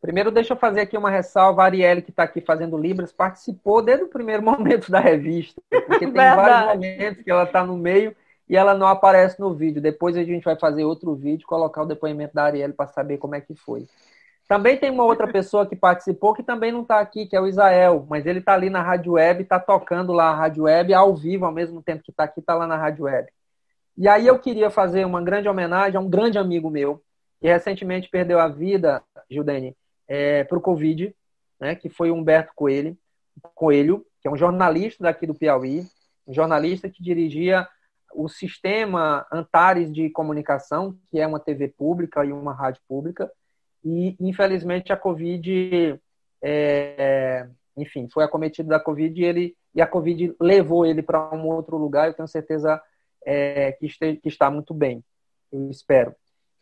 Primeiro, 0.00 0.30
deixa 0.30 0.52
eu 0.52 0.56
fazer 0.56 0.80
aqui 0.80 0.96
uma 0.96 1.10
ressalva. 1.10 1.62
A 1.62 1.64
Arielle, 1.66 2.02
que 2.02 2.10
está 2.10 2.22
aqui 2.22 2.40
fazendo 2.40 2.76
Libras, 2.78 3.12
participou 3.12 3.82
desde 3.82 4.04
o 4.04 4.08
primeiro 4.08 4.42
momento 4.44 4.90
da 4.90 5.00
revista. 5.00 5.60
Porque 5.70 6.06
tem 6.06 6.12
vários 6.12 6.74
momentos 6.74 7.22
que 7.22 7.30
ela 7.30 7.44
está 7.44 7.64
no 7.64 7.76
meio 7.76 8.14
e 8.48 8.56
ela 8.56 8.74
não 8.74 8.86
aparece 8.86 9.38
no 9.38 9.52
vídeo. 9.52 9.82
Depois 9.82 10.16
a 10.16 10.24
gente 10.24 10.44
vai 10.44 10.56
fazer 10.56 10.84
outro 10.84 11.14
vídeo, 11.14 11.46
colocar 11.46 11.82
o 11.82 11.86
depoimento 11.86 12.34
da 12.34 12.44
Arielle 12.44 12.72
para 12.72 12.86
saber 12.86 13.18
como 13.18 13.34
é 13.34 13.40
que 13.40 13.54
foi. 13.54 13.86
Também 14.48 14.78
tem 14.78 14.90
uma 14.90 15.04
outra 15.04 15.30
pessoa 15.30 15.66
que 15.66 15.76
participou 15.76 16.32
que 16.32 16.42
também 16.42 16.72
não 16.72 16.80
está 16.80 17.00
aqui, 17.00 17.26
que 17.26 17.36
é 17.36 17.40
o 17.40 17.46
Isael, 17.46 18.06
mas 18.08 18.24
ele 18.24 18.38
está 18.38 18.54
ali 18.54 18.70
na 18.70 18.82
Rádio 18.82 19.12
Web, 19.12 19.42
está 19.42 19.60
tocando 19.60 20.10
lá 20.10 20.30
a 20.30 20.34
Rádio 20.34 20.64
Web 20.64 20.94
ao 20.94 21.14
vivo, 21.14 21.44
ao 21.44 21.52
mesmo 21.52 21.82
tempo 21.82 22.02
que 22.02 22.10
está 22.10 22.24
aqui, 22.24 22.40
está 22.40 22.54
lá 22.54 22.66
na 22.66 22.78
Rádio 22.78 23.04
Web. 23.04 23.30
E 23.98 24.08
aí 24.08 24.26
eu 24.26 24.38
queria 24.38 24.70
fazer 24.70 25.04
uma 25.04 25.20
grande 25.20 25.50
homenagem 25.50 25.98
a 25.98 26.00
um 26.00 26.08
grande 26.08 26.38
amigo 26.38 26.70
meu, 26.70 27.02
que 27.38 27.46
recentemente 27.46 28.08
perdeu 28.08 28.40
a 28.40 28.48
vida, 28.48 29.02
Gildene, 29.30 29.76
é, 30.08 30.44
para 30.44 30.56
o 30.56 30.62
Covid, 30.62 31.14
né, 31.60 31.74
que 31.74 31.90
foi 31.90 32.10
o 32.10 32.14
Humberto 32.14 32.52
Coelho, 32.56 32.96
Coelho, 33.54 34.06
que 34.22 34.28
é 34.28 34.30
um 34.30 34.36
jornalista 34.36 35.04
daqui 35.04 35.26
do 35.26 35.34
Piauí, 35.34 35.86
um 36.26 36.32
jornalista 36.32 36.88
que 36.88 37.02
dirigia 37.02 37.68
o 38.14 38.28
sistema 38.28 39.26
Antares 39.30 39.92
de 39.92 40.08
comunicação, 40.08 40.96
que 41.10 41.20
é 41.20 41.26
uma 41.26 41.38
TV 41.38 41.68
pública 41.68 42.24
e 42.24 42.32
uma 42.32 42.54
rádio 42.54 42.80
pública, 42.88 43.30
e 43.88 44.16
infelizmente 44.20 44.92
a 44.92 44.96
Covid, 44.96 45.98
é, 46.42 47.48
enfim, 47.74 48.06
foi 48.12 48.22
acometido 48.22 48.68
da 48.68 48.78
Covid 48.78 49.18
e, 49.18 49.24
ele, 49.24 49.56
e 49.74 49.80
a 49.80 49.86
Covid 49.86 50.34
levou 50.38 50.84
ele 50.84 51.02
para 51.02 51.34
um 51.34 51.48
outro 51.48 51.78
lugar. 51.78 52.06
Eu 52.08 52.14
tenho 52.14 52.28
certeza 52.28 52.80
é, 53.24 53.72
que, 53.72 53.86
este, 53.86 54.16
que 54.16 54.28
está 54.28 54.50
muito 54.50 54.74
bem, 54.74 55.02
eu 55.50 55.70
espero. 55.70 56.14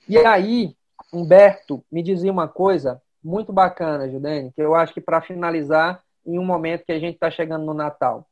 E 0.09 0.17
aí, 0.19 0.77
Humberto 1.13 1.85
me 1.91 2.01
dizia 2.01 2.31
uma 2.31 2.47
coisa 2.47 3.03
muito 3.23 3.53
bacana, 3.53 4.09
Judene, 4.09 4.53
que 4.53 4.63
eu 4.63 4.77
acho 4.77 4.95
que 4.95 5.01
para 5.01 5.21
finalizar, 5.21 6.03
em 6.25 6.39
um 6.39 6.45
momento 6.45 6.85
que 6.85 6.93
a 6.93 6.99
gente 6.99 7.15
está 7.15 7.31
chegando 7.31 7.65
no 7.65 7.75
Natal. 7.75 8.27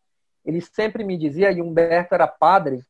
Ele 0.45 0.61
sempre 0.61 1.03
me 1.03 1.17
dizia, 1.17 1.51
e 1.51 1.61
Humberto 1.61 2.15
era 2.15 2.29
padre, 2.29 2.81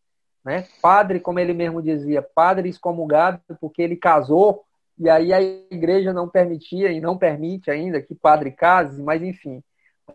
né? 0.44 0.66
Padre, 0.82 1.20
como 1.20 1.38
ele 1.38 1.54
mesmo 1.54 1.80
dizia, 1.80 2.20
padre 2.20 2.68
excomungado, 2.68 3.40
porque 3.58 3.80
ele 3.80 3.96
casou 3.96 4.64
e 4.98 5.08
aí 5.10 5.32
a 5.32 5.40
igreja 5.42 6.12
não 6.12 6.28
permitia 6.28 6.92
e 6.92 7.00
não 7.00 7.18
permite 7.18 7.70
ainda 7.70 8.00
que 8.00 8.14
padre 8.14 8.52
case, 8.52 9.02
mas 9.02 9.22
enfim. 9.22 9.62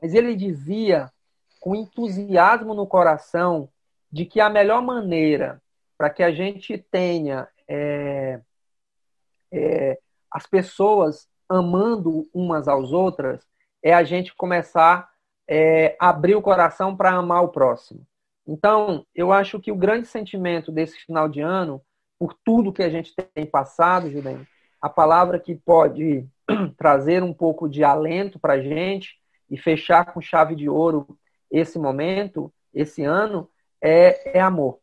Mas 0.02 0.14
ele 0.14 0.36
dizia 0.36 1.12
com 1.60 1.76
entusiasmo 1.76 2.74
no 2.74 2.88
coração 2.88 3.70
de 4.12 4.26
que 4.26 4.40
a 4.40 4.50
melhor 4.50 4.82
maneira 4.82 5.62
para 5.98 6.10
que 6.10 6.24
a 6.24 6.32
gente 6.32 6.78
tenha 6.78 7.48
é, 7.68 8.40
é, 9.52 10.00
as 10.32 10.46
pessoas 10.48 11.28
amando 11.48 12.30
umas 12.34 12.68
às 12.68 12.92
outras 12.92 13.46
é 13.84 13.94
a 13.94 14.04
gente 14.04 14.34
começar 14.36 15.10
é, 15.48 15.98
abrir 16.00 16.36
o 16.36 16.42
coração 16.42 16.96
para 16.96 17.12
amar 17.12 17.44
o 17.44 17.50
próximo. 17.50 18.06
Então, 18.48 19.06
eu 19.14 19.32
acho 19.32 19.60
que 19.60 19.72
o 19.72 19.76
grande 19.76 20.08
sentimento 20.08 20.72
desse 20.72 20.98
final 21.00 21.28
de 21.28 21.42
ano, 21.42 21.82
por 22.18 22.34
tudo 22.46 22.72
que 22.74 22.84
a 22.84 22.90
gente 22.90 23.14
tem 23.34 23.46
passado, 23.46 24.10
Juliano, 24.10 24.46
a 24.82 24.90
palavra 24.90 25.40
que 25.40 25.56
pode 25.56 26.28
trazer 26.78 27.24
um 27.24 27.34
pouco 27.34 27.68
de 27.68 27.84
alento 27.84 28.40
para 28.40 28.54
a 28.54 28.62
gente 28.62 29.18
e 29.50 29.58
fechar 29.58 30.14
com 30.14 30.22
chave 30.22 30.56
de 30.56 30.70
ouro 30.70 31.18
esse 31.52 31.80
momento, 31.80 32.54
esse 32.74 33.04
ano, 33.04 33.50
é, 33.82 34.38
é 34.38 34.42
amor, 34.42 34.80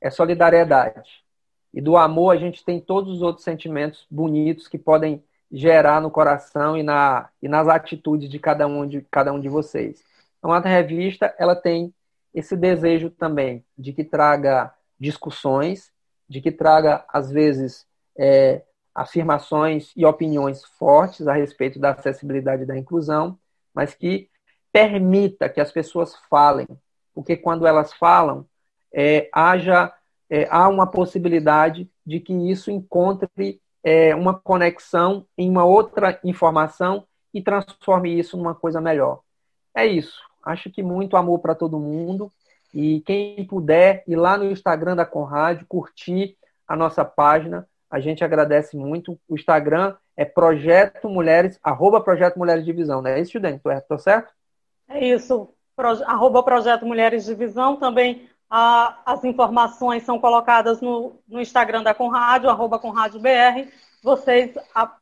é 0.00 0.10
solidariedade. 0.10 1.24
E 1.72 1.80
do 1.80 1.96
amor 1.96 2.34
a 2.34 2.38
gente 2.38 2.64
tem 2.64 2.80
todos 2.80 3.12
os 3.12 3.22
outros 3.22 3.44
sentimentos 3.44 4.06
bonitos 4.10 4.68
que 4.68 4.78
podem 4.78 5.22
gerar 5.50 6.00
no 6.00 6.10
coração 6.10 6.76
e, 6.76 6.82
na, 6.82 7.30
e 7.42 7.48
nas 7.48 7.68
atitudes 7.68 8.28
de 8.28 8.38
cada 8.38 8.66
um 8.66 8.86
de 8.86 9.00
cada 9.10 9.32
um 9.32 9.40
de 9.40 9.48
vocês. 9.48 10.02
Então 10.38 10.52
a 10.52 10.60
revista 10.60 11.34
ela 11.38 11.56
tem 11.56 11.92
esse 12.34 12.56
desejo 12.56 13.10
também 13.10 13.64
de 13.76 13.92
que 13.92 14.04
traga 14.04 14.72
discussões, 15.00 15.90
de 16.28 16.40
que 16.40 16.52
traga 16.52 17.04
às 17.08 17.30
vezes 17.30 17.86
é, 18.16 18.62
afirmações 18.98 19.92
e 19.96 20.04
opiniões 20.04 20.64
fortes 20.64 21.28
a 21.28 21.32
respeito 21.32 21.78
da 21.78 21.90
acessibilidade 21.92 22.64
e 22.64 22.66
da 22.66 22.76
inclusão, 22.76 23.38
mas 23.72 23.94
que 23.94 24.28
permita 24.72 25.48
que 25.48 25.60
as 25.60 25.70
pessoas 25.70 26.16
falem, 26.28 26.66
porque 27.14 27.36
quando 27.36 27.64
elas 27.64 27.92
falam, 27.92 28.44
é, 28.92 29.28
haja 29.32 29.92
é, 30.28 30.48
há 30.50 30.68
uma 30.68 30.86
possibilidade 30.86 31.88
de 32.04 32.18
que 32.18 32.32
isso 32.50 32.70
encontre 32.70 33.60
é, 33.84 34.14
uma 34.14 34.34
conexão 34.34 35.24
em 35.36 35.48
uma 35.48 35.64
outra 35.64 36.18
informação 36.24 37.06
e 37.32 37.40
transforme 37.40 38.18
isso 38.18 38.36
numa 38.36 38.54
coisa 38.54 38.80
melhor. 38.80 39.20
É 39.74 39.86
isso. 39.86 40.20
Acho 40.44 40.70
que 40.70 40.82
muito 40.82 41.16
amor 41.16 41.38
para 41.38 41.54
todo 41.54 41.78
mundo. 41.78 42.32
E 42.74 43.00
quem 43.02 43.46
puder 43.46 44.02
ir 44.06 44.16
lá 44.16 44.36
no 44.36 44.50
Instagram 44.50 44.96
da 44.96 45.06
Conrad, 45.06 45.62
curtir 45.68 46.36
a 46.66 46.76
nossa 46.76 47.04
página, 47.04 47.66
a 47.90 48.00
gente 48.00 48.22
agradece 48.22 48.76
muito. 48.76 49.18
O 49.28 49.34
Instagram 49.34 49.96
é 50.16 50.24
Projeto 50.24 51.08
Mulheres, 51.08 51.58
arroba 51.62 52.00
Projeto 52.00 52.38
Mulheres 52.38 52.64
Divisão, 52.64 53.00
não 53.00 53.10
é 53.10 53.20
isso, 53.20 53.32
Judene? 53.32 53.60
Estou 53.64 53.98
certo? 53.98 54.32
É 54.88 55.04
isso, 55.04 55.54
Pro, 55.74 56.02
arroba 56.04 56.42
Projeto 56.42 56.84
Mulheres 56.84 57.24
Divisão. 57.24 57.76
Também 57.76 58.28
a, 58.50 59.00
as 59.06 59.24
informações 59.24 60.02
são 60.02 60.18
colocadas 60.18 60.80
no, 60.80 61.20
no 61.26 61.40
Instagram 61.40 61.82
da 61.82 61.94
Conrádio, 61.94 62.50
arroba 62.50 62.78
BR. 62.78 63.70
Vocês 64.02 64.54
a, 64.74 64.96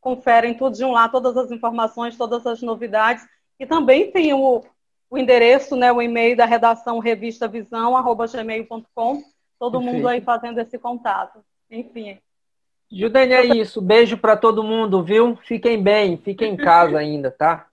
conferem 0.00 0.54
tudo 0.54 0.76
de 0.76 0.84
um 0.84 0.92
lá, 0.92 1.08
todas 1.08 1.36
as 1.36 1.50
informações, 1.50 2.16
todas 2.16 2.46
as 2.46 2.60
novidades. 2.60 3.26
E 3.58 3.66
também 3.66 4.10
tem 4.10 4.34
o, 4.34 4.64
o 5.10 5.18
endereço, 5.18 5.76
né, 5.76 5.90
o 5.92 6.02
e-mail 6.02 6.36
da 6.36 6.44
redação 6.44 6.98
revista 6.98 7.48
visão, 7.48 7.96
arroba 7.96 8.26
gmail.com. 8.26 9.22
Todo 9.58 9.78
Perfeito. 9.78 9.96
mundo 9.96 10.08
aí 10.08 10.20
fazendo 10.20 10.58
esse 10.58 10.78
contato 10.78 11.42
enfim. 11.70 12.18
Judene, 12.90 13.34
é 13.34 13.44
isso. 13.44 13.82
Beijo 13.82 14.16
para 14.16 14.36
todo 14.36 14.62
mundo, 14.62 15.02
viu? 15.02 15.36
Fiquem 15.44 15.82
bem, 15.82 16.16
fiquem 16.16 16.54
em 16.54 16.56
casa 16.56 16.96
ainda, 16.98 17.30
tá? 17.30 17.66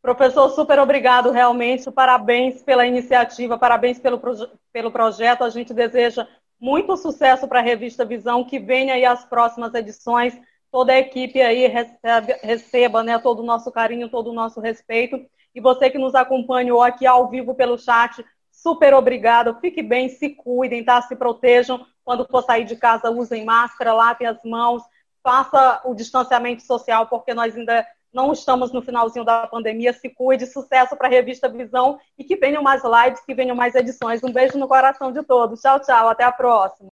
Professor, 0.00 0.48
super 0.50 0.80
obrigado, 0.80 1.30
realmente. 1.30 1.88
Parabéns 1.90 2.60
pela 2.62 2.84
iniciativa, 2.84 3.56
parabéns 3.56 4.00
pelo, 4.00 4.18
proje 4.18 4.48
pelo 4.72 4.90
projeto. 4.90 5.44
A 5.44 5.50
gente 5.50 5.72
deseja 5.72 6.26
muito 6.60 6.96
sucesso 6.96 7.46
para 7.46 7.60
a 7.60 7.62
revista 7.62 8.04
Visão, 8.04 8.44
que 8.44 8.58
venha 8.58 8.94
aí 8.94 9.04
as 9.04 9.24
próximas 9.24 9.72
edições. 9.74 10.36
Toda 10.72 10.92
a 10.92 10.98
equipe 10.98 11.40
aí 11.40 11.68
recebe, 11.68 12.32
receba 12.42 13.04
né, 13.04 13.18
todo 13.18 13.40
o 13.40 13.46
nosso 13.46 13.70
carinho, 13.70 14.08
todo 14.08 14.30
o 14.30 14.34
nosso 14.34 14.60
respeito. 14.60 15.20
E 15.54 15.60
você 15.60 15.88
que 15.88 15.98
nos 15.98 16.16
acompanhou 16.16 16.82
aqui 16.82 17.06
ao 17.06 17.28
vivo 17.28 17.54
pelo 17.54 17.78
chat, 17.78 18.24
super 18.50 18.94
obrigado. 18.94 19.60
Fique 19.60 19.82
bem, 19.82 20.08
se 20.08 20.30
cuidem, 20.30 20.82
tá? 20.82 21.00
Se 21.02 21.14
protejam 21.14 21.86
Quando 22.04 22.26
for 22.30 22.42
sair 22.42 22.64
de 22.64 22.76
casa, 22.76 23.10
usem 23.10 23.44
máscara, 23.44 23.92
lavem 23.92 24.26
as 24.26 24.38
mãos, 24.44 24.82
faça 25.22 25.80
o 25.84 25.94
distanciamento 25.94 26.62
social, 26.62 27.06
porque 27.06 27.32
nós 27.32 27.56
ainda 27.56 27.86
não 28.12 28.32
estamos 28.32 28.72
no 28.72 28.82
finalzinho 28.82 29.24
da 29.24 29.46
pandemia. 29.46 29.92
Se 29.92 30.08
cuide, 30.08 30.46
sucesso 30.46 30.96
para 30.96 31.08
a 31.08 31.10
revista 31.10 31.48
Visão 31.48 31.98
e 32.18 32.24
que 32.24 32.36
venham 32.36 32.62
mais 32.62 32.82
lives, 32.84 33.24
que 33.24 33.34
venham 33.34 33.56
mais 33.56 33.74
edições. 33.74 34.22
Um 34.22 34.32
beijo 34.32 34.58
no 34.58 34.68
coração 34.68 35.12
de 35.12 35.22
todos. 35.22 35.60
Tchau, 35.60 35.80
tchau. 35.80 36.08
Até 36.08 36.24
a 36.24 36.32
próxima. 36.32 36.90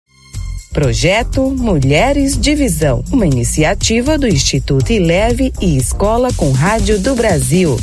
Projeto 0.72 1.50
Mulheres 1.50 2.38
de 2.38 2.54
Visão, 2.54 3.02
uma 3.12 3.26
iniciativa 3.26 4.16
do 4.16 4.28
Instituto 4.28 4.92
Ileve 4.92 5.52
e 5.60 5.76
Escola 5.76 6.28
com 6.36 6.52
Rádio 6.52 7.00
do 7.02 7.16
Brasil. 7.16 7.76